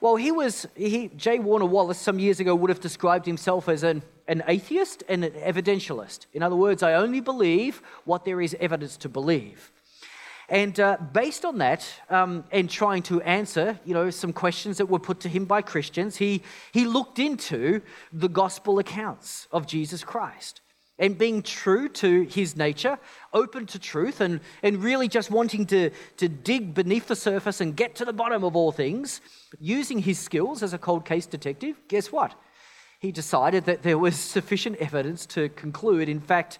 Well, 0.00 0.16
he 0.16 0.30
was, 0.30 0.66
he. 0.76 1.10
Warner 1.38 1.66
Wallace 1.66 1.98
some 1.98 2.18
years 2.18 2.40
ago 2.40 2.54
would 2.54 2.70
have 2.70 2.80
described 2.80 3.26
himself 3.26 3.68
as 3.68 3.82
an, 3.82 4.02
an 4.28 4.42
atheist 4.46 5.02
and 5.08 5.24
an 5.24 5.32
evidentialist. 5.32 6.26
In 6.34 6.42
other 6.42 6.56
words, 6.56 6.82
I 6.82 6.94
only 6.94 7.20
believe 7.20 7.82
what 8.04 8.24
there 8.24 8.40
is 8.40 8.54
evidence 8.60 8.96
to 8.98 9.08
believe. 9.08 9.72
And 10.48 10.78
uh, 10.78 10.98
based 11.12 11.44
on 11.44 11.58
that, 11.58 11.88
um, 12.08 12.44
and 12.52 12.70
trying 12.70 13.02
to 13.04 13.20
answer, 13.22 13.80
you 13.84 13.94
know, 13.94 14.10
some 14.10 14.32
questions 14.32 14.78
that 14.78 14.86
were 14.86 15.00
put 15.00 15.20
to 15.20 15.28
him 15.28 15.44
by 15.44 15.60
Christians, 15.60 16.16
he, 16.16 16.42
he 16.72 16.84
looked 16.84 17.18
into 17.18 17.80
the 18.12 18.28
gospel 18.28 18.78
accounts 18.78 19.48
of 19.50 19.66
Jesus 19.66 20.04
Christ 20.04 20.60
and 20.98 21.18
being 21.18 21.42
true 21.42 21.88
to 21.88 22.22
his 22.22 22.56
nature, 22.56 22.98
open 23.32 23.66
to 23.66 23.78
truth, 23.78 24.20
and, 24.20 24.40
and 24.62 24.82
really 24.82 25.08
just 25.08 25.30
wanting 25.30 25.66
to, 25.66 25.90
to 26.16 26.28
dig 26.28 26.74
beneath 26.74 27.06
the 27.08 27.16
surface 27.16 27.60
and 27.60 27.76
get 27.76 27.94
to 27.96 28.04
the 28.04 28.12
bottom 28.12 28.44
of 28.44 28.56
all 28.56 28.72
things, 28.72 29.20
using 29.58 29.98
his 29.98 30.18
skills 30.18 30.62
as 30.62 30.72
a 30.72 30.78
cold 30.78 31.04
case 31.04 31.26
detective, 31.26 31.76
guess 31.88 32.10
what? 32.10 32.34
He 32.98 33.12
decided 33.12 33.66
that 33.66 33.82
there 33.82 33.98
was 33.98 34.16
sufficient 34.36 34.76
evidence 34.76 35.26
to 35.26 35.48
conclude, 35.50 36.08
in 36.08 36.20
fact, 36.20 36.58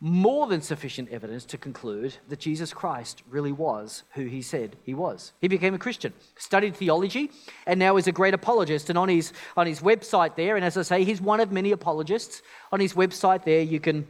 more 0.00 0.46
than 0.46 0.62
sufficient 0.62 1.08
evidence 1.10 1.44
to 1.44 1.58
conclude 1.58 2.14
that 2.28 2.38
Jesus 2.38 2.72
Christ 2.72 3.22
really 3.28 3.50
was 3.50 4.04
who 4.14 4.26
he 4.26 4.42
said 4.42 4.76
he 4.84 4.94
was. 4.94 5.32
He 5.40 5.48
became 5.48 5.74
a 5.74 5.78
Christian, 5.78 6.12
studied 6.36 6.76
theology, 6.76 7.32
and 7.66 7.80
now 7.80 7.96
is 7.96 8.06
a 8.06 8.12
great 8.12 8.34
apologist. 8.34 8.90
And 8.90 8.98
on 8.98 9.08
his, 9.08 9.32
on 9.56 9.66
his 9.66 9.80
website 9.80 10.36
there, 10.36 10.54
and 10.54 10.64
as 10.64 10.76
I 10.76 10.82
say, 10.82 11.04
he's 11.04 11.20
one 11.20 11.40
of 11.40 11.50
many 11.50 11.72
apologists, 11.72 12.42
on 12.70 12.78
his 12.78 12.94
website 12.94 13.44
there, 13.44 13.60
you 13.60 13.80
can, 13.80 14.06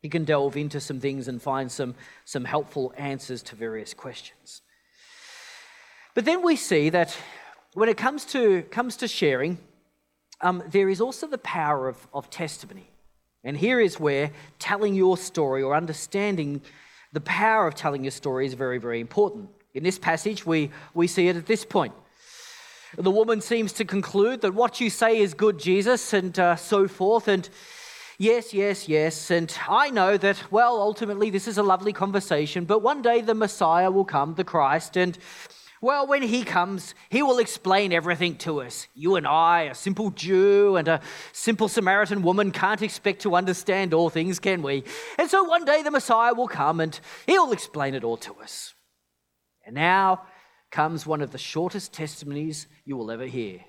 you 0.00 0.08
can 0.08 0.24
delve 0.24 0.56
into 0.56 0.80
some 0.80 1.00
things 1.00 1.28
and 1.28 1.42
find 1.42 1.70
some, 1.70 1.94
some 2.24 2.46
helpful 2.46 2.94
answers 2.96 3.42
to 3.42 3.56
various 3.56 3.92
questions. 3.92 4.62
But 6.14 6.24
then 6.24 6.42
we 6.42 6.56
see 6.56 6.88
that 6.88 7.14
when 7.74 7.90
it 7.90 7.98
comes 7.98 8.24
to, 8.26 8.62
comes 8.62 8.96
to 8.96 9.08
sharing, 9.08 9.58
um, 10.40 10.62
there 10.66 10.88
is 10.88 11.02
also 11.02 11.26
the 11.26 11.36
power 11.36 11.88
of, 11.88 12.08
of 12.14 12.30
testimony. 12.30 12.88
And 13.46 13.56
here 13.56 13.78
is 13.78 14.00
where 14.00 14.32
telling 14.58 14.96
your 14.96 15.16
story 15.16 15.62
or 15.62 15.76
understanding 15.76 16.60
the 17.12 17.20
power 17.20 17.68
of 17.68 17.76
telling 17.76 18.02
your 18.02 18.10
story 18.10 18.44
is 18.44 18.54
very, 18.54 18.78
very 18.78 19.00
important. 19.00 19.48
In 19.72 19.84
this 19.84 20.00
passage, 20.00 20.44
we, 20.44 20.72
we 20.94 21.06
see 21.06 21.28
it 21.28 21.36
at 21.36 21.46
this 21.46 21.64
point. 21.64 21.94
The 22.98 23.10
woman 23.10 23.40
seems 23.40 23.72
to 23.74 23.84
conclude 23.84 24.40
that 24.40 24.52
what 24.52 24.80
you 24.80 24.90
say 24.90 25.18
is 25.18 25.32
good, 25.32 25.60
Jesus, 25.60 26.12
and 26.12 26.36
uh, 26.36 26.56
so 26.56 26.88
forth. 26.88 27.28
And 27.28 27.48
yes, 28.18 28.52
yes, 28.52 28.88
yes. 28.88 29.30
And 29.30 29.56
I 29.68 29.90
know 29.90 30.16
that, 30.16 30.50
well, 30.50 30.80
ultimately, 30.80 31.30
this 31.30 31.46
is 31.46 31.56
a 31.56 31.62
lovely 31.62 31.92
conversation, 31.92 32.64
but 32.64 32.82
one 32.82 33.00
day 33.00 33.20
the 33.20 33.34
Messiah 33.34 33.92
will 33.92 34.04
come, 34.04 34.34
the 34.34 34.42
Christ, 34.42 34.96
and 34.96 35.16
well, 35.86 36.06
when 36.06 36.22
he 36.22 36.42
comes, 36.42 36.94
he 37.08 37.22
will 37.22 37.38
explain 37.38 37.92
everything 37.92 38.36
to 38.38 38.60
us. 38.60 38.88
You 38.94 39.14
and 39.14 39.26
I, 39.26 39.62
a 39.62 39.74
simple 39.74 40.10
Jew 40.10 40.74
and 40.74 40.88
a 40.88 41.00
simple 41.32 41.68
Samaritan 41.68 42.22
woman, 42.22 42.50
can't 42.50 42.82
expect 42.82 43.22
to 43.22 43.36
understand 43.36 43.94
all 43.94 44.10
things, 44.10 44.40
can 44.40 44.62
we? 44.62 44.82
And 45.16 45.30
so 45.30 45.44
one 45.44 45.64
day 45.64 45.82
the 45.82 45.92
Messiah 45.92 46.34
will 46.34 46.48
come 46.48 46.80
and 46.80 46.98
he'll 47.26 47.52
explain 47.52 47.94
it 47.94 48.02
all 48.02 48.16
to 48.16 48.34
us. 48.34 48.74
And 49.64 49.76
now 49.76 50.22
comes 50.72 51.06
one 51.06 51.22
of 51.22 51.30
the 51.30 51.38
shortest 51.38 51.92
testimonies 51.92 52.66
you 52.84 52.96
will 52.96 53.12
ever 53.12 53.26
hear, 53.26 53.60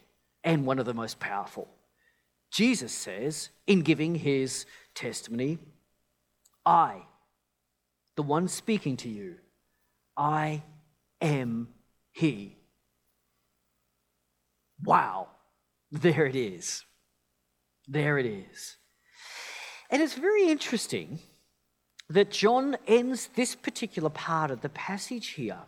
and 0.43 0.65
one 0.65 0.79
of 0.79 0.85
the 0.85 0.95
most 0.95 1.19
powerful. 1.19 1.69
Jesus 2.51 2.91
says, 2.91 3.49
in 3.67 3.81
giving 3.81 4.15
his 4.15 4.65
testimony, 4.95 5.59
I, 6.65 7.03
the 8.15 8.23
one 8.23 8.47
speaking 8.47 8.97
to 8.97 9.09
you, 9.09 9.35
I 10.17 10.63
am 11.21 11.67
he. 12.17 12.57
Wow, 14.83 15.27
there 15.91 16.25
it 16.25 16.35
is. 16.35 16.83
There 17.87 18.17
it 18.17 18.25
is. 18.25 18.77
And 19.89 20.01
it's 20.01 20.15
very 20.15 20.49
interesting 20.49 21.19
that 22.09 22.31
John 22.31 22.77
ends 22.87 23.29
this 23.35 23.55
particular 23.55 24.09
part 24.09 24.51
of 24.51 24.61
the 24.61 24.69
passage 24.69 25.29
here. 25.29 25.59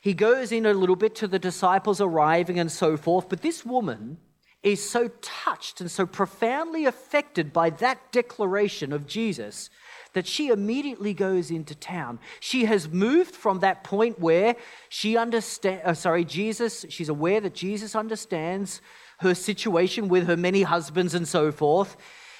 He 0.00 0.14
goes 0.14 0.50
in 0.52 0.66
a 0.66 0.74
little 0.74 0.96
bit 0.96 1.14
to 1.16 1.28
the 1.28 1.38
disciples 1.38 2.00
arriving 2.00 2.58
and 2.58 2.72
so 2.72 2.96
forth, 2.96 3.28
but 3.28 3.42
this 3.42 3.64
woman 3.64 4.18
is 4.62 4.88
so 4.88 5.08
touched 5.22 5.80
and 5.80 5.90
so 5.90 6.04
profoundly 6.04 6.84
affected 6.84 7.52
by 7.52 7.70
that 7.70 8.12
declaration 8.12 8.92
of 8.92 9.06
Jesus 9.06 9.70
that 10.12 10.26
she 10.26 10.48
immediately 10.48 11.14
goes 11.14 11.50
into 11.50 11.74
town. 11.74 12.18
She 12.40 12.64
has 12.64 12.88
moved 12.88 13.34
from 13.34 13.60
that 13.60 13.84
point 13.84 14.18
where 14.18 14.56
she 14.88 15.16
understands, 15.16 15.82
uh, 15.84 15.94
sorry, 15.94 16.24
Jesus, 16.24 16.84
she's 16.88 17.08
aware 17.08 17.40
that 17.40 17.54
Jesus 17.54 17.94
understands 17.94 18.80
her 19.18 19.34
situation 19.34 20.08
with 20.08 20.26
her 20.26 20.36
many 20.36 20.62
husbands 20.62 21.14
and 21.14 21.28
so 21.28 21.52
forth. 21.52 21.96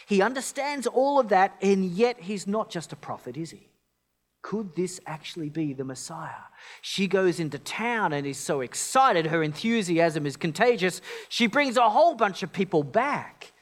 He 0.06 0.22
understands 0.22 0.86
all 0.86 1.20
of 1.20 1.28
that, 1.28 1.56
and 1.62 1.84
yet 1.84 2.20
he's 2.20 2.46
not 2.46 2.70
just 2.70 2.92
a 2.92 2.96
prophet, 2.96 3.36
is 3.36 3.50
he? 3.50 3.68
Could 4.42 4.74
this 4.74 5.00
actually 5.06 5.50
be 5.50 5.74
the 5.74 5.84
Messiah? 5.84 6.48
She 6.80 7.06
goes 7.06 7.38
into 7.40 7.58
town 7.58 8.12
and 8.12 8.26
is 8.26 8.38
so 8.38 8.62
excited. 8.62 9.26
Her 9.26 9.42
enthusiasm 9.42 10.26
is 10.26 10.36
contagious. 10.36 11.02
She 11.28 11.46
brings 11.46 11.76
a 11.76 11.90
whole 11.90 12.14
bunch 12.14 12.42
of 12.42 12.52
people 12.52 12.82
back 12.82 13.52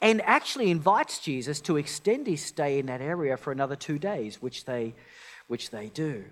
and 0.00 0.22
actually 0.22 0.70
invites 0.70 1.18
Jesus 1.18 1.60
to 1.62 1.76
extend 1.76 2.26
his 2.26 2.42
stay 2.42 2.78
in 2.78 2.86
that 2.86 3.00
area 3.00 3.36
for 3.36 3.52
another 3.52 3.76
two 3.76 3.98
days, 3.98 4.40
which 4.40 4.64
they, 4.64 4.94
which 5.48 5.70
they 5.70 5.88
do. 5.88 6.24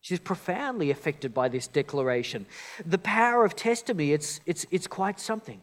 She's 0.00 0.20
profoundly 0.20 0.90
affected 0.90 1.32
by 1.32 1.48
this 1.48 1.66
declaration. 1.66 2.46
The 2.84 2.98
power 2.98 3.44
of 3.44 3.56
testimony, 3.56 4.12
it's, 4.12 4.40
it's, 4.44 4.66
it's 4.70 4.86
quite 4.86 5.18
something. 5.18 5.60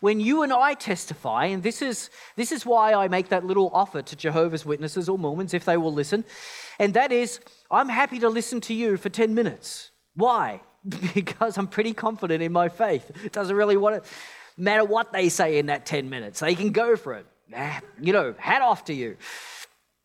When 0.00 0.18
you 0.18 0.42
and 0.42 0.52
I 0.52 0.74
testify, 0.74 1.46
and 1.46 1.62
this 1.62 1.80
is, 1.80 2.10
this 2.34 2.50
is 2.50 2.66
why 2.66 2.92
I 2.92 3.06
make 3.06 3.28
that 3.28 3.44
little 3.44 3.70
offer 3.72 4.02
to 4.02 4.16
Jehovah's 4.16 4.66
Witnesses 4.66 5.08
or 5.08 5.16
Mormons 5.16 5.54
if 5.54 5.64
they 5.64 5.76
will 5.76 5.92
listen, 5.92 6.24
and 6.80 6.94
that 6.94 7.12
is, 7.12 7.38
I'm 7.70 7.88
happy 7.88 8.18
to 8.18 8.28
listen 8.28 8.60
to 8.62 8.74
you 8.74 8.96
for 8.96 9.10
10 9.10 9.34
minutes. 9.34 9.90
Why? 10.14 10.60
Because 11.14 11.58
I'm 11.58 11.66
pretty 11.66 11.92
confident 11.92 12.42
in 12.42 12.52
my 12.52 12.70
faith. 12.70 13.10
It 13.22 13.32
doesn't 13.32 13.54
really 13.54 13.76
want 13.76 14.02
to 14.02 14.10
matter 14.60 14.84
what 14.84 15.12
they 15.12 15.28
say 15.28 15.58
in 15.58 15.66
that 15.66 15.86
10 15.86 16.08
minutes. 16.10 16.40
They 16.40 16.54
can 16.54 16.70
go 16.70 16.96
for 16.96 17.14
it. 17.14 17.26
You 18.00 18.12
know, 18.12 18.34
hat 18.38 18.62
off 18.62 18.84
to 18.84 18.94
you. 18.94 19.16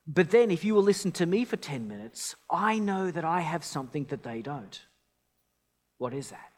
But 0.08 0.30
then, 0.30 0.52
if 0.52 0.64
you 0.64 0.76
will 0.76 0.84
listen 0.84 1.12
to 1.14 1.26
me 1.26 1.46
for 1.46 1.58
10 1.58 1.88
minutes, 1.88 2.36
I 2.50 2.80
know 2.80 3.12
that 3.12 3.26
I 3.26 3.42
have 3.42 3.64
something 3.64 4.06
that 4.06 4.24
they 4.24 4.42
don't. 4.42 4.80
What 5.98 6.14
is 6.14 6.30
that? 6.30 6.52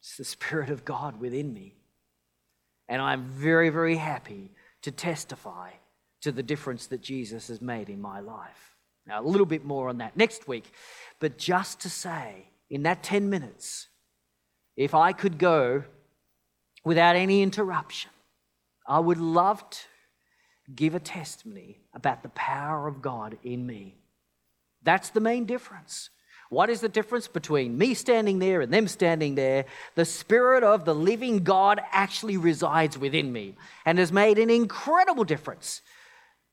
It's 0.00 0.16
the 0.16 0.24
Spirit 0.24 0.70
of 0.70 0.84
God 0.84 1.20
within 1.20 1.54
me. 1.54 1.74
And 2.88 3.00
I'm 3.00 3.24
very, 3.24 3.70
very 3.70 3.96
happy 3.96 4.50
to 4.82 4.90
testify 4.90 5.70
to 6.20 6.32
the 6.32 6.42
difference 6.42 6.88
that 6.88 7.00
Jesus 7.00 7.48
has 7.48 7.62
made 7.62 7.88
in 7.88 8.00
my 8.00 8.20
life. 8.20 8.76
Now, 9.06 9.20
a 9.20 9.22
little 9.22 9.46
bit 9.46 9.64
more 9.64 9.88
on 9.88 9.98
that 9.98 10.16
next 10.16 10.46
week, 10.46 10.72
but 11.18 11.38
just 11.38 11.80
to 11.80 11.90
say, 11.90 12.48
in 12.68 12.82
that 12.82 13.02
10 13.02 13.30
minutes, 13.30 13.88
if 14.76 14.94
I 14.94 15.12
could 15.12 15.38
go 15.38 15.84
without 16.84 17.16
any 17.16 17.42
interruption, 17.42 18.10
I 18.86 18.98
would 18.98 19.18
love 19.18 19.68
to 19.70 19.78
give 20.74 20.94
a 20.94 21.00
testimony 21.00 21.80
about 21.94 22.22
the 22.22 22.28
power 22.30 22.88
of 22.88 23.02
God 23.02 23.38
in 23.42 23.66
me. 23.66 23.96
That's 24.82 25.10
the 25.10 25.20
main 25.20 25.44
difference. 25.44 26.10
What 26.48 26.68
is 26.68 26.80
the 26.80 26.88
difference 26.88 27.28
between 27.28 27.78
me 27.78 27.94
standing 27.94 28.38
there 28.38 28.60
and 28.60 28.72
them 28.72 28.86
standing 28.86 29.36
there? 29.36 29.64
The 29.94 30.04
Spirit 30.04 30.62
of 30.62 30.84
the 30.84 30.94
living 30.94 31.44
God 31.44 31.80
actually 31.92 32.36
resides 32.36 32.98
within 32.98 33.32
me 33.32 33.54
and 33.86 33.98
has 33.98 34.12
made 34.12 34.38
an 34.38 34.50
incredible 34.50 35.24
difference 35.24 35.80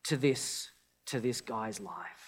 to 0.04 0.16
this, 0.16 0.70
to 1.06 1.20
this 1.20 1.42
guy's 1.42 1.80
life. 1.80 2.19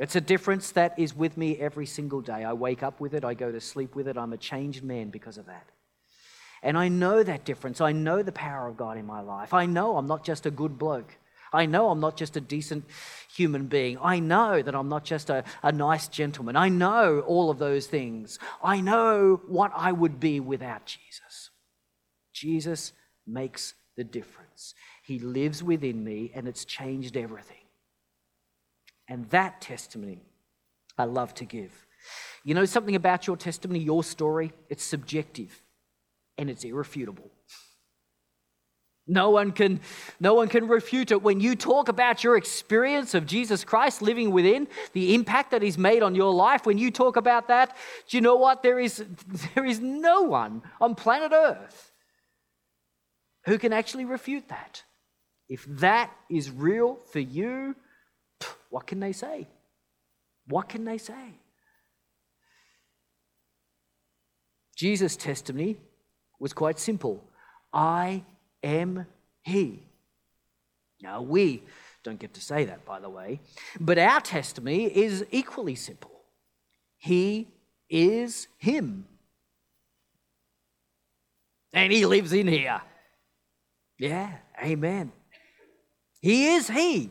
It's 0.00 0.16
a 0.16 0.20
difference 0.20 0.72
that 0.72 0.98
is 0.98 1.14
with 1.14 1.36
me 1.36 1.58
every 1.58 1.84
single 1.84 2.22
day. 2.22 2.42
I 2.42 2.54
wake 2.54 2.82
up 2.82 3.00
with 3.00 3.12
it, 3.12 3.22
I 3.22 3.34
go 3.34 3.52
to 3.52 3.60
sleep 3.60 3.94
with 3.94 4.08
it. 4.08 4.16
I'm 4.16 4.32
a 4.32 4.38
changed 4.38 4.82
man 4.82 5.10
because 5.10 5.36
of 5.36 5.44
that. 5.44 5.66
And 6.62 6.78
I 6.78 6.88
know 6.88 7.22
that 7.22 7.44
difference. 7.44 7.82
I 7.82 7.92
know 7.92 8.22
the 8.22 8.32
power 8.32 8.66
of 8.66 8.78
God 8.78 8.96
in 8.96 9.04
my 9.04 9.20
life. 9.20 9.52
I 9.52 9.66
know 9.66 9.98
I'm 9.98 10.06
not 10.06 10.24
just 10.24 10.46
a 10.46 10.50
good 10.50 10.78
bloke. 10.78 11.16
I 11.52 11.66
know 11.66 11.90
I'm 11.90 12.00
not 12.00 12.16
just 12.16 12.36
a 12.36 12.40
decent 12.40 12.86
human 13.36 13.66
being. 13.66 13.98
I 14.00 14.20
know 14.20 14.62
that 14.62 14.74
I'm 14.74 14.88
not 14.88 15.04
just 15.04 15.28
a, 15.28 15.44
a 15.62 15.70
nice 15.70 16.08
gentleman. 16.08 16.56
I 16.56 16.70
know 16.70 17.20
all 17.20 17.50
of 17.50 17.58
those 17.58 17.86
things. 17.86 18.38
I 18.64 18.80
know 18.80 19.42
what 19.48 19.70
I 19.76 19.92
would 19.92 20.18
be 20.18 20.40
without 20.40 20.86
Jesus. 20.86 21.50
Jesus 22.32 22.92
makes 23.26 23.74
the 23.96 24.04
difference. 24.04 24.74
He 25.02 25.18
lives 25.18 25.62
within 25.62 26.02
me, 26.04 26.32
and 26.34 26.48
it's 26.48 26.64
changed 26.64 27.18
everything. 27.18 27.59
And 29.10 29.28
that 29.30 29.60
testimony 29.60 30.22
I 30.96 31.04
love 31.04 31.34
to 31.34 31.44
give. 31.44 31.72
You 32.44 32.54
know 32.54 32.64
something 32.64 32.94
about 32.94 33.26
your 33.26 33.36
testimony, 33.36 33.80
your 33.80 34.04
story? 34.04 34.52
It's 34.70 34.84
subjective 34.84 35.62
and 36.38 36.48
it's 36.48 36.64
irrefutable. 36.64 37.30
No 39.06 39.30
one 39.30 39.50
can, 39.50 39.80
no 40.20 40.34
one 40.34 40.48
can 40.48 40.68
refute 40.68 41.10
it. 41.10 41.20
When 41.20 41.40
you 41.40 41.56
talk 41.56 41.88
about 41.88 42.22
your 42.22 42.36
experience 42.36 43.12
of 43.14 43.26
Jesus 43.26 43.64
Christ 43.64 44.00
living 44.00 44.30
within, 44.30 44.68
the 44.92 45.14
impact 45.14 45.50
that 45.50 45.62
he's 45.62 45.76
made 45.76 46.02
on 46.04 46.14
your 46.14 46.32
life, 46.32 46.64
when 46.64 46.78
you 46.78 46.92
talk 46.92 47.16
about 47.16 47.48
that, 47.48 47.76
do 48.08 48.16
you 48.16 48.20
know 48.20 48.36
what? 48.36 48.62
There 48.62 48.78
is, 48.78 49.04
there 49.54 49.66
is 49.66 49.80
no 49.80 50.22
one 50.22 50.62
on 50.80 50.94
planet 50.94 51.32
Earth 51.34 51.90
who 53.46 53.58
can 53.58 53.72
actually 53.72 54.04
refute 54.04 54.48
that. 54.48 54.84
If 55.48 55.64
that 55.80 56.12
is 56.30 56.50
real 56.50 56.94
for 57.10 57.18
you, 57.18 57.74
what 58.70 58.86
can 58.86 59.00
they 59.00 59.12
say? 59.12 59.46
What 60.46 60.68
can 60.68 60.84
they 60.84 60.98
say? 60.98 61.34
Jesus' 64.76 65.16
testimony 65.16 65.76
was 66.38 66.52
quite 66.52 66.78
simple 66.78 67.22
I 67.72 68.24
am 68.62 69.06
He. 69.42 69.82
Now, 71.02 71.22
we 71.22 71.62
don't 72.02 72.18
get 72.18 72.34
to 72.34 72.40
say 72.40 72.64
that, 72.64 72.84
by 72.84 72.98
the 72.98 73.08
way, 73.08 73.40
but 73.78 73.98
our 73.98 74.20
testimony 74.20 74.84
is 74.84 75.24
equally 75.30 75.74
simple 75.74 76.22
He 76.98 77.48
is 77.88 78.48
Him. 78.58 79.06
And 81.72 81.92
He 81.92 82.06
lives 82.06 82.32
in 82.32 82.48
here. 82.48 82.80
Yeah, 83.98 84.32
amen. 84.62 85.12
He 86.20 86.54
is 86.54 86.68
He. 86.68 87.10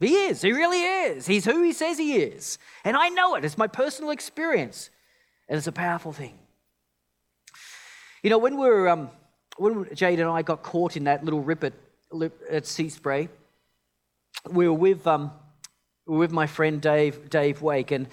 He 0.00 0.14
is. 0.14 0.42
He 0.42 0.52
really 0.52 0.82
is. 0.82 1.26
He's 1.26 1.44
who 1.44 1.62
He 1.62 1.72
says 1.72 1.98
He 1.98 2.16
is. 2.16 2.58
And 2.84 2.96
I 2.96 3.10
know 3.10 3.36
it. 3.36 3.44
It's 3.44 3.58
my 3.58 3.66
personal 3.66 4.10
experience. 4.10 4.90
And 5.48 5.58
it's 5.58 5.66
a 5.66 5.72
powerful 5.72 6.12
thing. 6.12 6.38
You 8.22 8.30
know, 8.30 8.38
when 8.38 8.58
we 8.58 8.68
were 8.68 8.88
um, 8.88 9.10
when 9.60 9.86
Jade 9.94 10.20
and 10.20 10.30
I 10.30 10.42
got 10.42 10.62
caught 10.62 10.96
in 10.96 11.04
that 11.04 11.22
little 11.22 11.42
rip 11.42 11.64
at, 11.64 11.74
at 12.50 12.64
Seaspray, 12.64 13.28
we 14.50 14.66
were 14.66 14.74
with, 14.74 15.06
um, 15.06 15.32
with 16.06 16.32
my 16.32 16.46
friend 16.46 16.80
Dave, 16.80 17.28
Dave 17.28 17.60
Wake, 17.60 17.90
and, 17.90 18.08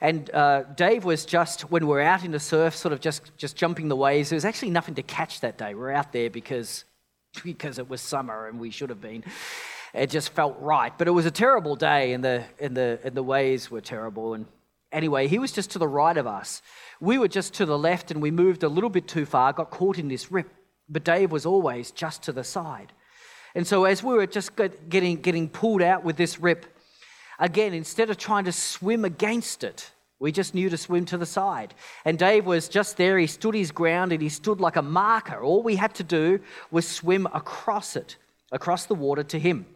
and 0.00 0.30
uh, 0.30 0.62
Dave 0.76 1.04
was 1.04 1.24
just, 1.24 1.62
when 1.62 1.86
we 1.86 1.92
were 1.92 2.00
out 2.00 2.24
in 2.24 2.30
the 2.30 2.40
surf, 2.40 2.76
sort 2.76 2.92
of 2.92 3.00
just, 3.00 3.36
just 3.36 3.56
jumping 3.56 3.88
the 3.88 3.96
waves. 3.96 4.30
There 4.30 4.36
was 4.36 4.44
actually 4.44 4.70
nothing 4.70 4.94
to 4.94 5.02
catch 5.02 5.40
that 5.40 5.58
day. 5.58 5.74
We 5.74 5.80
were 5.80 5.92
out 5.92 6.12
there 6.12 6.30
because, 6.30 6.84
because 7.42 7.78
it 7.78 7.88
was 7.88 8.00
summer 8.00 8.46
and 8.46 8.60
we 8.60 8.70
should 8.70 8.90
have 8.90 9.00
been. 9.00 9.24
It 9.94 10.10
just 10.10 10.30
felt 10.30 10.56
right. 10.60 10.96
But 10.96 11.08
it 11.08 11.12
was 11.12 11.26
a 11.26 11.30
terrible 11.30 11.76
day, 11.76 12.12
and 12.12 12.24
the, 12.24 12.44
and 12.58 12.76
the, 12.76 12.98
and 13.04 13.14
the 13.14 13.22
waves 13.22 13.70
were 13.70 13.80
terrible. 13.80 14.34
And 14.34 14.46
anyway, 14.90 15.28
he 15.28 15.38
was 15.38 15.52
just 15.52 15.70
to 15.72 15.78
the 15.78 15.88
right 15.88 16.16
of 16.16 16.26
us. 16.26 16.62
We 17.00 17.18
were 17.18 17.28
just 17.28 17.54
to 17.54 17.66
the 17.66 17.78
left, 17.78 18.10
and 18.10 18.22
we 18.22 18.30
moved 18.30 18.62
a 18.62 18.68
little 18.68 18.90
bit 18.90 19.06
too 19.06 19.26
far, 19.26 19.52
got 19.52 19.70
caught 19.70 19.98
in 19.98 20.08
this 20.08 20.32
rip. 20.32 20.48
But 20.88 21.04
Dave 21.04 21.30
was 21.30 21.46
always 21.46 21.90
just 21.90 22.22
to 22.24 22.32
the 22.32 22.44
side. 22.44 22.92
And 23.54 23.66
so, 23.66 23.84
as 23.84 24.02
we 24.02 24.14
were 24.14 24.26
just 24.26 24.52
getting, 24.88 25.20
getting 25.20 25.48
pulled 25.48 25.82
out 25.82 26.04
with 26.04 26.16
this 26.16 26.40
rip, 26.40 26.66
again, 27.38 27.74
instead 27.74 28.08
of 28.08 28.16
trying 28.16 28.44
to 28.44 28.52
swim 28.52 29.04
against 29.04 29.62
it, 29.62 29.90
we 30.18 30.32
just 30.32 30.54
knew 30.54 30.70
to 30.70 30.76
swim 30.76 31.04
to 31.06 31.18
the 31.18 31.26
side. 31.26 31.74
And 32.04 32.18
Dave 32.18 32.46
was 32.46 32.68
just 32.68 32.96
there. 32.96 33.18
He 33.18 33.26
stood 33.26 33.54
his 33.54 33.72
ground 33.72 34.12
and 34.12 34.22
he 34.22 34.28
stood 34.28 34.60
like 34.60 34.76
a 34.76 34.82
marker. 34.82 35.42
All 35.42 35.62
we 35.62 35.76
had 35.76 35.94
to 35.96 36.04
do 36.04 36.38
was 36.70 36.86
swim 36.86 37.26
across 37.34 37.96
it, 37.96 38.16
across 38.52 38.86
the 38.86 38.94
water 38.94 39.24
to 39.24 39.38
him. 39.38 39.66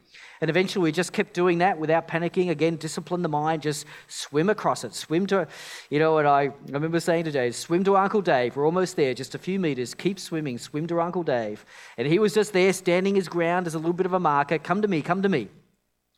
And 0.40 0.50
eventually 0.50 0.82
we 0.82 0.92
just 0.92 1.12
kept 1.12 1.32
doing 1.34 1.58
that 1.58 1.78
without 1.78 2.08
panicking. 2.08 2.50
Again, 2.50 2.76
discipline 2.76 3.22
the 3.22 3.28
mind, 3.28 3.62
just 3.62 3.86
swim 4.08 4.50
across 4.50 4.84
it. 4.84 4.94
Swim 4.94 5.26
to, 5.28 5.48
you 5.90 5.98
know 5.98 6.12
what 6.12 6.26
I, 6.26 6.42
I 6.42 6.52
remember 6.70 7.00
saying 7.00 7.24
today, 7.24 7.50
swim 7.50 7.84
to 7.84 7.96
Uncle 7.96 8.22
Dave. 8.22 8.56
We're 8.56 8.66
almost 8.66 8.96
there, 8.96 9.14
just 9.14 9.34
a 9.34 9.38
few 9.38 9.58
meters. 9.58 9.94
Keep 9.94 10.18
swimming, 10.18 10.58
swim 10.58 10.86
to 10.88 11.00
Uncle 11.00 11.22
Dave. 11.22 11.64
And 11.96 12.06
he 12.06 12.18
was 12.18 12.34
just 12.34 12.52
there 12.52 12.72
standing 12.72 13.14
his 13.14 13.28
ground 13.28 13.66
as 13.66 13.74
a 13.74 13.78
little 13.78 13.92
bit 13.92 14.06
of 14.06 14.12
a 14.12 14.20
marker. 14.20 14.58
Come 14.58 14.82
to 14.82 14.88
me, 14.88 15.02
come 15.02 15.22
to 15.22 15.28
me. 15.28 15.48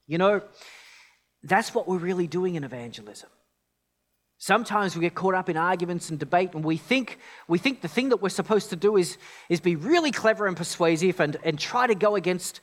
You 0.07 0.19
know, 0.19 0.43
that's 1.43 1.75
what 1.75 1.87
we're 1.87 1.99
really 1.99 2.27
doing 2.27 2.57
in 2.57 2.65
evangelism. 2.65 3.29
Sometimes 4.41 4.95
we 4.95 5.01
get 5.01 5.17
caught 5.17 5.35
up 5.35 5.49
in 5.49 5.57
arguments 5.57 6.11
and 6.11 6.19
debate, 6.19 6.55
and 6.55 6.65
we 6.65 6.77
think, 6.77 7.19
we 7.49 7.59
think 7.59 7.81
the 7.81 7.89
thing 7.89 8.11
that 8.11 8.23
we're 8.23 8.29
supposed 8.29 8.71
to 8.71 8.77
do 8.77 8.97
is, 8.97 9.19
is 9.49 9.61
be 9.61 9.75
really 9.75 10.13
clever 10.13 10.47
and 10.47 10.57
persuasive 10.57 11.19
and, 11.19 11.37
and 11.43 11.59
try 11.59 11.89
to 11.89 11.95
go 11.97 12.15
against 12.15 12.61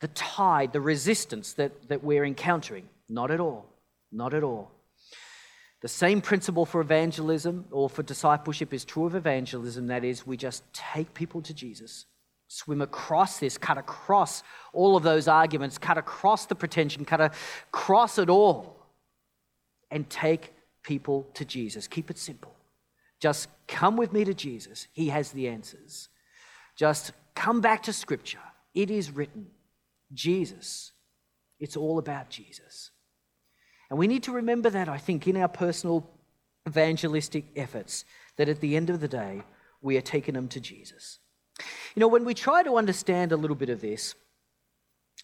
the 0.00 0.08
tide, 0.08 0.72
the 0.72 0.80
resistance 0.80 1.54
that, 1.54 1.88
that 1.88 2.04
we're 2.04 2.24
encountering. 2.24 2.88
Not 3.08 3.30
at 3.30 3.40
all. 3.40 3.66
Not 4.12 4.34
at 4.34 4.44
all. 4.44 4.70
The 5.80 5.88
same 5.88 6.20
principle 6.20 6.66
for 6.66 6.80
evangelism 6.80 7.66
or 7.70 7.88
for 7.88 8.02
discipleship 8.02 8.74
is 8.74 8.84
true 8.84 9.06
of 9.06 9.14
evangelism 9.14 9.86
that 9.88 10.04
is, 10.04 10.26
we 10.26 10.36
just 10.36 10.64
take 10.72 11.14
people 11.14 11.40
to 11.42 11.54
Jesus, 11.54 12.06
swim 12.48 12.82
across 12.82 13.38
this, 13.38 13.56
cut 13.56 13.78
across 13.78 14.42
all 14.72 14.96
of 14.96 15.04
those 15.04 15.28
arguments, 15.28 15.78
cut 15.78 15.96
across 15.96 16.46
the 16.46 16.56
pretension, 16.56 17.04
cut 17.04 17.20
across 17.20 18.18
it 18.18 18.28
all, 18.28 18.76
and 19.90 20.10
take 20.10 20.52
people 20.82 21.28
to 21.34 21.44
Jesus. 21.44 21.86
Keep 21.86 22.10
it 22.10 22.18
simple. 22.18 22.54
Just 23.20 23.48
come 23.68 23.96
with 23.96 24.12
me 24.12 24.24
to 24.24 24.34
Jesus. 24.34 24.88
He 24.92 25.08
has 25.08 25.30
the 25.30 25.48
answers. 25.48 26.08
Just 26.76 27.12
come 27.34 27.60
back 27.60 27.84
to 27.84 27.92
Scripture. 27.92 28.38
It 28.74 28.90
is 28.90 29.12
written. 29.12 29.46
Jesus. 30.12 30.92
It's 31.60 31.76
all 31.76 31.98
about 31.98 32.30
Jesus. 32.30 32.90
And 33.90 33.98
we 33.98 34.06
need 34.06 34.22
to 34.24 34.32
remember 34.32 34.70
that, 34.70 34.88
I 34.88 34.98
think, 34.98 35.26
in 35.26 35.36
our 35.36 35.48
personal 35.48 36.08
evangelistic 36.66 37.46
efforts, 37.56 38.04
that 38.36 38.48
at 38.48 38.60
the 38.60 38.76
end 38.76 38.90
of 38.90 39.00
the 39.00 39.08
day, 39.08 39.42
we 39.80 39.96
are 39.96 40.02
taking 40.02 40.34
them 40.34 40.48
to 40.48 40.60
Jesus. 40.60 41.18
You 41.94 42.00
know, 42.00 42.08
when 42.08 42.24
we 42.24 42.34
try 42.34 42.62
to 42.62 42.76
understand 42.76 43.32
a 43.32 43.36
little 43.36 43.56
bit 43.56 43.70
of 43.70 43.80
this, 43.80 44.14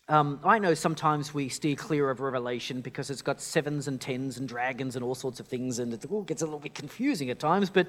um, 0.09 0.41
I 0.45 0.59
know 0.59 0.74
sometimes 0.74 1.32
we 1.32 1.49
steer 1.49 1.76
clear 1.76 2.11
of 2.11 2.20
Revelation 2.20 2.80
because 2.80 3.11
it's 3.11 3.22
got 3.22 3.41
sevens 3.41 3.89
and 3.89 4.01
tens 4.01 4.37
and 4.39 4.49
dragons 4.49 4.97
and 4.97 5.05
all 5.05 5.14
sorts 5.14 5.41
of 5.41 5.47
things, 5.47 5.78
and 5.78 5.93
it 5.95 6.05
all 6.11 6.22
gets 6.22 6.43
a 6.43 6.45
little 6.45 6.61
bit 6.61 6.74
confusing 6.74 7.30
at 7.30 7.39
times. 7.39 7.70
But 7.70 7.89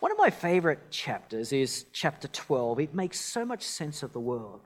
one 0.00 0.10
of 0.10 0.18
my 0.18 0.30
favorite 0.30 0.90
chapters 0.90 1.52
is 1.52 1.86
chapter 1.92 2.28
12. 2.28 2.80
It 2.80 2.94
makes 2.94 3.20
so 3.20 3.44
much 3.44 3.62
sense 3.62 4.02
of 4.02 4.12
the 4.12 4.20
world. 4.20 4.62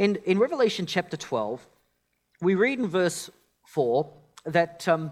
In, 0.00 0.16
in 0.24 0.38
Revelation 0.38 0.86
chapter 0.86 1.18
12, 1.18 1.66
we 2.40 2.54
read 2.54 2.78
in 2.78 2.86
verse 2.86 3.28
4 3.66 4.10
that, 4.46 4.88
um, 4.88 5.10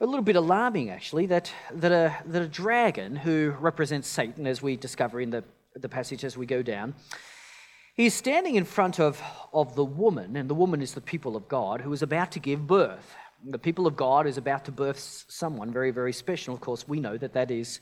a 0.00 0.06
little 0.06 0.22
bit 0.22 0.36
alarming 0.36 0.88
actually, 0.88 1.26
that, 1.26 1.52
that, 1.70 1.92
a, 1.92 2.16
that 2.24 2.40
a 2.40 2.48
dragon 2.48 3.14
who 3.14 3.54
represents 3.60 4.08
Satan, 4.08 4.46
as 4.46 4.62
we 4.62 4.76
discover 4.76 5.20
in 5.20 5.28
the, 5.28 5.44
the 5.76 5.90
passage 5.90 6.24
as 6.24 6.34
we 6.34 6.46
go 6.46 6.62
down, 6.62 6.94
he's 7.94 8.14
standing 8.14 8.54
in 8.54 8.64
front 8.64 9.00
of, 9.00 9.22
of 9.52 9.74
the 9.74 9.84
woman, 9.84 10.34
and 10.34 10.48
the 10.48 10.54
woman 10.54 10.80
is 10.80 10.94
the 10.94 11.02
people 11.02 11.36
of 11.36 11.46
God, 11.46 11.82
who 11.82 11.92
is 11.92 12.00
about 12.00 12.32
to 12.32 12.38
give 12.38 12.66
birth. 12.66 13.14
The 13.44 13.58
people 13.58 13.86
of 13.86 13.96
God 13.96 14.26
is 14.26 14.38
about 14.38 14.64
to 14.64 14.72
birth 14.72 15.26
someone 15.28 15.70
very, 15.70 15.90
very 15.90 16.14
special. 16.14 16.54
Of 16.54 16.62
course, 16.62 16.88
we 16.88 17.00
know 17.00 17.18
that 17.18 17.34
that 17.34 17.50
is 17.50 17.80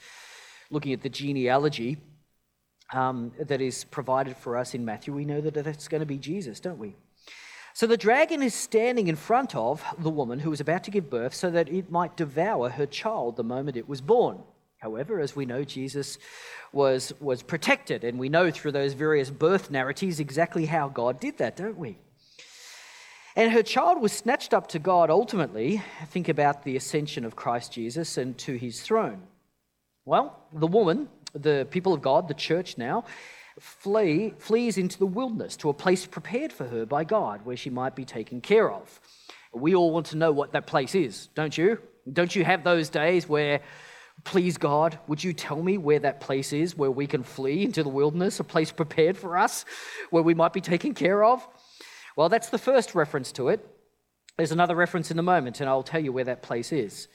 looking 0.69 0.95
at 0.95 1.03
the 1.03 1.09
genealogy 1.09 1.99
um, 2.93 3.33
that 3.39 3.61
is 3.61 3.85
provided 3.85 4.37
for 4.37 4.57
us 4.57 4.75
in 4.75 4.85
Matthew, 4.85 5.13
we 5.13 5.25
know 5.25 5.41
that 5.41 5.55
that's 5.55 5.89
going 5.89 6.01
to 6.01 6.07
be 6.07 6.19
Jesus, 6.19 6.61
don't 6.61 6.79
we? 6.79 6.95
So 7.75 7.87
the 7.87 7.97
dragon 7.97 8.43
is 8.43 8.55
standing 8.55 9.09
in 9.09 9.17
front 9.17 9.55
of 9.55 9.83
the 9.99 10.11
woman 10.11 10.39
who 10.39 10.51
was 10.51 10.61
about 10.61 10.85
to 10.85 10.91
give 10.91 11.09
birth 11.09 11.35
so 11.35 11.51
that 11.51 11.71
it 11.71 11.91
might 11.91 12.17
devour 12.17 12.69
her 12.69 12.85
child 12.85 13.37
the 13.37 13.45
moment 13.45 13.79
it 13.79 13.89
was 13.89 14.03
born. 14.03 14.43
However, 14.79 15.21
as 15.21 15.35
we 15.35 15.47
know, 15.47 15.65
Jesus 15.65 16.19
was, 16.73 17.13
was 17.21 17.43
protected, 17.43 18.05
and 18.05 18.19
we 18.19 18.29
know 18.29 18.51
through 18.51 18.73
those 18.73 18.95
various 18.95 19.31
birth 19.31 19.71
narratives 19.71 20.21
exactly 20.21 20.67
how 20.67 20.89
God 20.89 21.21
did 21.21 21.39
that, 21.39 21.57
don't 21.57 21.79
we? 21.79 21.99
And 23.37 23.53
her 23.53 23.63
child 23.63 24.03
was 24.03 24.13
snatched 24.13 24.53
up 24.53 24.67
to 24.69 24.79
God 24.79 25.09
ultimately. 25.09 25.83
Think 26.09 26.29
about 26.29 26.65
the 26.65 26.77
ascension 26.77 27.25
of 27.25 27.37
Christ 27.37 27.73
Jesus 27.73 28.19
and 28.19 28.37
to 28.39 28.55
his 28.55 28.83
throne. 28.83 29.23
Well, 30.05 30.39
the 30.53 30.67
woman 30.67 31.09
the 31.35 31.67
people 31.71 31.93
of 31.93 32.03
God, 32.03 32.29
the 32.29 32.35
church 32.35 32.79
now, 32.79 33.05
flee, 33.59 34.35
flees 34.39 34.79
into 34.79 34.99
the 34.99 35.07
wilderness 35.07 35.57
to 35.59 35.69
a 35.69 35.75
place 35.75 36.07
prepared 36.07 36.53
for 36.53 36.67
her 36.67 36.87
by 36.87 37.05
God 37.05 37.45
where 37.45 37.57
she 37.57 37.71
might 37.71 37.95
be 37.95 38.05
taken 38.05 38.41
care 38.41 38.71
of. 38.71 39.01
We 39.53 39.75
all 39.75 39.91
want 39.91 40.07
to 40.07 40.17
know 40.17 40.33
what 40.33 40.53
that 40.53 40.67
place 40.67 40.95
is, 40.95 41.29
don't 41.35 41.57
you? 41.57 41.79
Don't 42.11 42.35
you 42.35 42.45
have 42.45 42.65
those 42.65 42.89
days 42.89 43.29
where, 43.29 43.61
Please, 44.25 44.57
God, 44.57 44.99
would 45.09 45.23
you 45.23 45.33
tell 45.33 45.61
me 45.61 45.79
where 45.79 45.99
that 45.99 46.21
place 46.21 46.53
is 46.53 46.77
where 46.77 46.91
we 46.91 47.07
can 47.07 47.25
flee 47.25 47.65
into 47.65 47.83
the 47.83 47.89
wilderness, 47.89 48.39
a 48.39 48.45
place 48.45 48.71
prepared 48.71 49.17
for 49.17 49.37
us, 49.37 49.65
where 50.11 50.23
we 50.23 50.35
might 50.35 50.53
be 50.53 50.61
taken 50.61 50.95
care 50.95 51.25
of? 51.25 51.47
Well, 52.17 52.29
that's 52.29 52.51
the 52.51 52.59
first 52.59 52.95
reference 52.95 53.33
to 53.33 53.49
it. 53.49 53.67
There's 54.37 54.53
another 54.53 54.77
reference 54.77 55.11
in 55.11 55.19
a 55.19 55.23
moment, 55.23 55.61
and 55.61 55.69
I'll 55.69 55.83
tell 55.83 56.01
you 56.01 56.13
where 56.13 56.25
that 56.25 56.43
place 56.43 56.73
is. 56.73 57.09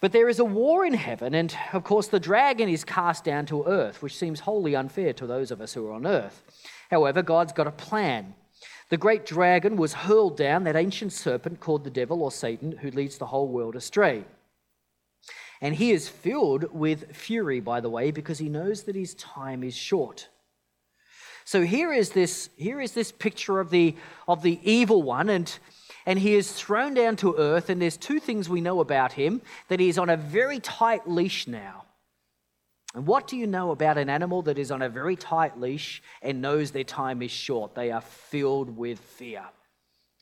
But 0.00 0.12
there 0.12 0.28
is 0.28 0.38
a 0.38 0.44
war 0.44 0.86
in 0.86 0.94
heaven, 0.94 1.34
and 1.34 1.56
of 1.72 1.82
course, 1.82 2.06
the 2.06 2.20
dragon 2.20 2.68
is 2.68 2.84
cast 2.84 3.24
down 3.24 3.46
to 3.46 3.64
earth, 3.64 4.00
which 4.00 4.16
seems 4.16 4.40
wholly 4.40 4.76
unfair 4.76 5.12
to 5.14 5.26
those 5.26 5.50
of 5.50 5.60
us 5.60 5.74
who 5.74 5.86
are 5.88 5.92
on 5.92 6.06
earth. 6.06 6.44
However, 6.90 7.20
God's 7.20 7.52
got 7.52 7.66
a 7.66 7.72
plan. 7.72 8.34
The 8.90 8.96
great 8.96 9.26
dragon 9.26 9.76
was 9.76 9.92
hurled 9.92 10.36
down, 10.36 10.64
that 10.64 10.76
ancient 10.76 11.12
serpent 11.12 11.58
called 11.58 11.82
the 11.82 11.90
devil 11.90 12.22
or 12.22 12.30
Satan, 12.30 12.72
who 12.72 12.90
leads 12.90 13.18
the 13.18 13.26
whole 13.26 13.48
world 13.48 13.74
astray. 13.74 14.24
And 15.60 15.74
he 15.74 15.90
is 15.90 16.08
filled 16.08 16.72
with 16.72 17.14
fury, 17.16 17.58
by 17.58 17.80
the 17.80 17.90
way, 17.90 18.12
because 18.12 18.38
he 18.38 18.48
knows 18.48 18.84
that 18.84 18.94
his 18.94 19.14
time 19.14 19.64
is 19.64 19.76
short. 19.76 20.28
So 21.44 21.62
here 21.62 21.92
is 21.92 22.10
this, 22.10 22.50
here 22.56 22.80
is 22.80 22.92
this 22.92 23.10
picture 23.10 23.58
of 23.58 23.70
the, 23.70 23.96
of 24.28 24.42
the 24.42 24.60
evil 24.62 25.02
one, 25.02 25.28
and, 25.28 25.58
and 26.08 26.18
he 26.18 26.36
is 26.36 26.50
thrown 26.50 26.94
down 26.94 27.16
to 27.16 27.34
earth. 27.36 27.68
And 27.68 27.82
there's 27.82 27.98
two 27.98 28.18
things 28.18 28.48
we 28.48 28.62
know 28.62 28.80
about 28.80 29.12
him 29.12 29.42
that 29.68 29.78
he's 29.78 29.98
on 29.98 30.08
a 30.08 30.16
very 30.16 30.58
tight 30.58 31.06
leash 31.06 31.46
now. 31.46 31.84
And 32.94 33.06
what 33.06 33.28
do 33.28 33.36
you 33.36 33.46
know 33.46 33.72
about 33.72 33.98
an 33.98 34.08
animal 34.08 34.40
that 34.42 34.58
is 34.58 34.70
on 34.70 34.80
a 34.80 34.88
very 34.88 35.16
tight 35.16 35.60
leash 35.60 36.02
and 36.22 36.40
knows 36.40 36.70
their 36.70 36.82
time 36.82 37.20
is 37.20 37.30
short? 37.30 37.74
They 37.74 37.90
are 37.90 38.00
filled 38.00 38.74
with 38.74 38.98
fear 38.98 39.44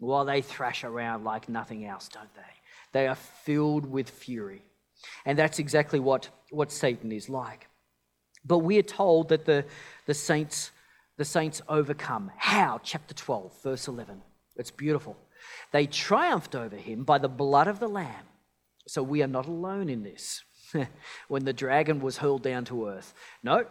while 0.00 0.24
they 0.24 0.42
thrash 0.42 0.82
around 0.82 1.22
like 1.22 1.48
nothing 1.48 1.86
else, 1.86 2.08
don't 2.08 2.34
they? 2.34 2.42
They 2.92 3.06
are 3.06 3.14
filled 3.14 3.86
with 3.86 4.10
fury. 4.10 4.62
And 5.24 5.38
that's 5.38 5.60
exactly 5.60 6.00
what, 6.00 6.28
what 6.50 6.72
Satan 6.72 7.12
is 7.12 7.28
like. 7.28 7.68
But 8.44 8.58
we 8.58 8.76
are 8.80 8.82
told 8.82 9.28
that 9.28 9.44
the, 9.44 9.64
the 10.06 10.14
saints 10.14 10.72
the 11.16 11.24
saints 11.24 11.62
overcome. 11.68 12.32
How? 12.36 12.80
Chapter 12.82 13.14
12, 13.14 13.62
verse 13.62 13.88
11. 13.88 14.20
It's 14.56 14.70
beautiful. 14.70 15.16
They 15.76 15.86
triumphed 15.86 16.54
over 16.54 16.76
him 16.76 17.04
by 17.04 17.18
the 17.18 17.28
blood 17.28 17.68
of 17.68 17.80
the 17.80 17.86
Lamb. 17.86 18.24
So 18.88 19.02
we 19.02 19.22
are 19.22 19.26
not 19.26 19.46
alone 19.46 19.90
in 19.90 20.04
this. 20.04 20.42
when 21.28 21.44
the 21.44 21.52
dragon 21.52 22.00
was 22.00 22.16
hurled 22.16 22.42
down 22.42 22.64
to 22.64 22.88
earth. 22.88 23.12
No, 23.42 23.66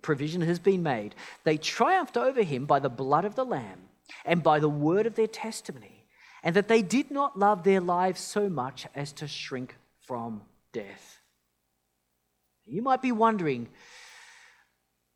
provision 0.00 0.40
has 0.42 0.60
been 0.60 0.84
made. 0.84 1.16
They 1.42 1.56
triumphed 1.56 2.16
over 2.16 2.44
him 2.44 2.64
by 2.64 2.78
the 2.78 2.88
blood 2.88 3.24
of 3.24 3.34
the 3.34 3.44
Lamb 3.44 3.88
and 4.24 4.40
by 4.40 4.60
the 4.60 4.68
word 4.68 5.04
of 5.04 5.16
their 5.16 5.26
testimony, 5.26 6.04
and 6.44 6.54
that 6.54 6.68
they 6.68 6.80
did 6.80 7.10
not 7.10 7.36
love 7.36 7.64
their 7.64 7.80
lives 7.80 8.20
so 8.20 8.48
much 8.48 8.86
as 8.94 9.10
to 9.14 9.26
shrink 9.26 9.74
from 10.06 10.42
death. 10.72 11.22
You 12.66 12.82
might 12.82 13.02
be 13.02 13.10
wondering, 13.10 13.66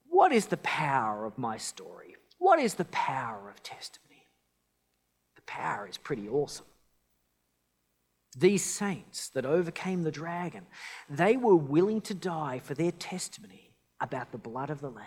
what 0.08 0.32
is 0.32 0.46
the 0.46 0.56
power 0.56 1.24
of 1.24 1.38
my 1.38 1.56
story? 1.56 2.16
What 2.38 2.58
is 2.58 2.74
the 2.74 2.86
power 2.86 3.48
of 3.48 3.62
testimony? 3.62 4.11
The 5.46 5.52
power 5.52 5.88
is 5.88 5.96
pretty 5.96 6.28
awesome. 6.28 6.66
These 8.36 8.64
saints 8.64 9.28
that 9.30 9.44
overcame 9.44 10.02
the 10.02 10.10
dragon, 10.10 10.66
they 11.10 11.36
were 11.36 11.56
willing 11.56 12.00
to 12.02 12.14
die 12.14 12.60
for 12.64 12.74
their 12.74 12.92
testimony 12.92 13.74
about 14.00 14.32
the 14.32 14.38
blood 14.38 14.70
of 14.70 14.80
the 14.80 14.90
Lamb, 14.90 15.06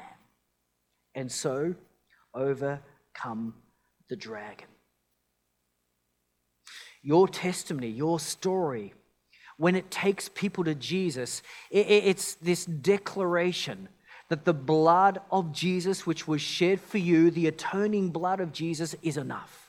and 1.15 1.31
so 1.31 1.75
overcome 2.33 3.55
the 4.09 4.15
dragon. 4.15 4.67
Your 7.01 7.27
testimony, 7.27 7.89
your 7.89 8.19
story, 8.19 8.93
when 9.57 9.75
it 9.75 9.89
takes 9.89 10.29
people 10.29 10.63
to 10.65 10.75
Jesus, 10.75 11.41
it's 11.71 12.35
this 12.35 12.65
declaration 12.65 13.89
that 14.29 14.45
the 14.45 14.53
blood 14.53 15.19
of 15.31 15.51
Jesus, 15.51 16.05
which 16.05 16.27
was 16.27 16.41
shed 16.41 16.79
for 16.79 16.97
you, 16.97 17.31
the 17.31 17.47
atoning 17.47 18.09
blood 18.09 18.39
of 18.39 18.51
Jesus, 18.51 18.95
is 19.01 19.17
enough. 19.17 19.64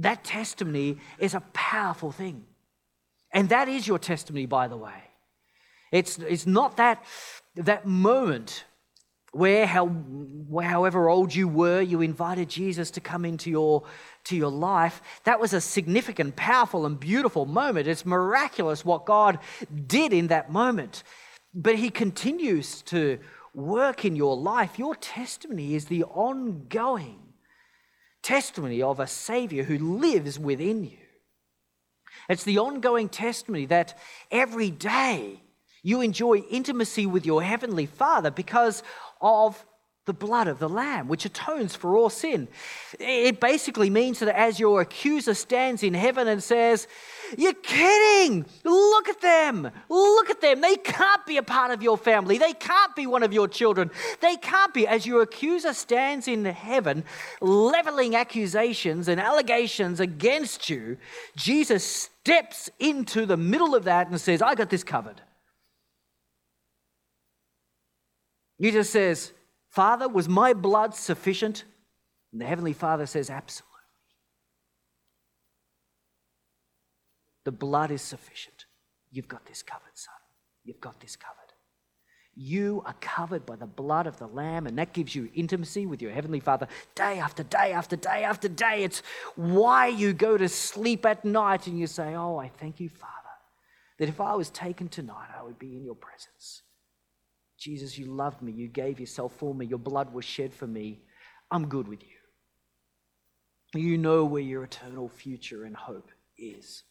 That 0.00 0.24
testimony 0.24 0.98
is 1.18 1.34
a 1.34 1.40
powerful 1.52 2.10
thing. 2.10 2.44
And 3.32 3.50
that 3.50 3.68
is 3.68 3.86
your 3.86 3.98
testimony, 3.98 4.46
by 4.46 4.66
the 4.66 4.76
way. 4.76 5.02
It's, 5.92 6.18
it's 6.18 6.46
not 6.46 6.78
that, 6.78 7.04
that 7.54 7.86
moment 7.86 8.64
where, 9.32 9.66
how, 9.66 9.94
however 10.62 11.08
old 11.08 11.34
you 11.34 11.46
were, 11.46 11.80
you 11.80 12.00
invited 12.00 12.48
Jesus 12.48 12.90
to 12.92 13.00
come 13.00 13.24
into 13.24 13.50
your, 13.50 13.84
to 14.24 14.36
your 14.36 14.50
life. 14.50 15.02
That 15.24 15.38
was 15.38 15.52
a 15.52 15.60
significant, 15.60 16.34
powerful, 16.34 16.86
and 16.86 16.98
beautiful 16.98 17.46
moment. 17.46 17.86
It's 17.86 18.06
miraculous 18.06 18.84
what 18.84 19.04
God 19.04 19.38
did 19.86 20.12
in 20.12 20.28
that 20.28 20.50
moment. 20.50 21.04
But 21.54 21.76
He 21.76 21.90
continues 21.90 22.82
to 22.82 23.18
work 23.54 24.04
in 24.04 24.16
your 24.16 24.36
life. 24.36 24.78
Your 24.78 24.94
testimony 24.96 25.74
is 25.74 25.84
the 25.84 26.04
ongoing 26.04 27.29
testimony 28.22 28.82
of 28.82 29.00
a 29.00 29.06
Savior 29.06 29.64
who 29.64 29.78
lives 29.78 30.38
within 30.38 30.84
you. 30.84 30.98
It's 32.28 32.44
the 32.44 32.58
ongoing 32.58 33.08
testimony 33.08 33.66
that 33.66 33.98
every 34.30 34.70
day 34.70 35.42
you 35.82 36.00
enjoy 36.00 36.38
intimacy 36.38 37.06
with 37.06 37.26
your 37.26 37.42
Heavenly 37.42 37.86
Father 37.86 38.30
because 38.30 38.82
of 39.20 39.64
the 40.10 40.26
blood 40.26 40.48
of 40.48 40.58
the 40.58 40.68
Lamb, 40.68 41.06
which 41.06 41.24
atones 41.24 41.76
for 41.76 41.96
all 41.96 42.10
sin. 42.10 42.48
It 42.98 43.38
basically 43.38 43.90
means 43.90 44.18
that 44.18 44.36
as 44.36 44.58
your 44.58 44.80
accuser 44.80 45.34
stands 45.34 45.84
in 45.84 45.94
heaven 45.94 46.26
and 46.26 46.42
says, 46.42 46.88
You're 47.38 47.54
kidding! 47.54 48.44
Look 48.64 49.08
at 49.08 49.20
them! 49.20 49.70
Look 49.88 50.28
at 50.28 50.40
them! 50.40 50.62
They 50.62 50.74
can't 50.74 51.24
be 51.26 51.36
a 51.36 51.44
part 51.44 51.70
of 51.70 51.80
your 51.80 51.96
family. 51.96 52.38
They 52.38 52.54
can't 52.54 52.96
be 52.96 53.06
one 53.06 53.22
of 53.22 53.32
your 53.32 53.46
children. 53.46 53.92
They 54.20 54.34
can't 54.36 54.74
be. 54.74 54.84
As 54.84 55.06
your 55.06 55.22
accuser 55.22 55.74
stands 55.74 56.26
in 56.26 56.44
heaven, 56.44 57.04
leveling 57.40 58.16
accusations 58.16 59.06
and 59.06 59.20
allegations 59.20 60.00
against 60.00 60.68
you, 60.68 60.96
Jesus 61.36 61.84
steps 61.84 62.68
into 62.80 63.26
the 63.26 63.36
middle 63.36 63.76
of 63.76 63.84
that 63.84 64.08
and 64.08 64.20
says, 64.20 64.42
I 64.42 64.56
got 64.56 64.70
this 64.70 64.82
covered. 64.82 65.20
Jesus 68.60 68.90
says, 68.90 69.32
Father, 69.70 70.08
was 70.08 70.28
my 70.28 70.52
blood 70.52 70.94
sufficient? 70.94 71.64
And 72.32 72.40
the 72.40 72.44
Heavenly 72.44 72.72
Father 72.72 73.06
says, 73.06 73.30
Absolutely. 73.30 73.70
The 77.44 77.52
blood 77.52 77.90
is 77.90 78.02
sufficient. 78.02 78.66
You've 79.10 79.28
got 79.28 79.46
this 79.46 79.62
covered, 79.62 79.94
son. 79.94 80.14
You've 80.64 80.80
got 80.80 81.00
this 81.00 81.16
covered. 81.16 81.36
You 82.34 82.82
are 82.84 82.94
covered 83.00 83.46
by 83.46 83.56
the 83.56 83.66
blood 83.66 84.06
of 84.06 84.18
the 84.18 84.26
Lamb, 84.26 84.66
and 84.66 84.78
that 84.78 84.92
gives 84.92 85.14
you 85.14 85.30
intimacy 85.34 85.86
with 85.86 86.02
your 86.02 86.12
Heavenly 86.12 86.40
Father 86.40 86.68
day 86.94 87.18
after 87.18 87.42
day 87.42 87.72
after 87.72 87.96
day 87.96 88.24
after 88.24 88.48
day. 88.48 88.82
It's 88.82 89.02
why 89.36 89.86
you 89.88 90.12
go 90.12 90.36
to 90.36 90.48
sleep 90.48 91.06
at 91.06 91.24
night 91.24 91.66
and 91.66 91.78
you 91.78 91.86
say, 91.86 92.14
Oh, 92.14 92.38
I 92.38 92.48
thank 92.48 92.80
you, 92.80 92.88
Father, 92.88 93.14
that 93.98 94.08
if 94.08 94.20
I 94.20 94.34
was 94.34 94.50
taken 94.50 94.88
tonight, 94.88 95.28
I 95.36 95.42
would 95.42 95.58
be 95.58 95.76
in 95.76 95.84
your 95.84 95.96
presence. 95.96 96.62
Jesus, 97.60 97.98
you 97.98 98.06
loved 98.06 98.40
me. 98.40 98.52
You 98.52 98.68
gave 98.68 98.98
yourself 98.98 99.34
for 99.36 99.54
me. 99.54 99.66
Your 99.66 99.78
blood 99.78 100.14
was 100.14 100.24
shed 100.24 100.54
for 100.54 100.66
me. 100.66 100.98
I'm 101.50 101.68
good 101.68 101.86
with 101.86 102.02
you. 102.02 103.80
You 103.80 103.98
know 103.98 104.24
where 104.24 104.42
your 104.42 104.64
eternal 104.64 105.08
future 105.08 105.64
and 105.64 105.76
hope 105.76 106.10
is. 106.38 106.82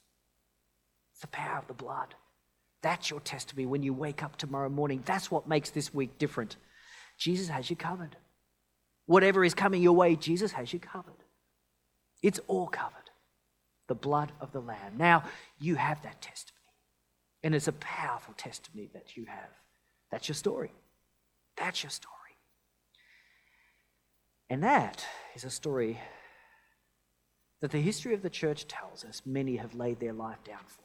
It's 1.12 1.22
the 1.22 1.28
power 1.28 1.58
of 1.58 1.68
the 1.68 1.74
blood. 1.74 2.14
That's 2.84 3.10
your 3.10 3.20
testimony 3.20 3.66
when 3.66 3.82
you 3.82 3.94
wake 3.94 4.24
up 4.24 4.38
tomorrow 4.38 4.70
morning. 4.70 5.02
That's 5.06 5.32
what 5.32 5.50
makes 5.50 5.72
this 5.72 5.92
week 5.92 6.20
different. 6.20 6.56
Jesus 7.18 7.50
has 7.50 7.70
you 7.70 7.76
covered. 7.76 8.16
Whatever 9.08 9.44
is 9.44 9.56
coming 9.56 9.82
your 9.82 9.94
way, 9.94 10.16
Jesus 10.16 10.52
has 10.52 10.72
you 10.72 10.80
covered. 10.80 11.24
It's 12.22 12.40
all 12.48 12.68
covered. 12.68 12.94
The 13.88 13.96
blood 13.96 14.32
of 14.40 14.52
the 14.52 14.62
Lamb. 14.62 14.94
Now, 14.98 15.24
you 15.60 15.76
have 15.76 16.04
that 16.04 16.22
testimony. 16.22 16.56
And 17.44 17.56
it's 17.56 17.68
a 17.68 17.74
powerful 17.74 18.36
testimony 18.38 18.92
that 18.94 19.18
you 19.18 19.26
have. 19.26 19.50
That's 20.12 20.28
your 20.28 20.36
story. 20.36 20.72
That's 21.58 21.84
your 21.84 21.90
story. 21.90 22.14
And 24.50 24.64
that 24.64 25.06
is 25.36 25.44
a 25.44 25.50
story 25.50 26.00
that 27.62 27.72
the 27.72 27.82
history 27.82 28.14
of 28.14 28.22
the 28.22 28.30
church 28.30 28.68
tells 28.68 29.04
us 29.04 29.22
many 29.26 29.58
have 29.58 29.76
laid 29.76 30.00
their 30.00 30.14
life 30.14 30.44
down 30.44 30.64
for. 30.66 30.84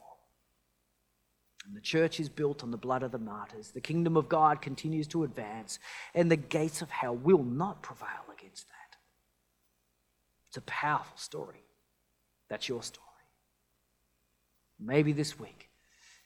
And 1.67 1.75
the 1.75 1.81
church 1.81 2.21
is 2.21 2.29
built 2.29 2.63
on 2.63 2.71
the 2.71 2.77
blood 2.77 3.03
of 3.03 3.13
the 3.13 3.19
martyrs. 3.19 3.71
The 3.71 3.81
kingdom 3.81 4.19
of 4.19 4.29
God 4.29 4.61
continues 4.61 5.07
to 5.09 5.25
advance, 5.25 5.79
and 6.15 6.31
the 6.31 6.37
gates 6.37 6.83
of 6.83 6.91
hell 6.91 7.17
will 7.17 7.43
not 7.43 7.81
prevail 7.81 8.25
against 8.39 8.69
that. 8.69 8.99
It's 10.49 10.59
a 10.59 10.63
powerful 10.63 11.17
story. 11.17 11.65
That's 12.51 12.69
your 12.69 12.83
story. 12.83 13.05
Maybe 14.79 15.13
this 15.13 15.39
week, 15.39 15.71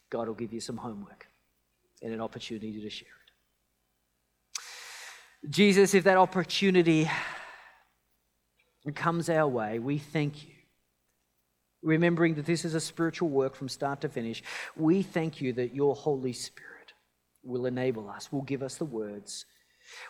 God 0.09 0.27
will 0.27 0.35
give 0.35 0.51
you 0.51 0.59
some 0.59 0.77
homework 0.77 1.28
and 2.01 2.13
an 2.13 2.21
opportunity 2.21 2.81
to 2.81 2.89
share 2.89 3.07
it. 5.43 5.49
Jesus, 5.49 5.93
if 5.93 6.03
that 6.03 6.17
opportunity 6.17 7.09
comes 8.95 9.29
our 9.29 9.47
way, 9.47 9.79
we 9.79 9.97
thank 9.97 10.45
you 10.45 10.53
remembering 11.81 12.35
that 12.35 12.45
this 12.45 12.65
is 12.65 12.75
a 12.75 12.79
spiritual 12.79 13.29
work 13.29 13.55
from 13.55 13.69
start 13.69 14.01
to 14.01 14.09
finish, 14.09 14.43
we 14.75 15.01
thank 15.01 15.41
you 15.41 15.53
that 15.53 15.73
your 15.73 15.95
Holy 15.95 16.33
Spirit 16.33 16.93
will 17.43 17.65
enable 17.65 18.09
us, 18.09 18.31
will 18.31 18.41
give 18.41 18.61
us 18.61 18.75
the 18.75 18.85
words, 18.85 19.45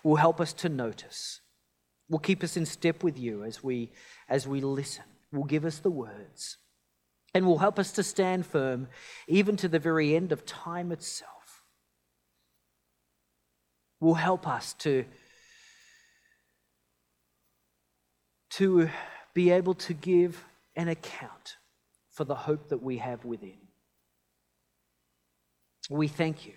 will 0.04 0.16
help 0.16 0.42
us 0.42 0.54
to 0.54 0.70
notice, 0.70 1.42
will 2.10 2.20
keep 2.20 2.44
us 2.44 2.58
in 2.58 2.66
step 2.66 3.04
with 3.04 3.20
you 3.20 3.44
as 3.44 3.64
we, 3.64 3.92
as 4.28 4.48
we 4.48 4.62
listen, 4.62 5.04
will 5.32 5.44
give 5.44 5.66
us 5.66 5.80
the 5.80 5.92
words, 5.92 6.58
and 7.34 7.46
will 7.46 7.60
help 7.60 7.78
us 7.78 7.92
to 7.92 8.04
stand 8.04 8.46
firm 8.46 8.88
even 9.28 9.56
to 9.56 9.68
the 9.68 9.80
very 9.80 10.16
end 10.16 10.32
of 10.32 10.46
time 10.46 10.92
itself. 10.92 11.39
Will 14.00 14.14
help 14.14 14.48
us 14.48 14.74
to, 14.80 15.06
to 18.52 18.90
be 19.34 19.52
able 19.52 19.74
to 19.74 19.94
give 19.94 20.46
an 20.76 20.88
account 20.88 21.58
for 22.12 22.24
the 22.24 22.36
hope 22.36 22.70
that 22.70 22.82
we 22.82 22.98
have 22.98 23.26
within. 23.26 23.58
We 25.90 26.08
thank 26.08 26.46
you 26.46 26.54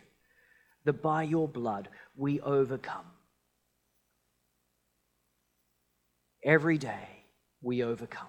that 0.84 1.02
by 1.02 1.22
your 1.22 1.48
blood 1.48 1.88
we 2.16 2.40
overcome. 2.40 3.06
Every 6.44 6.78
day 6.78 7.24
we 7.60 7.82
overcome. 7.82 8.26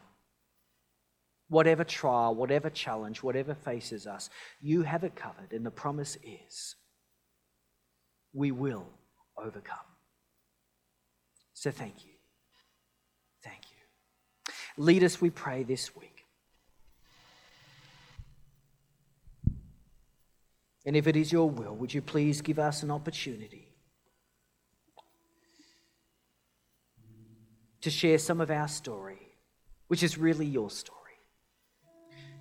Whatever 1.49 1.83
trial, 1.83 2.35
whatever 2.35 2.69
challenge, 2.69 3.21
whatever 3.21 3.53
faces 3.53 4.07
us, 4.07 4.29
you 4.61 4.83
have 4.83 5.03
it 5.03 5.15
covered, 5.15 5.51
and 5.51 5.65
the 5.65 5.71
promise 5.71 6.17
is 6.23 6.75
we 8.33 8.51
will 8.51 8.87
overcome. 9.37 9.77
So 11.53 11.71
thank 11.71 12.05
you. 12.05 12.11
Thank 13.43 13.61
you. 13.71 14.53
Lead 14.83 15.03
us, 15.03 15.21
we 15.21 15.29
pray, 15.29 15.63
this 15.63 15.95
week. 15.95 16.25
And 20.85 20.97
if 20.97 21.07
it 21.07 21.15
is 21.15 21.31
your 21.31 21.49
will, 21.49 21.75
would 21.75 21.93
you 21.93 22.01
please 22.01 22.41
give 22.41 22.59
us 22.59 22.83
an 22.83 22.91
opportunity 22.91 23.69
to 27.81 27.89
share 27.89 28.17
some 28.17 28.41
of 28.41 28.51
our 28.51 28.67
story, 28.67 29.35
which 29.87 30.03
is 30.03 30.17
really 30.17 30.45
your 30.45 30.69
story? 30.69 30.99